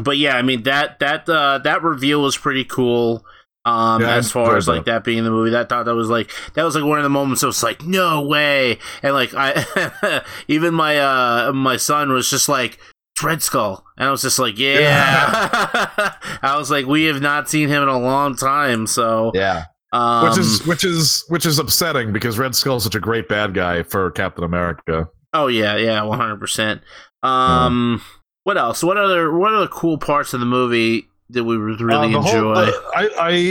[0.00, 3.24] but yeah, I mean that that uh that reveal was pretty cool.
[3.64, 5.04] Um Yeah, as far as like that.
[5.04, 5.50] being the movie.
[5.50, 7.84] That thought that was like that was like one of the moments I was like,
[7.84, 8.78] no way.
[9.02, 12.78] And like I even my uh my son was just like
[13.22, 13.84] Red Skull.
[13.96, 14.78] And I was just like, yeah.
[14.80, 16.14] yeah.
[16.42, 20.28] I was like, we have not seen him in a long time, so yeah um,
[20.28, 23.84] which is which is which is upsetting because red skull's such a great bad guy
[23.84, 26.80] for captain america Oh yeah, yeah, one hundred percent.
[27.22, 28.00] Um,
[28.46, 28.84] what else?
[28.84, 32.54] What other what other cool parts of the movie did we really Uh, enjoy?
[32.54, 33.08] whole- uh, I,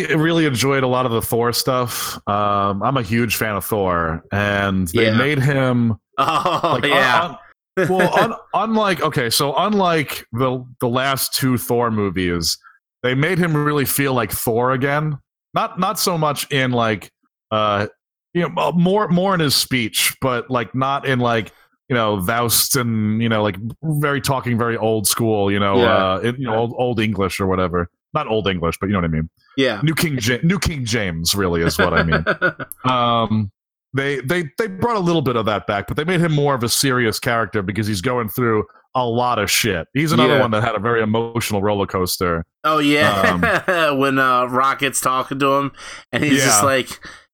[0.10, 2.16] I really enjoyed a lot of the Thor stuff.
[2.30, 5.18] Um, I'm a huge fan of Thor, and they Yeah.
[5.18, 7.38] made him oh like yeah, un-
[7.78, 12.58] un- well, un- unlike okay, so unlike the the last two Thor movies,
[13.04, 15.18] they made him really feel like Thor again.
[15.54, 17.12] Not not so much in like
[17.52, 17.88] uh
[18.34, 21.52] you know uh, more more in his speech, but like not in like
[21.90, 26.14] you know Voust and you know like very talking very old school, you know, Yeah.
[26.14, 27.90] uh in, you know old old English or whatever.
[28.14, 29.30] Not old English, but you know what I mean.
[29.58, 29.82] yeah.
[29.84, 32.24] New King ja- New King James really is what I mean.
[32.86, 33.52] um
[33.94, 36.54] they they they brought a little bit of that back but they made him more
[36.56, 40.42] of a serious character because he's going through a lot of shit he's another Yeah.
[40.42, 45.48] one that had a very emotional roller coaster oh yeah, when uh, Rocket's talking to
[45.54, 45.72] him,
[46.12, 46.64] and he's just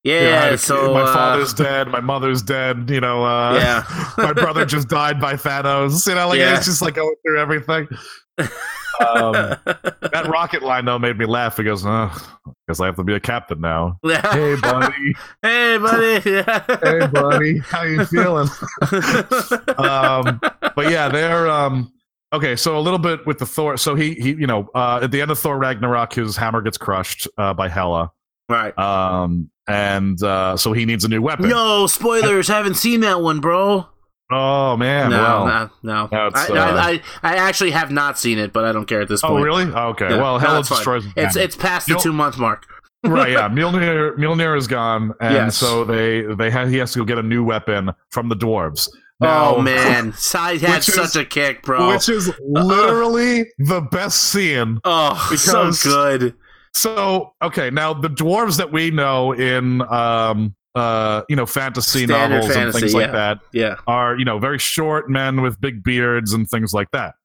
[0.03, 0.13] Yeah.
[0.13, 0.41] You know, I yeah.
[0.43, 4.13] had a so my uh, father's dead my mother's dead you know uh Yeah.
[4.17, 6.57] my brother just died by thanos you know like Yeah.
[6.57, 7.87] it's just like going through everything
[8.39, 9.33] um
[10.11, 12.09] that rocket line though made me laugh he goes uh
[12.65, 15.13] because i have to be a captain now hey buddy
[15.43, 18.47] hey buddy, hey buddy how you feeling
[19.77, 20.39] um,
[20.75, 21.91] but yeah, they're um,
[22.33, 22.55] okay.
[22.55, 23.77] So a little bit with the Thor.
[23.77, 26.77] So he he you know uh, at the end of Thor Ragnarok, his hammer gets
[26.77, 28.11] crushed uh, by Hela,
[28.49, 28.77] right.
[28.77, 31.49] um, and uh, so he needs a new weapon.
[31.49, 32.48] No spoilers.
[32.48, 33.88] haven't seen that one, bro.
[34.34, 35.72] Oh man, no, well.
[35.84, 36.10] no, no.
[36.11, 39.10] I, uh, I, I, I actually have not seen it, but I don't care at
[39.10, 39.43] this Oh point.
[39.43, 39.65] really?
[39.65, 40.10] Okay.
[40.10, 40.77] Yeah, well, no, Hela it's fine.
[40.77, 41.06] destroys.
[41.18, 42.65] It's it's past the two month mark.
[43.03, 43.31] right.
[43.31, 45.57] Yeah, Mjolnir Mjolnir is gone, and Yes.
[45.57, 48.88] so they they have he has to go get a new weapon from the dwarves.
[49.19, 51.89] Now- oh man, Side had Which is- such a kick, bro.
[51.89, 52.31] Which is
[52.76, 56.35] literally the best scene oh, because- so good.
[56.73, 62.35] So okay, now the dwarves that we know in um uh you know fantasy Standard
[62.35, 62.99] novels and fantasy, things yeah.
[62.99, 63.76] like that Yeah.
[63.88, 67.15] are you know very short men with big beards and things like that.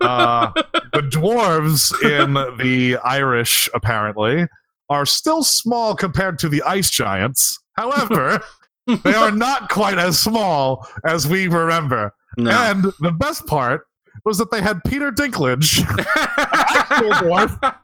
[0.00, 0.52] Uh,
[0.92, 4.46] the dwarves in the Irish apparently
[4.88, 7.58] are still small compared to the ice giants.
[7.74, 8.40] However,
[8.86, 12.14] they are not quite as small as we remember.
[12.36, 12.50] No.
[12.50, 13.86] And the best part
[14.24, 15.80] was that they had Peter Dinklage,
[16.90, 17.74] dwarf,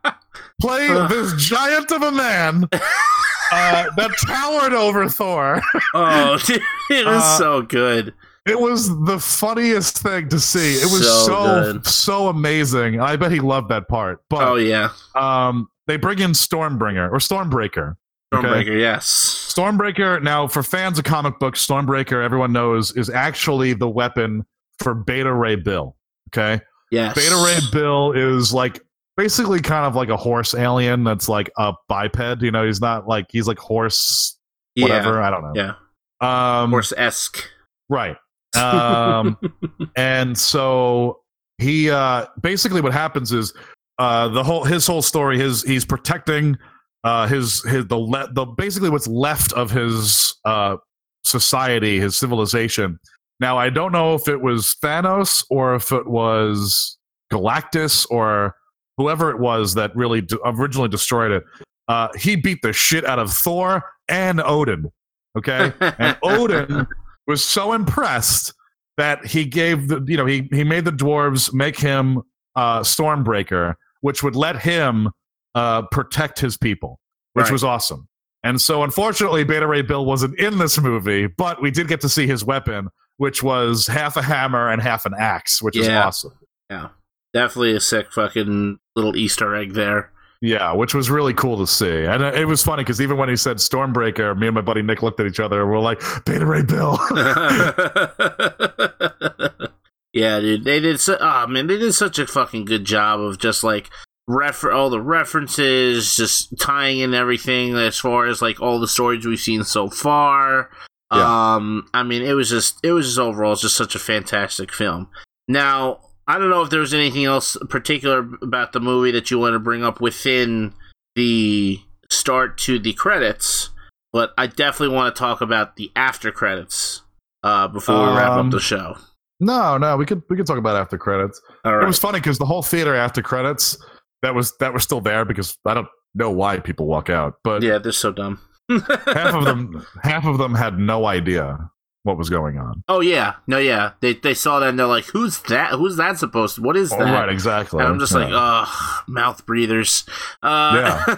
[0.60, 5.60] play this giant of a man uh, that towered over Thor.
[5.94, 6.60] oh, dude,
[6.90, 8.14] it was Uh, so good.
[8.46, 10.76] It was the funniest thing to see.
[10.76, 12.98] It was So so so, amazing.
[13.00, 14.22] I bet he loved that part.
[14.32, 17.96] Oh yeah, um, they bring in Stormbringer or Stormbreaker.
[18.34, 18.46] Okay.
[18.46, 18.80] Stormbreaker.
[18.80, 19.52] Yes.
[19.54, 20.22] Stormbreaker.
[20.22, 24.46] Now, for fans of comic books, Stormbreaker, everyone knows, is actually the weapon
[24.78, 25.96] for Beta Ray Bill.
[26.28, 26.60] Okay.
[26.90, 27.14] Yes.
[27.14, 28.80] Beta Ray Bill is like
[29.16, 32.42] basically kind of like a horse alien that's like a biped.
[32.42, 34.38] You know, he's not like he's like horse
[34.76, 35.20] whatever.
[35.20, 35.52] I don't know.
[35.54, 35.74] Yeah.
[36.20, 37.48] Um, Horse esque.
[37.88, 38.16] right.
[38.56, 39.36] Um,
[39.96, 41.20] and so
[41.58, 43.52] he uh basically what happens is
[43.98, 46.56] uh the whole his whole story his he's protecting
[47.04, 50.76] uh his his the le- the basically what's left of his uh
[51.24, 52.98] society his civilization
[53.40, 56.98] now i don't know if it was thanos or if it was
[57.32, 58.54] galactus or
[58.96, 61.44] whoever it was that really d- originally destroyed it
[61.88, 64.92] uh, he beat the shit out of Thor and Odin.
[65.38, 66.86] Okay, and Odin
[67.26, 68.52] was so impressed
[68.98, 72.20] that he gave the you know he he made the dwarves make him
[72.56, 75.08] uh, Stormbreaker, which would let him
[75.54, 77.00] uh, protect his people,
[77.32, 77.52] which Right.
[77.52, 78.06] was awesome.
[78.44, 82.08] And so, unfortunately, Beta Ray Bill wasn't in this movie, but we did get to
[82.10, 82.88] see his weapon,
[83.18, 86.32] which was half a hammer and half an axe, which is awesome.
[86.70, 86.88] Yeah,
[87.34, 90.10] definitely a sick fucking little Easter egg there.
[90.40, 92.04] Yeah, which was really cool to see.
[92.04, 95.02] And it was funny because even when he said Stormbreaker, me and my buddy Nick
[95.02, 96.96] looked at each other and we're like, Beta Ray Bill.
[100.12, 101.00] yeah, dude, they did.
[101.00, 103.90] So, oh man, they did such a fucking good job of just like
[104.28, 109.26] refer all the references, just tying in everything as far as like all the stories
[109.26, 110.70] we've seen so far.
[111.12, 111.54] Yeah.
[111.54, 115.08] Um, I mean, it was just it was just overall just such a fantastic film.
[115.48, 119.38] Now, I don't know if there was anything else particular about the movie that you
[119.38, 120.74] want to bring up within
[121.16, 121.78] the
[122.10, 123.70] start to the credits,
[124.12, 127.02] but I definitely want to talk about the after credits
[127.42, 128.96] uh, before we wrap up Um, the show.
[129.40, 131.40] no, no, we could we could talk about after credits.
[131.64, 133.78] It was funny because the whole theater after credits
[134.22, 137.62] that was that was still there because I don't know why people walk out, but
[137.62, 138.40] yeah, they're so dumb.
[138.68, 141.70] Half of them half of them had no idea
[142.04, 142.82] what was going on.
[142.88, 143.92] Oh yeah, no, yeah.
[144.00, 145.72] They they saw that and they're like, "Who's that?
[145.72, 146.62] Who's that supposed to?
[146.62, 147.80] What is Oh, that?" right, exactly.
[147.80, 148.64] And I'm just like, Yeah.
[148.66, 150.04] ugh, mouth breathers.
[150.42, 151.02] Uh,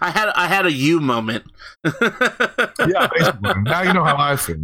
[0.00, 1.44] I had I had a you moment.
[1.84, 3.62] yeah, basically.
[3.62, 4.56] now you know how I feel.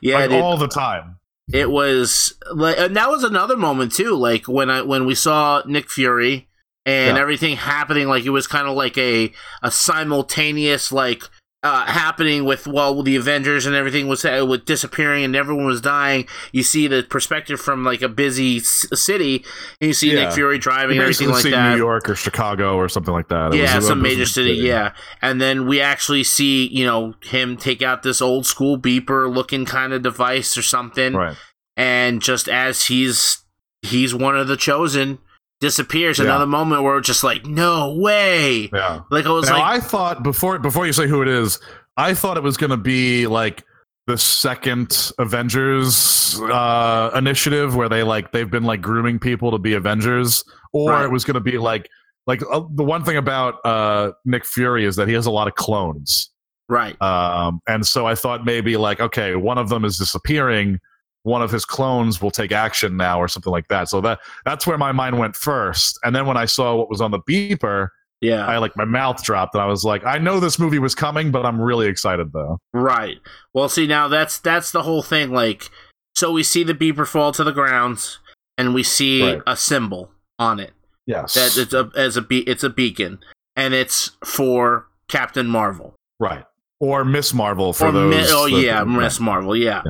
[0.00, 1.18] yeah, like all the time.
[1.52, 4.14] it was like, and that was another moment too.
[4.16, 6.48] Like when I when we saw Nick Fury
[6.86, 7.20] and Yeah.
[7.22, 9.32] everything happening, like it was kind of like a
[9.62, 11.22] a simultaneous like.
[11.62, 15.80] Uh, happening with well the Avengers and everything was uh, with disappearing and everyone was
[15.80, 16.24] dying.
[16.52, 19.44] You see the perspective from like a busy s- city,
[19.80, 20.26] and you see Yeah.
[20.26, 21.72] Nick Fury driving and everything like that.
[21.72, 23.52] New York or Chicago or something like that.
[23.52, 24.92] It yeah, was some major different city, yeah.
[25.22, 29.64] And then we actually see, you know, him take out this old school beeper looking
[29.64, 31.14] kind of device or something.
[31.14, 31.36] Right.
[31.76, 33.38] And just as he's
[33.82, 35.18] he's one of the chosen,
[35.60, 36.18] disappears.
[36.18, 36.26] Yeah.
[36.26, 38.68] Another moment where it's just like, no way.
[38.72, 39.00] Yeah.
[39.10, 41.58] Like I was Now, like, I thought before before you say who it is,
[41.96, 43.64] I thought it was going to be like
[44.06, 49.74] the second Avengers uh, initiative where they like they've been like grooming people to be
[49.74, 51.04] Avengers, or Right.
[51.04, 51.88] it was going to be like
[52.26, 55.48] like uh, the one thing about uh, Nick Fury is that he has a lot
[55.48, 56.30] of clones,
[56.68, 57.00] right.
[57.00, 60.78] um, and so I thought maybe like okay, one of them is disappearing.
[61.26, 63.88] One of his clones will take action now, or something like that.
[63.88, 67.00] So that that's where my mind went first, and then when I saw what was
[67.00, 67.88] on the beeper,
[68.20, 68.46] Yeah.
[68.46, 71.30] I like my mouth dropped and I was like, I know this movie was coming,
[71.32, 72.58] but I'm really excited though.
[72.72, 73.18] Right.
[73.52, 75.32] Well, see now that's that's the whole thing.
[75.32, 75.68] Like,
[76.14, 78.18] so we see the beeper fall to the ground,
[78.56, 79.42] and we see Right.
[79.48, 80.72] a symbol on it
[81.06, 81.34] Yes.
[81.34, 83.18] that it's a as a be- it's a beacon,
[83.56, 85.94] and it's for Captain Marvel.
[86.20, 86.44] right.
[86.78, 88.14] Or Miss Marvel for or those.
[88.14, 89.56] Mi- oh that- yeah, Miss Marvel.
[89.56, 89.82] Yeah.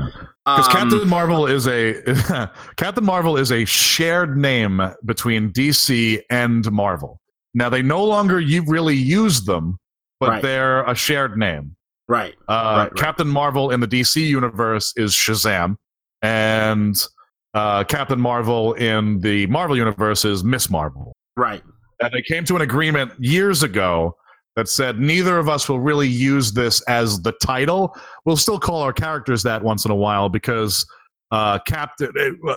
[0.45, 2.01] Because Um, Captain Marvel is a
[2.77, 7.21] Captain Marvel is a shared name between DC and Marvel.
[7.55, 9.79] Now they no longer you really use them,
[10.21, 10.43] but Right.
[10.43, 11.75] they're a shared name.
[12.09, 12.35] right.
[12.49, 12.95] Uh, Right, right.
[12.95, 15.75] Captain Marvel in the DC universe is Shazam,
[16.23, 16.95] and
[17.55, 21.17] uh, Captain Marvel in the Marvel universe is Miss Marvel.
[21.37, 21.63] Right.
[22.01, 24.15] and they came to an agreement years ago
[24.57, 27.97] that said neither of us will really use this as the title.
[28.25, 30.85] We'll still call our characters that once in a while because
[31.31, 32.11] uh, Captain
[32.49, 32.55] uh,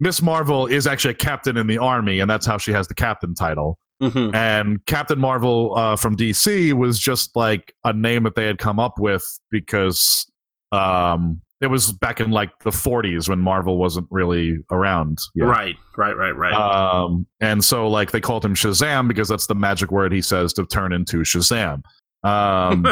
[0.00, 2.94] Miss Marvel is actually a captain in the army, and that's how she has the
[2.94, 3.78] captain title.
[4.00, 8.58] hmm And Captain Marvel uh, from DC was just like a name that they had
[8.58, 10.26] come up with because
[10.72, 15.18] um, it was back in like the 40s when Marvel wasn't really around.
[15.34, 15.44] yet.
[15.44, 15.76] Right.
[15.96, 16.16] Right.
[16.16, 16.36] Right.
[16.36, 16.52] Right.
[16.52, 20.52] Um, and so like they called him Shazam because that's the magic word he says
[20.54, 21.82] to turn into Shazam.
[22.24, 22.86] Um,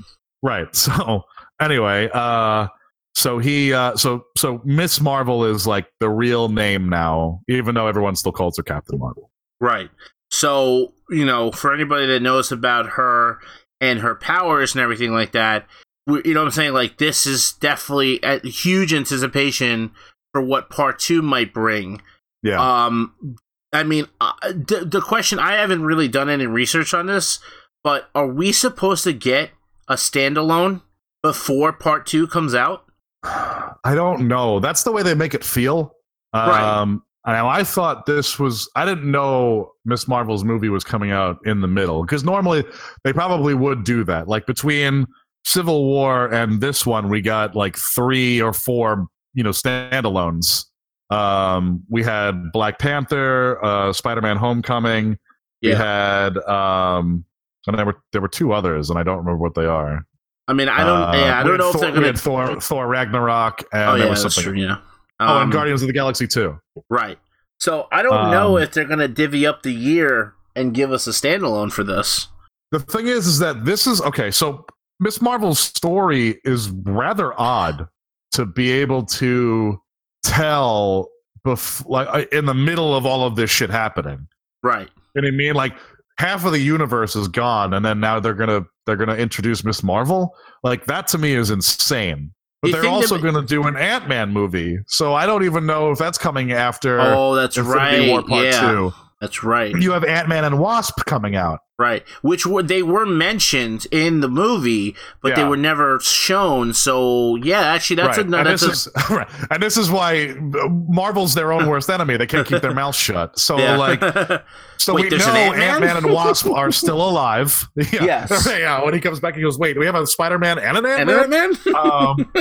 [0.42, 0.68] right.
[0.74, 1.24] So
[1.60, 2.68] anyway, uh,
[3.14, 7.86] so he, uh, so so Miss Marvel is like the real name now, even though
[7.86, 9.30] everyone still calls her Captain Marvel.
[9.60, 9.90] right.
[10.30, 13.38] So you know, for anybody that knows about her
[13.82, 15.66] and her powers and everything like that,
[16.06, 16.72] you know what I'm saying?
[16.72, 19.92] Like this is definitely a huge anticipation
[20.32, 22.02] for what part two might bring.
[22.42, 22.60] Yeah.
[22.60, 23.36] Um,
[23.72, 27.38] I mean, uh, the, the question I haven't really done any research on this,
[27.84, 29.50] but are we supposed to get
[29.88, 30.82] a standalone
[31.22, 32.84] before part two comes out?
[33.24, 34.60] I don't know.
[34.60, 35.94] That's the way they make it feel.
[36.34, 36.80] Right.
[36.80, 38.68] Um, now I thought this was.
[38.74, 42.64] I didn't know Miss Marvel's movie was coming out in the middle because normally
[43.04, 44.28] they probably would do that.
[44.28, 45.06] Like between
[45.44, 50.66] Civil War and this one, we got like three or four, you know, standalones.
[51.10, 55.18] Um, we had Black Panther, uh, Spider-Man: Homecoming,
[55.62, 57.24] We had um,
[57.66, 60.06] and there were there were two others, and I don't remember what they are.
[60.48, 61.02] I mean, I don't.
[61.02, 62.06] Uh, yeah, I don't had know if they're we gonna.
[62.08, 64.42] had Thor, Thor Ragnarok, and oh there yeah, was something.
[64.42, 64.54] true.
[64.54, 64.78] Yeah.
[65.20, 66.58] oh, and Um, Guardians of the Galaxy too.
[66.88, 67.18] Right.
[67.60, 71.06] So I don't know Um, if they're gonna divvy up the year and give us
[71.06, 72.28] a standalone for this.
[72.72, 74.30] The thing is, is that this is okay.
[74.30, 74.66] So
[75.02, 77.88] Miss Marvel's story is rather odd
[78.32, 79.80] to be able to
[80.22, 81.08] tell
[81.46, 84.28] bef- like uh, in the middle of all of this shit happening.
[84.62, 84.88] Right.
[85.14, 85.54] You know what I mean?
[85.54, 85.72] Like
[86.18, 89.82] half of the universe is gone, and then now they're gonna they're gonna introduce Miss
[89.82, 90.34] Marvel.
[90.62, 92.32] Like that to me is insane.
[92.62, 95.42] But You they're also that- going to do an Ant Man movie, so I don't
[95.42, 98.08] even know if that's coming after Oh, that's Infinity right.
[98.08, 98.92] War Part yeah, Two.
[99.22, 99.72] That's right.
[99.72, 101.60] You have Ant Man and Wasp coming out.
[101.78, 102.02] Right.
[102.22, 106.74] Which were they were mentioned in the movie, but they were never shown.
[106.74, 108.26] So yeah, actually, that's right.
[108.26, 109.28] a no, and that's this a, is right.
[109.52, 112.16] and this is why Marvel's their own worst enemy.
[112.16, 113.38] They can't keep their mouth shut.
[113.38, 113.76] So yeah.
[113.76, 114.00] like,
[114.76, 115.98] so Wait, we know an Ant-Man?
[115.98, 117.68] And Wasp are still alive.
[117.76, 118.04] Yeah.
[118.04, 118.48] Yes.
[118.50, 118.84] yeah.
[118.84, 120.84] When he comes back, he goes, "Wait, do we have a Spider Man and an
[120.84, 121.30] Ant Man.
[121.30, 121.52] man.
[121.76, 122.32] um,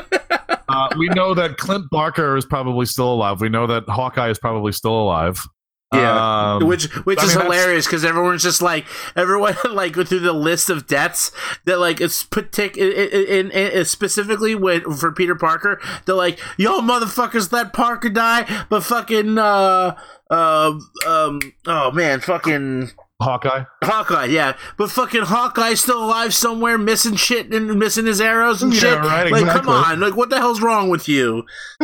[0.67, 3.39] uh, we know that Clint Barker is probably still alive.
[3.39, 5.47] We know that Hawkeye is probably still alive.
[5.93, 6.53] Yeah.
[6.55, 8.85] Um, which which I is mean, hilarious because everyone's just like
[9.15, 11.31] everyone like go through the list of deaths
[11.65, 16.79] that like it's partic- in, in, in specifically when for Peter Parker they're like yo
[16.79, 19.97] motherfuckers let Parker die but fucking uh
[20.29, 22.91] uh um oh man fucking
[23.21, 23.63] Hawkeye.
[23.83, 28.73] Hawkeye yeah but fucking Hawkeye's still alive somewhere missing shit and missing his arrows and
[28.73, 31.43] Yeah, shit right, like come on like what the hell's wrong with you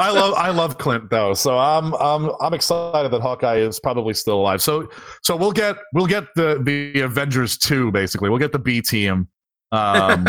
[0.00, 4.14] I love I love Clint though, so I'm I'm I'm excited that Hawkeye is probably
[4.14, 4.62] still alive.
[4.62, 4.88] So
[5.22, 8.30] so we'll get we'll get the the Avengers two basically.
[8.30, 9.28] We'll get the B team.
[9.72, 10.28] Um,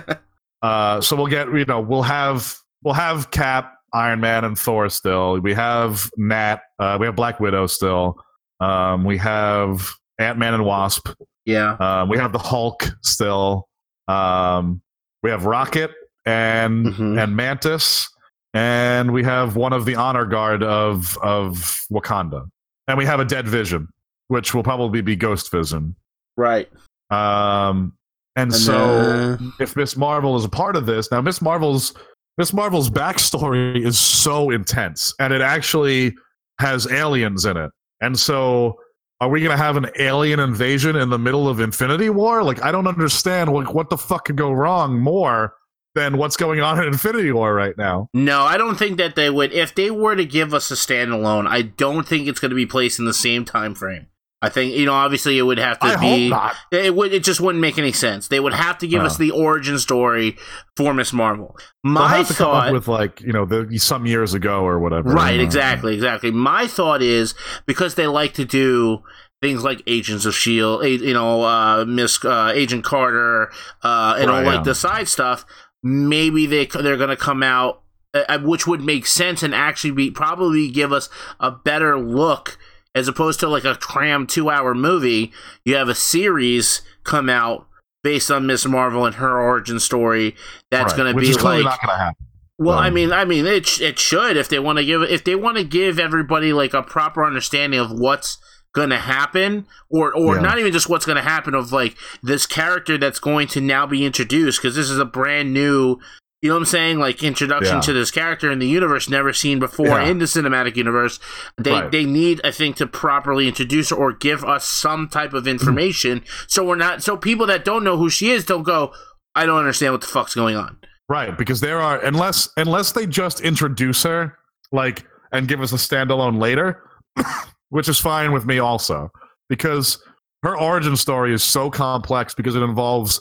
[0.62, 4.88] uh, so we'll get you know we'll have we'll have Cap, Iron Man, and Thor
[4.88, 5.40] still.
[5.40, 6.60] We have Nat.
[6.78, 8.16] Uh, we have Black Widow still.
[8.60, 9.88] Um, we have
[10.18, 11.08] Ant Man and Wasp.
[11.46, 13.68] yeah Um, we have the Hulk still.
[14.08, 14.82] Um,
[15.22, 15.90] we have Rocket
[16.26, 17.22] and Mhm.
[17.22, 18.08] and Mantis,
[18.54, 21.54] and we have one of the honor guard of of
[21.90, 22.48] Wakanda,
[22.88, 23.88] and we have a dead Vision,
[24.28, 25.96] which will probably be Ghost Vision.
[26.36, 26.68] right
[27.10, 27.92] Um,
[28.36, 31.94] and, And so then- if Miss Marvel is a part of this, now Miss Marvel's
[32.38, 36.14] Miss Marvel's backstory is so intense, and it actually
[36.58, 37.70] has aliens in it,
[38.00, 38.78] and so.
[39.22, 42.42] Are we gonna have an alien invasion in the middle of Infinity War?
[42.42, 43.52] Like, I don't understand.
[43.52, 45.52] What the fuck could go wrong more
[45.94, 48.08] than what's going on in Infinity War right now?
[48.14, 49.52] No, I don't think that they would.
[49.52, 52.64] If they were to give us a standalone, I don't think it's going to be
[52.64, 54.06] placed in the same time frame.
[54.42, 56.32] I think you know, obviously, it would have to I be.
[56.72, 57.12] It would.
[57.12, 58.28] It just wouldn't make any sense.
[58.28, 59.06] They would have to give No.
[59.06, 60.36] us the origin story
[60.76, 61.58] for Miss Marvel.
[61.84, 65.10] My to thought, with like you know the some years ago or whatever.
[65.10, 65.38] right?
[65.38, 66.30] Uh, Exactly, exactly.
[66.30, 67.34] My thought is
[67.66, 69.02] because they like to do
[69.42, 73.50] things like Agents of Shield, you know, uh, Miss uh, Agent Carter,
[73.82, 74.62] uh, and all Right, like yeah.
[74.62, 75.44] the side stuff.
[75.82, 77.82] Maybe they they're gonna come out,
[78.14, 81.08] uh, which would make sense and actually be probably give us
[81.38, 82.58] a better look
[82.94, 85.32] as opposed to like a cram two hour movie.
[85.64, 87.66] You have a series come out
[88.02, 90.34] based on Miss Marvel and her origin story.
[90.70, 92.26] That's right, gonna be is like not gonna happen.
[92.58, 95.24] well, I Um, mean, I mean, it it should if they want to give if
[95.24, 98.38] they want to give everybody like a proper understanding of what's
[98.72, 100.42] going to happen, or or Yeah.
[100.42, 103.84] not even just what's going to happen of like this character that's going to now
[103.84, 105.98] be introduced because this is a brand new.
[106.42, 106.98] You know what I'm saying?
[106.98, 107.80] Like introduction Yeah.
[107.82, 110.04] to this character in the universe never seen before Yeah.
[110.04, 111.20] in the cinematic universe.
[111.58, 111.90] They Right.
[111.92, 115.50] they need, I think, to properly introduce her or give us some type of mm.
[115.50, 118.92] information so we're not so people that don't know who she is don't go.
[119.34, 120.78] I don't understand what the fuck's going on.
[121.08, 124.38] Right, because there are unless unless they just introduce her
[124.72, 126.82] like and give us a standalone later,
[127.68, 129.10] which is fine with me also
[129.48, 130.02] because
[130.42, 133.20] her origin story is so complex because it involves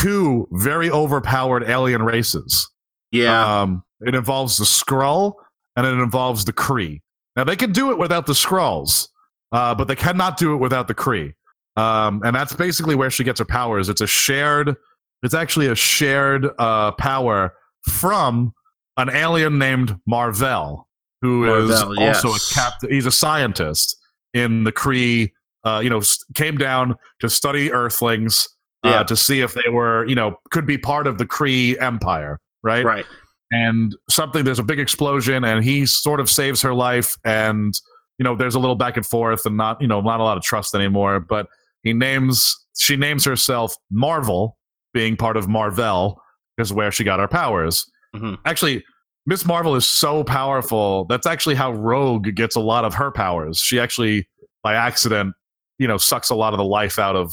[0.00, 2.68] two very overpowered alien races.
[3.12, 5.34] Yeah, Um, it involves the Skrull
[5.76, 7.00] and it involves the Kree.
[7.36, 9.08] Now they can do it without the Skrulls,
[9.52, 11.34] uh, but they cannot do it without the Kree.
[11.76, 13.88] Um, and that's basically where she gets her powers.
[13.88, 14.74] It's a shared.
[15.22, 17.54] It's actually a shared uh, power
[17.88, 18.52] from
[18.96, 20.88] an alien named Marvel,
[21.22, 22.50] who is Mar-Vell, also yes.
[22.50, 22.90] a captain.
[22.90, 23.96] He's a scientist
[24.34, 25.32] in the Kree.
[25.62, 26.00] Uh, you know,
[26.34, 28.48] came down to study Earthlings
[28.84, 29.02] uh, Yeah.
[29.04, 32.84] to see if they were, you know, could be part of the Kree Empire, right?
[32.84, 33.04] right.
[33.52, 37.74] and something there's a big explosion and he sort of saves her life and
[38.18, 40.36] you know there's a little back and forth and not you know not a lot
[40.36, 41.48] of trust anymore but
[41.82, 44.56] he names she names herself marvel
[44.94, 46.20] being part of marvel
[46.58, 48.38] is where she got her powers Mhm.
[48.44, 48.84] actually
[49.26, 53.58] miss marvel is so powerful that's actually how rogue gets a lot of her powers
[53.58, 54.28] she actually
[54.62, 55.34] by accident
[55.78, 57.32] you know sucks a lot of the life out of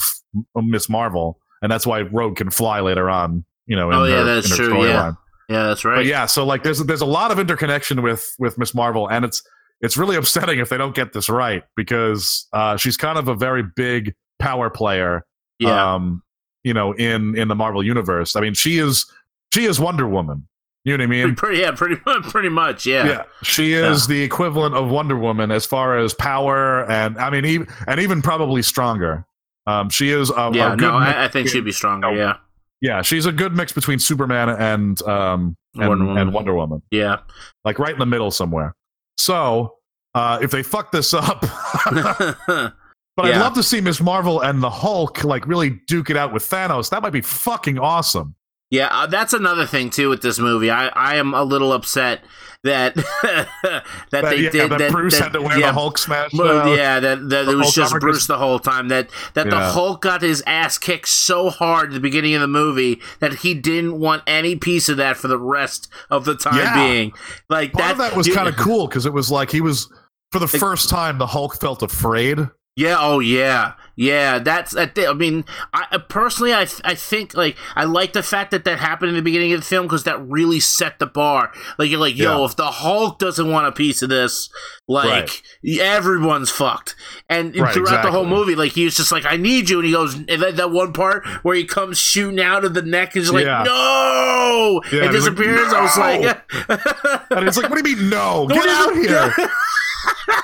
[0.56, 3.46] Miss Marvel, and that's why Rogue can fly later on.
[3.66, 5.14] You know, in Oh, yeah, her, that's true, yeah.
[5.50, 5.98] Yeah, that's right.
[5.98, 9.24] But yeah, so like there's there's a lot of interconnection with with Miss Marvel, and
[9.26, 9.42] it's
[9.82, 13.36] it's really upsetting if they don't get this right because uh, she's kind of a
[13.36, 15.26] very big power player.
[15.60, 15.94] yeah.
[15.96, 16.24] Um,
[16.64, 18.36] you know, in in the Marvel universe.
[18.36, 19.06] I mean, she is
[19.54, 20.48] she is Wonder Woman.
[20.84, 21.36] You know what I mean?
[21.36, 21.96] pretty, yeah, pretty,
[22.30, 22.86] pretty much.
[22.86, 23.06] Yeah.
[23.08, 27.46] Yeah, she is the equivalent of Wonder Woman as far as power, and I mean,
[27.46, 29.26] even and even probably stronger.
[29.68, 32.12] Um, she is a, Yeah, no, I, I think she'd be stronger.
[32.16, 32.38] Yeah,
[32.82, 36.08] yeah, she's a good mix between Superman and um and Wonder Wonder Woman.
[36.08, 37.18] Woman, and Wonder Woman, yeah.
[37.66, 38.74] like right in the middle somewhere.
[39.18, 39.76] So,
[40.16, 41.42] uh, if they fuck this up,
[41.92, 46.34] but I'd love to see Miss Marvel and the Hulk like really duke it out
[46.34, 46.90] with Thanos.
[46.90, 48.36] That might be fucking awesome.
[48.70, 50.70] Yeah, uh, that's another thing too with this movie.
[50.70, 52.22] I, I am a little upset
[52.64, 54.92] that that, they yeah, did that, that.
[54.92, 56.34] Bruce that- had to wear yeah, the Hulk smash.
[56.34, 58.90] Well, uh, yeah, that, that it was Hulk just Bruce just- the whole time.
[58.90, 62.48] That that the Hulk got his ass kicked so hard at the beginning of the
[62.48, 66.58] movie that he didn't want any piece of that for the rest of the time
[66.58, 66.76] Yeah.
[66.76, 67.14] being.
[67.50, 69.88] Like that, that was kind of cool because it was like he was
[70.32, 72.40] for the Like- first time the Hulk felt afraid.
[72.76, 72.98] Yeah.
[73.00, 73.74] Oh, yeah.
[73.98, 74.40] Yeah.
[74.40, 74.76] That's.
[74.76, 75.44] I, thi- I mean,
[75.74, 79.10] I I- personally, I th- I think like I like the fact that that happened
[79.10, 81.52] in the beginning of the film because that really set the bar.
[81.78, 82.46] Like you're like, yo, Yeah.
[82.46, 84.50] if the Hulk doesn't want a piece of this,
[84.88, 85.42] like
[85.82, 86.96] everyone's fucked.
[87.30, 89.86] And Right, throughout the whole movie, like he was just like, I need you, and
[89.88, 93.16] he goes, and that, that one part where he comes shooting out of the neck
[93.18, 93.64] is like, Yeah.
[93.66, 95.74] no, Yeah, and he's like, disappears.
[95.74, 96.42] I was like.
[97.32, 98.48] And it's like, what do you mean no?
[98.48, 98.90] Get down.
[98.90, 99.50] out here!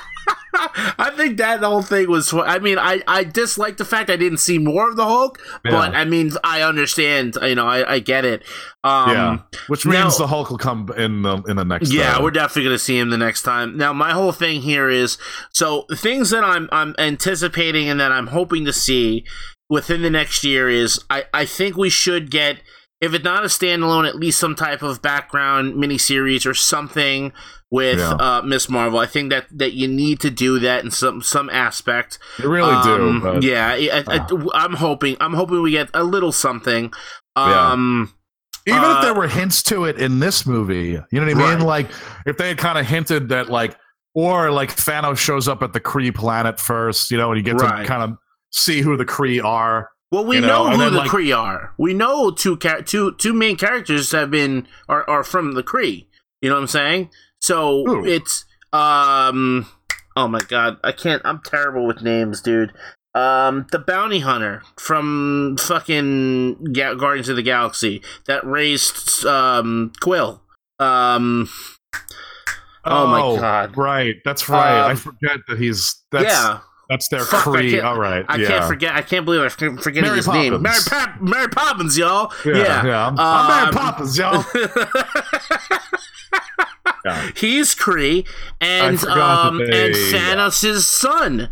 [0.98, 2.32] I think that whole thing was.
[2.32, 5.70] I mean, I I dislike the fact I didn't see more of the Hulk, Yeah.
[5.72, 7.36] but I mean, I understand.
[7.42, 8.42] You know, I, I get it.
[8.84, 11.92] Um, yeah, which means now- the Hulk will come in the in the next.
[11.92, 13.76] yeah, uh, we're definitely gonna see him the next time.
[13.76, 15.18] Now, my whole thing here is
[15.52, 19.24] so things that I'm I'm anticipating and that I'm hoping to see
[19.70, 22.58] within the next year is I I think we should get
[23.00, 27.32] if it's not a standalone, at least some type of background miniseries or something
[27.70, 28.12] with Yeah.
[28.12, 28.98] uh, Miss Marvel.
[28.98, 32.18] I think that that you need to do that in some some aspect.
[32.38, 33.20] you really Um, do.
[33.20, 34.04] But, yeah, I,
[34.54, 35.16] I, am hoping.
[35.20, 36.92] I'm hoping we get a little something.
[37.36, 37.72] Yeah.
[37.72, 38.12] Um,
[38.66, 41.34] Even uh, if there were hints to it in this movie, you know what I
[41.34, 41.38] mean?
[41.58, 41.60] Right.
[41.60, 41.90] Like
[42.26, 43.76] if they had kind of hinted that, like,
[44.14, 47.60] or like Thanos shows up at the Kree planet first, you know, and you get
[47.60, 47.82] Right.
[47.82, 48.16] to kind of
[48.52, 49.90] see who the Kree are.
[50.10, 51.72] Well, we You know, know, who then, the like- Kree are.
[51.78, 56.06] We know two two two main characters have been are, are from the Kree.
[56.42, 57.10] You know what I'm saying?
[57.40, 58.04] So Who?
[58.06, 59.66] it's um.
[60.16, 61.22] Oh my god, I can't.
[61.24, 62.72] I'm terrible with names, dude.
[63.16, 70.42] Um, the bounty hunter from fucking Ga- Guardians of the Galaxy that raised um Quill.
[70.78, 71.48] Um,
[72.86, 73.76] Oh my God.
[73.78, 74.80] Right, that's right.
[74.88, 76.58] I Um, forget that he's that's yeah,
[76.88, 78.46] that's their Fuck, I All right, I yeah.
[78.48, 78.94] can't forget.
[78.94, 80.60] I can't believe I'm forgetting Mary his name.
[80.62, 81.30] Mary, Poppins.
[81.30, 82.32] Mary Poppins, y'all.
[82.44, 83.06] Yeah, Yeah, yeah.
[83.08, 84.44] I'm, I'm Mary Um, Poppins, y'all.
[87.04, 87.30] Yeah.
[87.36, 88.26] He's Kree,
[88.62, 91.50] and um, they- and Thanos' son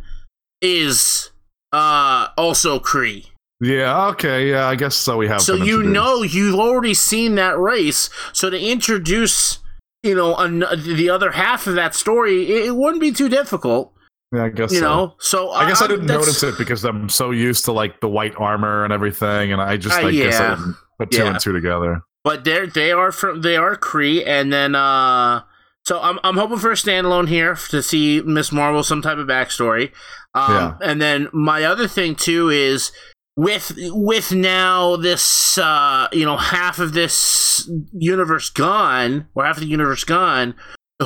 [0.63, 1.31] is
[1.73, 3.27] uh also Kree.
[3.61, 5.19] Yeah, okay, yeah, I guess so.
[5.19, 8.09] We have So you know you've already seen that race.
[8.33, 9.59] So to introduce,
[10.03, 13.93] you know, an- the other half of that story, it, it wouldn't be too difficult.
[14.33, 14.85] Yeah, I guess You so.
[14.85, 18.01] know, so I guess I uh, didn't notice it because I'm so used to like
[18.01, 20.55] the white armor and everything, and I just Uh, I guess I yeah.
[20.57, 21.27] didn't put two Yeah.
[21.31, 22.01] and two together.
[22.25, 25.43] but they're they are from they are Kree, and then uh,
[25.85, 29.27] so I'm I'm hoping for a standalone here to see Miss Marvel some type of
[29.27, 29.91] backstory,
[30.35, 30.75] um, Yeah.
[30.81, 32.91] and then my other thing too is
[33.37, 39.63] with with now this uh you know half of this universe gone or half of
[39.63, 40.55] the universe gone.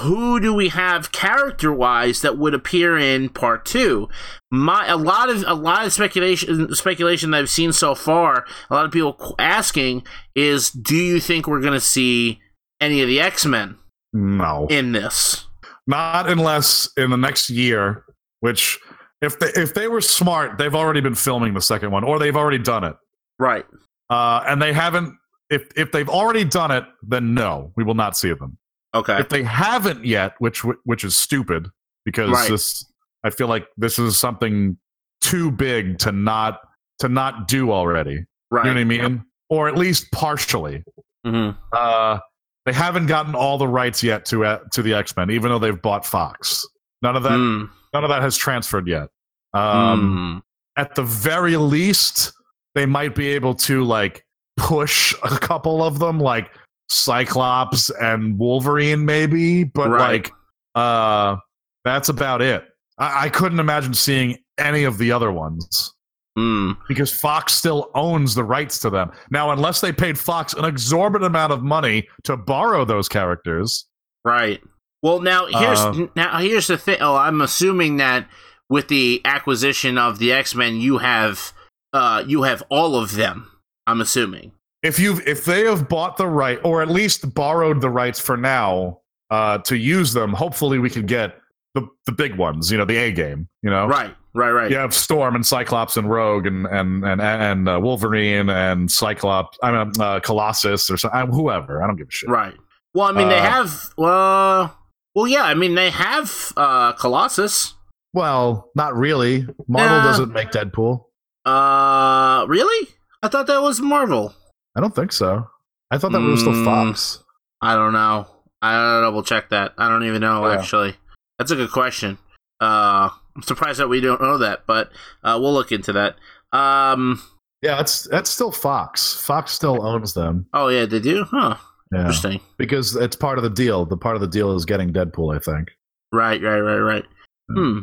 [0.00, 4.08] Who do we have character wise that would appear in part two?
[4.50, 8.46] My a lot of a lot of speculation speculation that I've seen so far.
[8.70, 10.04] A lot of people asking
[10.34, 12.40] is, do you think we're gonna see
[12.80, 13.76] any of the X Men
[14.12, 15.46] No, in this?
[15.86, 18.04] not unless in the next year.
[18.40, 18.78] Which,
[19.22, 22.36] if they if they were smart, they've already been filming the second one, or they've
[22.36, 22.96] already done it.
[23.38, 23.64] Right.
[24.10, 25.16] Uh, and they haven't.
[25.48, 28.58] If if they've already done it, then no, we will not see them.
[28.98, 29.18] Okay.
[29.20, 31.68] If they haven't yet, which which is stupid
[32.04, 32.50] because Right.
[32.50, 32.84] this,
[33.24, 34.76] I feel like this is something
[35.20, 36.60] too big to not
[37.00, 38.24] to not do already.
[38.50, 38.64] Right.
[38.66, 39.24] You know what I mean?
[39.50, 40.82] Or at least partially.
[41.24, 42.18] hmm Uh,
[42.64, 45.58] they haven't gotten all the rights yet to uh, to the X Men, even though
[45.58, 46.64] they've bought Fox.
[47.02, 47.68] None of that Mm.
[47.94, 49.08] none of that has transferred yet.
[49.54, 50.42] Um, Mm.
[50.82, 52.32] At the very least,
[52.74, 54.24] they might be able to like
[54.56, 56.50] push a couple of them, like
[56.88, 59.64] Cyclops and Wolverine, maybe.
[59.64, 60.08] But Right.
[60.24, 60.32] like,
[60.74, 61.36] uh,
[61.84, 62.64] that's about it.
[62.98, 65.92] I, I couldn't imagine seeing any of the other ones
[66.38, 69.10] Mm, because Fox still owns the rights to them.
[69.30, 73.86] Now, unless they paid Fox an exorbitant amount of money to borrow those characters,
[74.22, 74.60] right.
[75.02, 76.98] Well, now here's Uh, now here's the thing.
[77.00, 78.28] Oh, I'm assuming that
[78.68, 81.52] with the acquisition of the X Men, you have
[81.94, 83.50] uh you have all of them.
[83.86, 84.52] I'm assuming.
[84.82, 88.36] If you've if they have bought the right or at least borrowed the rights for
[88.36, 89.00] now
[89.30, 91.36] uh, to use them, hopefully we can get
[91.74, 92.70] the the big ones.
[92.70, 93.48] You know, the A game.
[93.62, 94.14] You know, Right.
[94.34, 94.50] Right.
[94.50, 94.70] Right.
[94.70, 99.56] You have Storm and Cyclops and Rogue and and and and uh, Wolverine and Cyclops.
[99.62, 101.32] I mean, uh, Colossus or something.
[101.32, 101.82] Whoever.
[101.82, 102.28] I don't give a shit.
[102.28, 102.52] Right.
[102.92, 103.88] Well, I mean, they Uh, have.
[103.96, 104.78] Well,
[105.14, 105.42] well, yeah.
[105.44, 107.72] I mean, they have uh Colossus.
[108.12, 109.46] Well, not really.
[109.68, 111.04] Marvel doesn't make Deadpool.
[111.44, 112.88] Uh, really?
[113.22, 114.34] I thought that was Marvel.
[114.76, 115.48] I don't think so.
[115.90, 116.64] I thought that was still Mm.
[116.64, 117.24] Fox.
[117.62, 118.26] I don't know.
[118.62, 119.72] I gotta double check that.
[119.78, 120.58] I don't even know Yeah.
[120.58, 120.96] actually.
[121.38, 122.18] That's a good question.
[122.60, 124.90] Uh, I'm surprised that we don't know that, but
[125.24, 126.16] uh, we'll look into that.
[126.52, 127.22] Um.
[127.62, 129.14] Yeah, that's that's still Fox.
[129.14, 130.46] Fox still owns them.
[130.52, 131.24] Oh yeah, they do.
[131.24, 131.56] Huh.
[131.92, 132.40] Yeah, Interesting.
[132.58, 133.84] because it's part of the deal.
[133.86, 135.34] The part of the deal is getting Deadpool.
[135.34, 135.70] I think.
[136.12, 136.40] Right.
[136.42, 136.60] Right.
[136.60, 136.78] Right.
[136.78, 137.04] Right.
[137.50, 137.80] Hmm.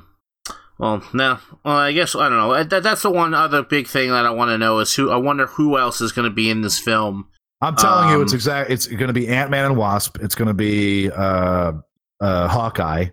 [0.79, 1.39] Well, no.
[1.63, 2.63] Well, I guess I don't know.
[2.63, 5.11] That, that's the one other big thing that I want to know is who.
[5.11, 7.27] I wonder who else is going to be in this film.
[7.61, 8.69] I'm telling you, it's Um, exact.
[8.71, 10.17] It's going to be Ant Man and Wasp.
[10.21, 11.73] It's going to be uh,
[12.19, 13.05] uh, Hawkeye.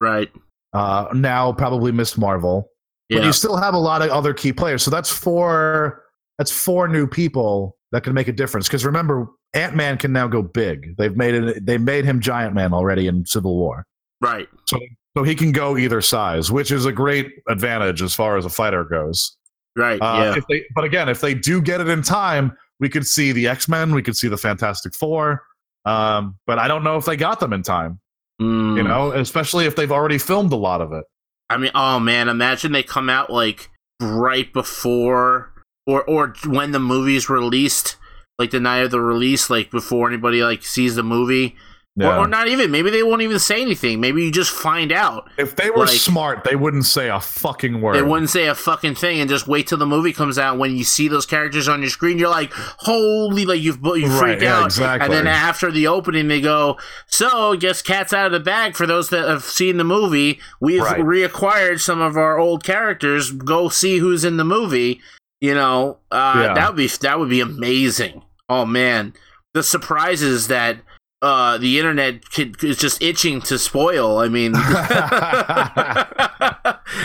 [0.00, 0.30] Right.
[0.72, 2.70] Uh, now probably Miss Marvel.
[3.10, 4.82] But you still have a lot of other key players.
[4.82, 6.04] So that's four.
[6.36, 8.68] That's four new people that can make a difference.
[8.68, 10.94] Because remember, Ant Man can now go big.
[10.98, 11.66] They've made it.
[11.66, 13.86] They made him Giant Man already in Civil War.
[14.20, 14.46] Right.
[14.66, 14.78] So
[15.16, 18.50] so he can go either size, which is a great advantage as far as a
[18.50, 19.36] fighter goes.
[19.76, 20.00] Right.
[20.00, 20.38] Uh, yeah.
[20.38, 23.48] if they, but again, if they do get it in time, we could see the
[23.48, 25.42] X Men, we could see the Fantastic Four.
[25.84, 28.00] Um, but I don't know if they got them in time.
[28.40, 28.76] Mm.
[28.76, 31.04] You know, especially if they've already filmed a lot of it.
[31.50, 33.70] I mean, oh man, imagine they come out like
[34.00, 35.52] right before
[35.86, 37.96] or or when the movie's released,
[38.38, 41.56] like the night of the release, like before anybody like sees the movie.
[42.00, 42.70] Or, or not even.
[42.70, 44.00] Maybe they won't even say anything.
[44.00, 45.28] Maybe you just find out.
[45.36, 47.96] if they were like- smart, they wouldn't say a fucking word.
[47.96, 50.58] They wouldn't say a fucking thing and just wait till the movie comes out.
[50.58, 54.40] When you see those characters on your screen, you're like, "Holy!" Like you've you Right,
[54.40, 54.66] yeah, out.
[54.66, 55.04] exactly.
[55.06, 56.76] And then after the opening, they go,
[57.06, 60.82] "So, guess cat's out of the bag." For those that have seen the movie, we've
[60.82, 61.00] Right.
[61.00, 63.30] reacquired some of our old characters.
[63.32, 65.00] Go see who's in the movie.
[65.40, 66.54] You know, uh, Yeah.
[66.54, 68.22] that would be that would be amazing.
[68.48, 69.12] Oh man,
[69.54, 70.78] the surprises that
[71.20, 74.18] uh, the internet could, is just itching to spoil.
[74.18, 74.54] I mean,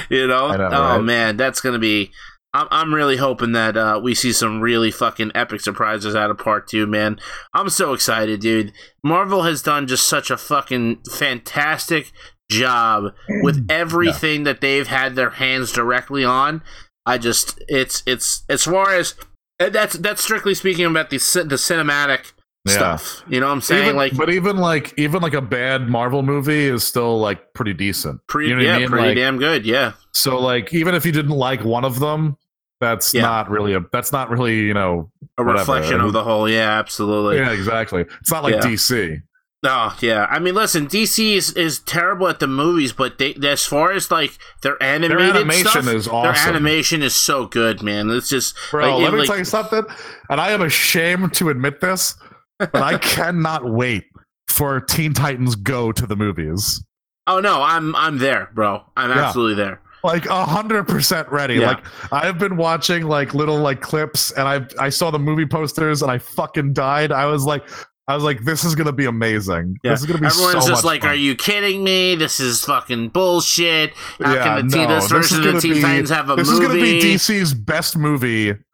[0.09, 0.99] you know, know, oh right?
[0.99, 2.11] man, that's gonna be.
[2.53, 6.37] I'm I'm really hoping that uh, we see some really fucking epic surprises out of
[6.37, 7.19] part two, man.
[7.53, 8.73] I'm so excited, dude.
[9.03, 12.11] Marvel has done just such a fucking fantastic
[12.51, 16.61] job with everything that they've had their hands directly on.
[17.05, 19.15] I just it's it's as far as
[19.57, 22.33] that's that's strictly speaking about the the cinematic
[22.65, 22.73] Yeah.
[22.75, 23.23] stuff.
[23.27, 23.83] You know what I'm saying?
[23.83, 27.73] Even- like but even like even like a bad Marvel movie is still like pretty
[27.73, 28.21] decent.
[28.27, 28.89] pretty you know yeah, I mean?
[28.89, 29.65] pretty Like, damn good.
[29.65, 29.93] Yeah.
[30.13, 32.37] So like even if you didn't like one of them,
[32.79, 33.23] that's Yeah.
[33.23, 35.59] not really a that's not really you know A whatever.
[35.73, 36.47] reflection of the whole.
[36.49, 37.37] Yeah, absolutely.
[37.37, 38.05] yeah exactly.
[38.21, 38.61] It's not like Yeah.
[38.61, 39.21] DC.
[39.65, 43.65] Oh yeah, I mean, listen, DC is, is terrible at the movies, but they, as
[43.65, 48.09] far as like their animated animation stuff, is Their animation is so good, man.
[48.09, 49.85] It's just Bro, like, let me like- tell you something,
[50.29, 52.15] and I am ashamed to admit this,
[52.59, 54.05] but I cannot wait
[54.47, 56.83] for Teen Titans Go to the movies.
[57.27, 58.83] Oh no, I'm I'm there, bro.
[58.97, 59.25] I'm Yeah.
[59.25, 59.79] absolutely there.
[60.03, 61.55] Like a hundred percent ready.
[61.55, 61.67] Yeah.
[61.67, 66.01] Like I've been watching like little like clips, and I I saw the movie posters,
[66.01, 67.13] and I fucking died.
[67.13, 67.63] I was like,
[68.09, 69.77] I was like, this is gonna be amazing.
[69.81, 69.91] Yeah.
[69.91, 71.11] This is gonna be Everyone's so just like, fun.
[71.11, 72.15] "Are you kidding me?
[72.15, 73.93] This is fucking bullshit.
[74.21, 76.35] How Yeah, can the no, this this version of the Teen be- Titans have a
[76.35, 78.55] this movie?" is gonna be DC's best movie.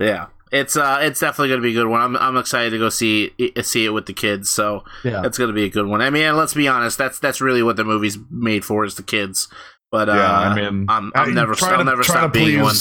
[0.00, 2.00] yeah, it's uh, it's definitely gonna be a good one.
[2.00, 3.32] I'm I'm excited to go see
[3.62, 4.48] see it with the kids.
[4.50, 5.22] So Yeah.
[5.24, 6.00] it's gonna be a good one.
[6.00, 6.98] I mean, let's be honest.
[6.98, 9.48] That's that's really what the movie's made for is the kids.
[9.90, 12.32] But uh, yeah, I mean, I'm, I- I'm never trying I'll to- never trying stop
[12.32, 12.74] to being one.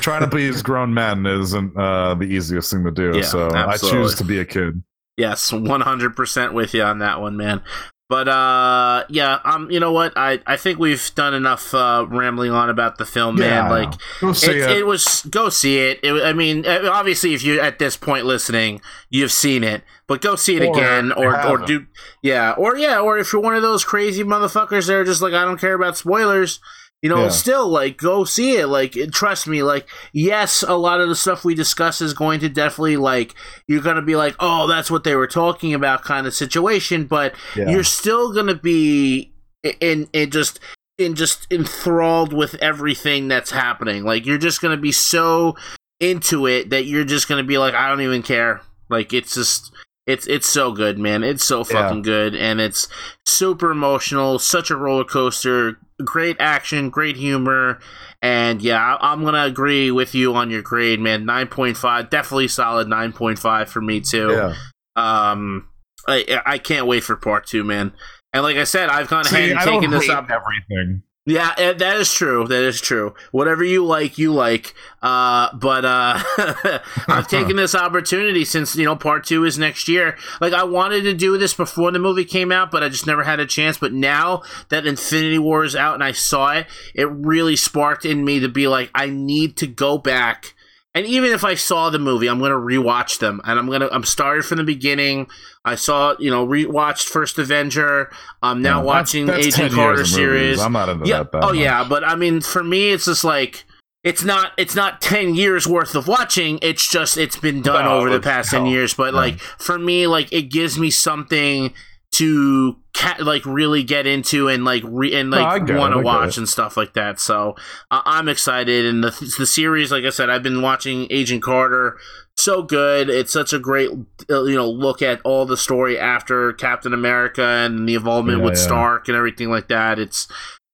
[0.00, 3.12] trying to please grown men isn't uh, the easiest thing to do.
[3.16, 4.82] Yeah, so I choose to be a kid.
[5.16, 7.62] Yes, 100 percent with you on that one, man.
[8.08, 10.14] But uh, yeah, um, you know what?
[10.16, 13.64] I I think we've done enough uh, rambling on about the film, man.
[13.66, 13.70] Yeah.
[13.70, 14.76] Like Go see it, it.
[14.78, 16.00] it was go see it.
[16.02, 16.22] it.
[16.24, 18.80] I mean, uh, obviously, if you're at this point listening,
[19.10, 21.86] you've seen it, but go see it Or again, or or do
[22.22, 25.34] yeah, or yeah, or if you're one of those crazy motherfuckers that are just like,
[25.34, 26.60] I don't care about spoilers.
[27.02, 27.28] You know, Yeah.
[27.28, 28.66] still like go see it.
[28.66, 29.62] Like, it- trust me.
[29.62, 33.34] Like, yes, a lot of the stuff we discuss is going to definitely like
[33.68, 37.04] you're gonna be like, oh, that's what they were talking about, kind of situation.
[37.04, 37.70] But Yeah.
[37.70, 39.32] you're still gonna be
[39.80, 40.58] in in just
[40.98, 44.02] in just enthralled with everything that's happening.
[44.04, 45.54] Like you're just gonna be so
[46.00, 48.62] into it that you're just gonna be like, I don't even care.
[48.90, 49.70] Like it's just
[50.08, 51.22] it's it's so good, man.
[51.22, 52.02] It's so fucking Yeah.
[52.02, 52.88] good, and it's
[53.24, 54.40] super emotional.
[54.40, 55.78] Such a roller coaster.
[56.04, 57.80] Great action, great humor,
[58.22, 61.26] and yeah, I, I'm gonna agree with you on your grade, man.
[61.26, 62.88] Nine point five, definitely solid.
[62.88, 64.30] Nine point five for me too.
[64.30, 64.54] Yeah.
[64.94, 65.68] Um,
[66.06, 67.92] I I can't wait for part two, man.
[68.32, 70.30] And like I said, I've gone ahead and I taken this up.
[70.30, 71.02] everything.
[71.28, 72.46] Yeah, eh, that is true.
[72.46, 73.14] That is true.
[73.32, 74.72] Whatever you like, you like.
[75.02, 76.22] Uh, but uh,
[77.06, 80.16] I've taken this opportunity since you know part two is next year.
[80.40, 83.24] Like I wanted to do this before the movie came out, but I just never
[83.24, 83.76] had a chance.
[83.76, 84.40] But now
[84.70, 88.48] that Infinity War is out and I saw it, it really sparked in me to
[88.48, 90.54] be like, I need to go back.
[90.94, 94.04] And even if I saw the movie, I'm gonna rewatch them, and I'm gonna I'm
[94.04, 95.28] started from the beginning.
[95.64, 98.10] I saw you know rewatched First Avenger.
[98.42, 100.58] I'm now Yeah, watching that's- that's Agent Carter series.
[100.60, 101.18] I'm not into Yeah.
[101.18, 101.32] that.
[101.32, 101.56] that oh much.
[101.56, 103.64] yeah, but I mean, for me, it's just like
[104.02, 106.58] it's not it's not ten years worth of watching.
[106.62, 108.94] It's just it's been done No, over the past ten years.
[108.94, 111.72] But like for me, like it gives me something
[112.12, 116.00] to ca- like really get into and like re- and No, like it, want to
[116.00, 117.20] watch and stuff like that.
[117.20, 117.54] So
[117.90, 121.98] I I'm excited, and the the series, like I said, I've been watching Agent Carter.
[122.36, 123.08] So good!
[123.10, 123.90] It's such a great,
[124.30, 128.44] uh, you know, look at all the story after Captain America and the involvement Yeah,
[128.44, 128.62] with yeah.
[128.64, 129.98] Stark and everything like that.
[129.98, 130.28] It's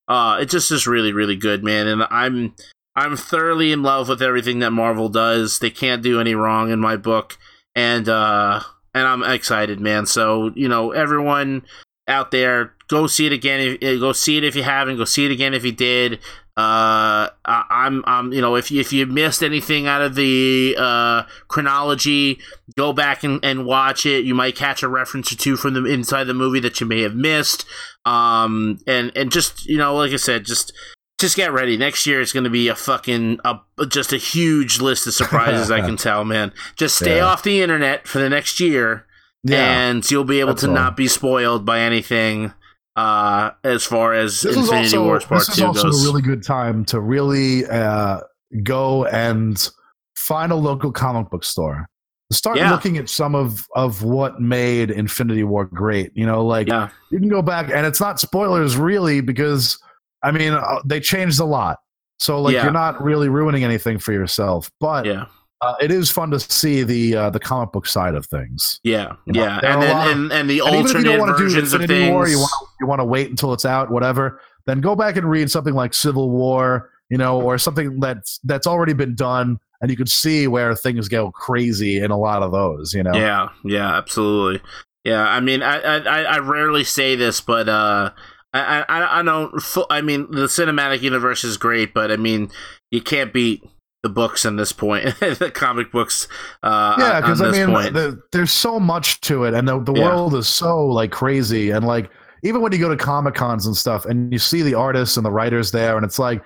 [0.08, 2.54] uh it just is really really good man and i'm
[2.94, 6.78] i'm thoroughly in love with everything that marvel does they can't do any wrong in
[6.78, 7.38] my book
[7.74, 8.60] and uh
[8.94, 11.62] and i'm excited man so you know everyone
[12.08, 12.74] out there.
[12.88, 14.96] Go see it again if, eh, go see it if you haven't.
[14.98, 16.20] Go see it again if you did.
[16.56, 20.76] Uh I, i'm i'm you know if you, if you missed anything out of the
[20.78, 22.38] uh chronology
[22.76, 24.24] go back and, and watch it.
[24.24, 27.00] You might catch a reference or two from the inside the movie that you may
[27.00, 27.64] have missed.
[28.04, 30.72] Um and and just you know like i said just
[31.18, 31.76] just get ready.
[31.76, 33.58] Next year it's going to be a fucking a,
[33.88, 36.52] just a huge list of surprises i can tell man.
[36.76, 37.24] Just stay Yeah.
[37.24, 39.06] off the internet for the next year
[39.52, 40.74] and you'll be able That's to all.
[40.74, 42.52] not be spoiled by anything
[42.96, 46.06] uh as far as this infinity also, wars part this is 2 also goes a
[46.08, 48.20] really good time to really uh,
[48.62, 49.68] go and
[50.16, 51.88] find a local comic book store.
[52.32, 52.70] Start Yeah.
[52.70, 56.12] looking at some of of what made Infinity War great.
[56.14, 59.76] You know, like yeah you can go back, and it's not spoilers really because
[60.22, 61.78] I mean uh, they changed a lot.
[62.20, 62.62] So like Yeah.
[62.62, 65.26] you're not really ruining anything for yourself, but yeah
[65.64, 68.80] uh, it is fun to see the uh, the comic book side of things.
[68.84, 71.04] yeah You know, yeah and then of- and, and the And even if you alternate
[71.04, 73.30] don't want to do versions of things War, you want to, you want to wait
[73.30, 74.40] until it's out, whatever.
[74.66, 78.66] Then go back and read something like Civil War, you know, or something that's that's
[78.66, 82.50] already been done, and you can see where things go crazy in a lot of
[82.52, 82.94] those.
[82.94, 84.62] You know, Yeah, yeah, absolutely.
[85.04, 88.10] Yeah, I mean, I I, I- I rarely say this, but uh,
[88.54, 89.52] I I I don't.
[89.90, 92.50] I mean, the cinematic universe is great, but I mean,
[92.90, 93.62] you can't beat
[94.04, 96.28] the books in this point, the comic books.
[96.62, 100.04] Uh, yeah, because I mean, the, there's so much to it, and the, the Yeah.
[100.10, 102.10] world is so like crazy, and like
[102.44, 105.24] even when you go to comic cons and stuff, and you see the artists and
[105.26, 106.44] the writers there, and it's like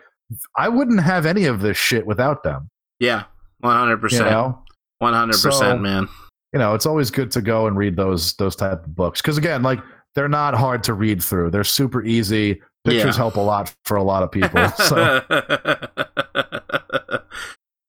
[0.57, 2.71] I wouldn't have any of this shit without them.
[3.01, 3.25] yeah,
[3.61, 4.31] one hundred percent.
[4.99, 6.09] One hundred percent, man.
[6.53, 9.37] you know, it's always good to go and read those those type of books because
[9.37, 9.81] again, like
[10.15, 11.51] they're not hard to read through.
[11.51, 12.61] They're super easy.
[12.85, 13.23] Pictures Yeah.
[13.23, 14.69] help a lot for a lot of people.
[14.71, 15.21] So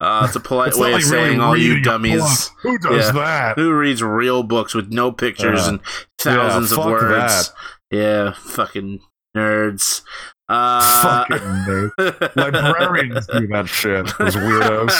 [0.09, 2.49] uh, it's a polite It's way like of really saying all you dummies.
[2.61, 3.11] Who does Yeah.
[3.13, 3.57] that?
[3.57, 5.69] Who reads real books with no pictures Yeah.
[5.69, 5.79] and
[6.17, 7.53] thousands Yeah, of words?
[7.91, 8.99] Yeah, fucking
[9.35, 10.01] nerds.
[10.49, 11.37] Uh, Fucking
[11.97, 12.35] nerd.
[12.35, 14.05] librarians do that shit.
[14.17, 14.91] Those weirdos.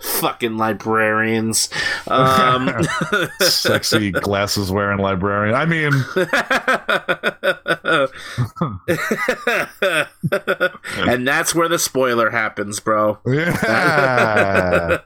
[0.20, 1.68] fucking librarians.
[2.06, 2.70] Um,
[3.40, 5.56] sexy glasses wearing librarian.
[5.56, 5.92] I mean,
[11.08, 13.18] and that's where the spoiler happens, bro.
[13.26, 14.98] yeah.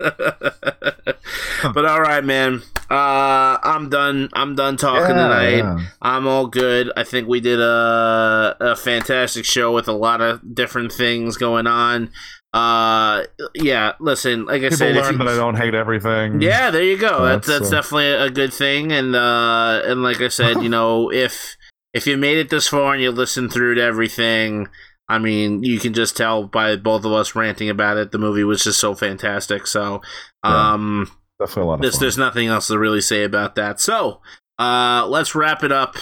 [1.72, 2.62] but all right, man.
[2.90, 4.28] Uh, I'm done.
[4.34, 5.56] I'm done talking Yeah, tonight.
[5.56, 5.78] yeah.
[6.02, 6.92] I'm all good.
[6.96, 11.66] I think we did a a fantastic show with a lot of different things going
[11.66, 12.10] on.
[12.52, 13.24] Uh,
[13.54, 13.92] yeah.
[14.00, 16.40] Listen, like I People said, if learn you- that I don't hate everything.
[16.40, 17.24] yeah, there you go.
[17.24, 20.68] That's That's, that's uh, definitely a good thing, and uh, and like I said, you
[20.68, 21.56] know, if
[21.92, 24.68] if you made it this far and you listened through to everything,
[25.08, 28.10] I mean, you can just tell by both of us ranting about it.
[28.12, 29.66] The movie was just so fantastic.
[29.66, 30.00] So,
[30.44, 30.72] Yeah.
[30.72, 31.10] um,
[31.40, 32.00] Definitely a lot of there's fun.
[32.02, 33.80] there's nothing else to really say about that.
[33.80, 34.20] So,
[34.58, 35.96] uh, let's wrap it up.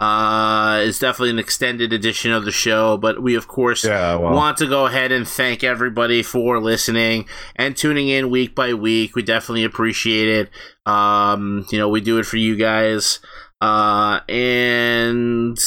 [0.00, 4.32] Uh, it's definitely an extended edition of the show, but we of course yeah, well,
[4.32, 9.14] want to go ahead and thank everybody for listening and tuning in week by week.
[9.14, 10.50] We definitely appreciate it.
[10.90, 13.18] Um, you know, we do it for you guys.
[13.60, 15.58] Uh, and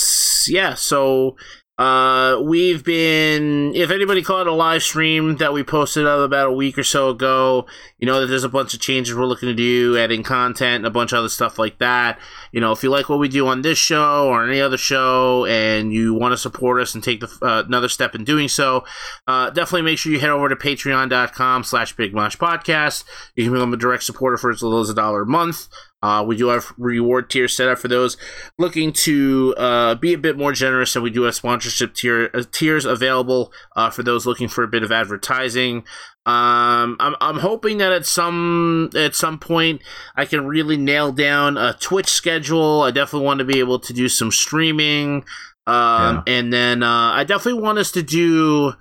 [0.47, 1.35] yeah, so
[1.79, 6.77] uh, we've been, if anybody caught a live stream that we posted about a week
[6.77, 7.65] or so ago,
[7.97, 10.85] you know that there's a bunch of changes we're looking to do, adding content and
[10.85, 12.19] a bunch of other stuff like that.
[12.51, 15.47] You know, if you like what we do on this show or any other show
[15.47, 18.85] and you want to support us and take the, uh, another step in doing so,
[19.27, 23.03] uh, definitely make sure you head over to patreon.com slash big podcast.
[23.35, 25.69] You can become a direct supporter for as little as a dollar a month.
[26.03, 28.17] Uh, we do have reward tiers set up for those
[28.59, 32.43] looking to uh, be a bit more generous, and we do have sponsorship tier uh,
[32.51, 35.77] tiers available uh, for those looking for a bit of advertising.
[36.25, 39.81] Um, I'm, I'm hoping that at some at some point
[40.13, 42.81] I can really nail down a Twitch schedule.
[42.81, 45.23] I definitely want to be able to do some streaming,
[45.67, 48.73] um, and then uh, I definitely want us to do.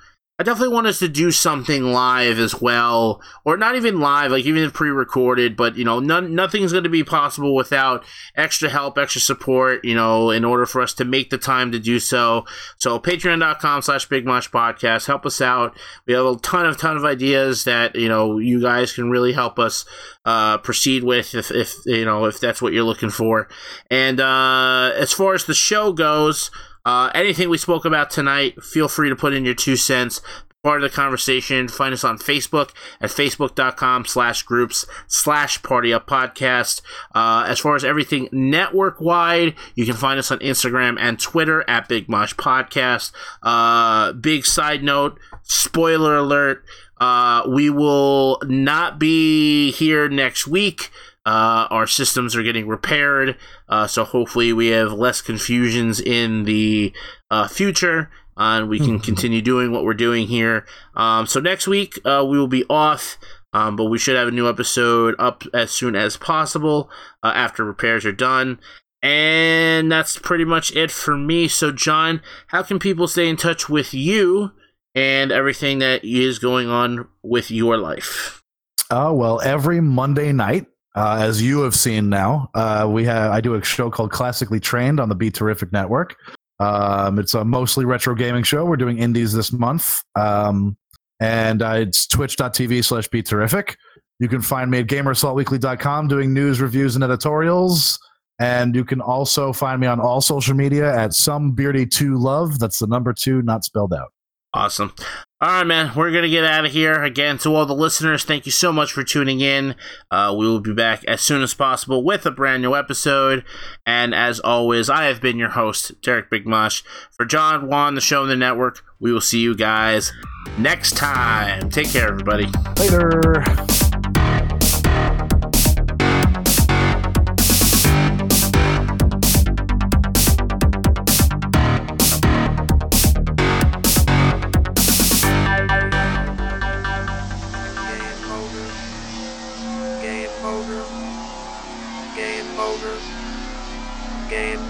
[0.43, 4.45] I definitely want us to do something live as well, or not even live, like
[4.45, 5.57] even pre-recorded.
[5.57, 8.05] But you know, none, nothing's going to be possible without
[8.35, 9.85] extra help, extra support.
[9.85, 12.45] You know, in order for us to make the time to do so.
[12.77, 15.79] So, Patreon.com/slash Big Podcast, help us out.
[16.07, 19.35] We have a ton of ton of ideas that you know you guys can really
[19.35, 19.85] help us
[20.25, 23.47] uh, proceed with if, if you know if that's what you're looking for.
[23.93, 26.51] And uh, as far as the show goes.
[26.85, 30.21] Uh, anything we spoke about tonight, feel free to put in your two cents.
[30.63, 31.67] Part of the conversation.
[31.67, 36.83] Find us on Facebook at facebook.com slash groups slash party up podcast.
[37.13, 41.69] Uh, as far as everything network wide, you can find us on Instagram and Twitter
[41.69, 43.11] at Big Mosh Podcast.
[43.43, 46.65] Uh, big side note, spoiler alert,
[47.01, 50.93] uh, we will not be here next week.
[51.25, 53.37] Uh, our systems are getting repaired,
[53.69, 56.93] uh, so hopefully we have less confusions in the
[57.31, 60.67] uh, future, and we can continue doing what we're doing here.
[60.95, 63.19] Um, so next week uh, we will be off,
[63.53, 66.91] um, but we should have a new episode up as soon as possible
[67.23, 68.59] uh, after repairs are done.
[69.03, 71.49] And that's pretty much it for me.
[71.49, 74.53] So, John, how can people stay in touch with you
[74.95, 78.43] and everything that is going on with your life?
[78.91, 83.41] Oh well, every Monday night, uh, as you have seen now, uh, we have I
[83.41, 86.17] do a show called Classically Trained on the Be Terrific Network.
[86.61, 88.65] Um, it's a mostly retro gaming show.
[88.65, 90.77] We're doing indies this month, um,
[91.21, 93.77] and uh, it's twitch.tv slash Be Terrific.
[94.21, 97.99] You can find me at gamerassaultweekly.com doing news, reviews, and editorials.
[98.39, 102.59] And you can also find me on all social media at some beardy two love.
[102.59, 104.13] That's the number two, not spelled out.
[104.55, 104.95] Awesome.
[105.43, 105.91] All right, man.
[105.97, 107.03] We're going to get out of here.
[107.03, 109.75] Again, to all the listeners, thank you so much for tuning in.
[110.09, 113.45] Uh, we will be back as soon as possible with a brand new episode.
[113.85, 116.85] And as always, I have been your host, Derek Bigmosh.
[117.11, 120.13] For John Juan, the show on the network, we will see you guys
[120.59, 121.71] next time.
[121.71, 122.47] Take care, everybody.
[122.79, 123.43] Later.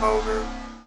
[0.03, 0.62] Over.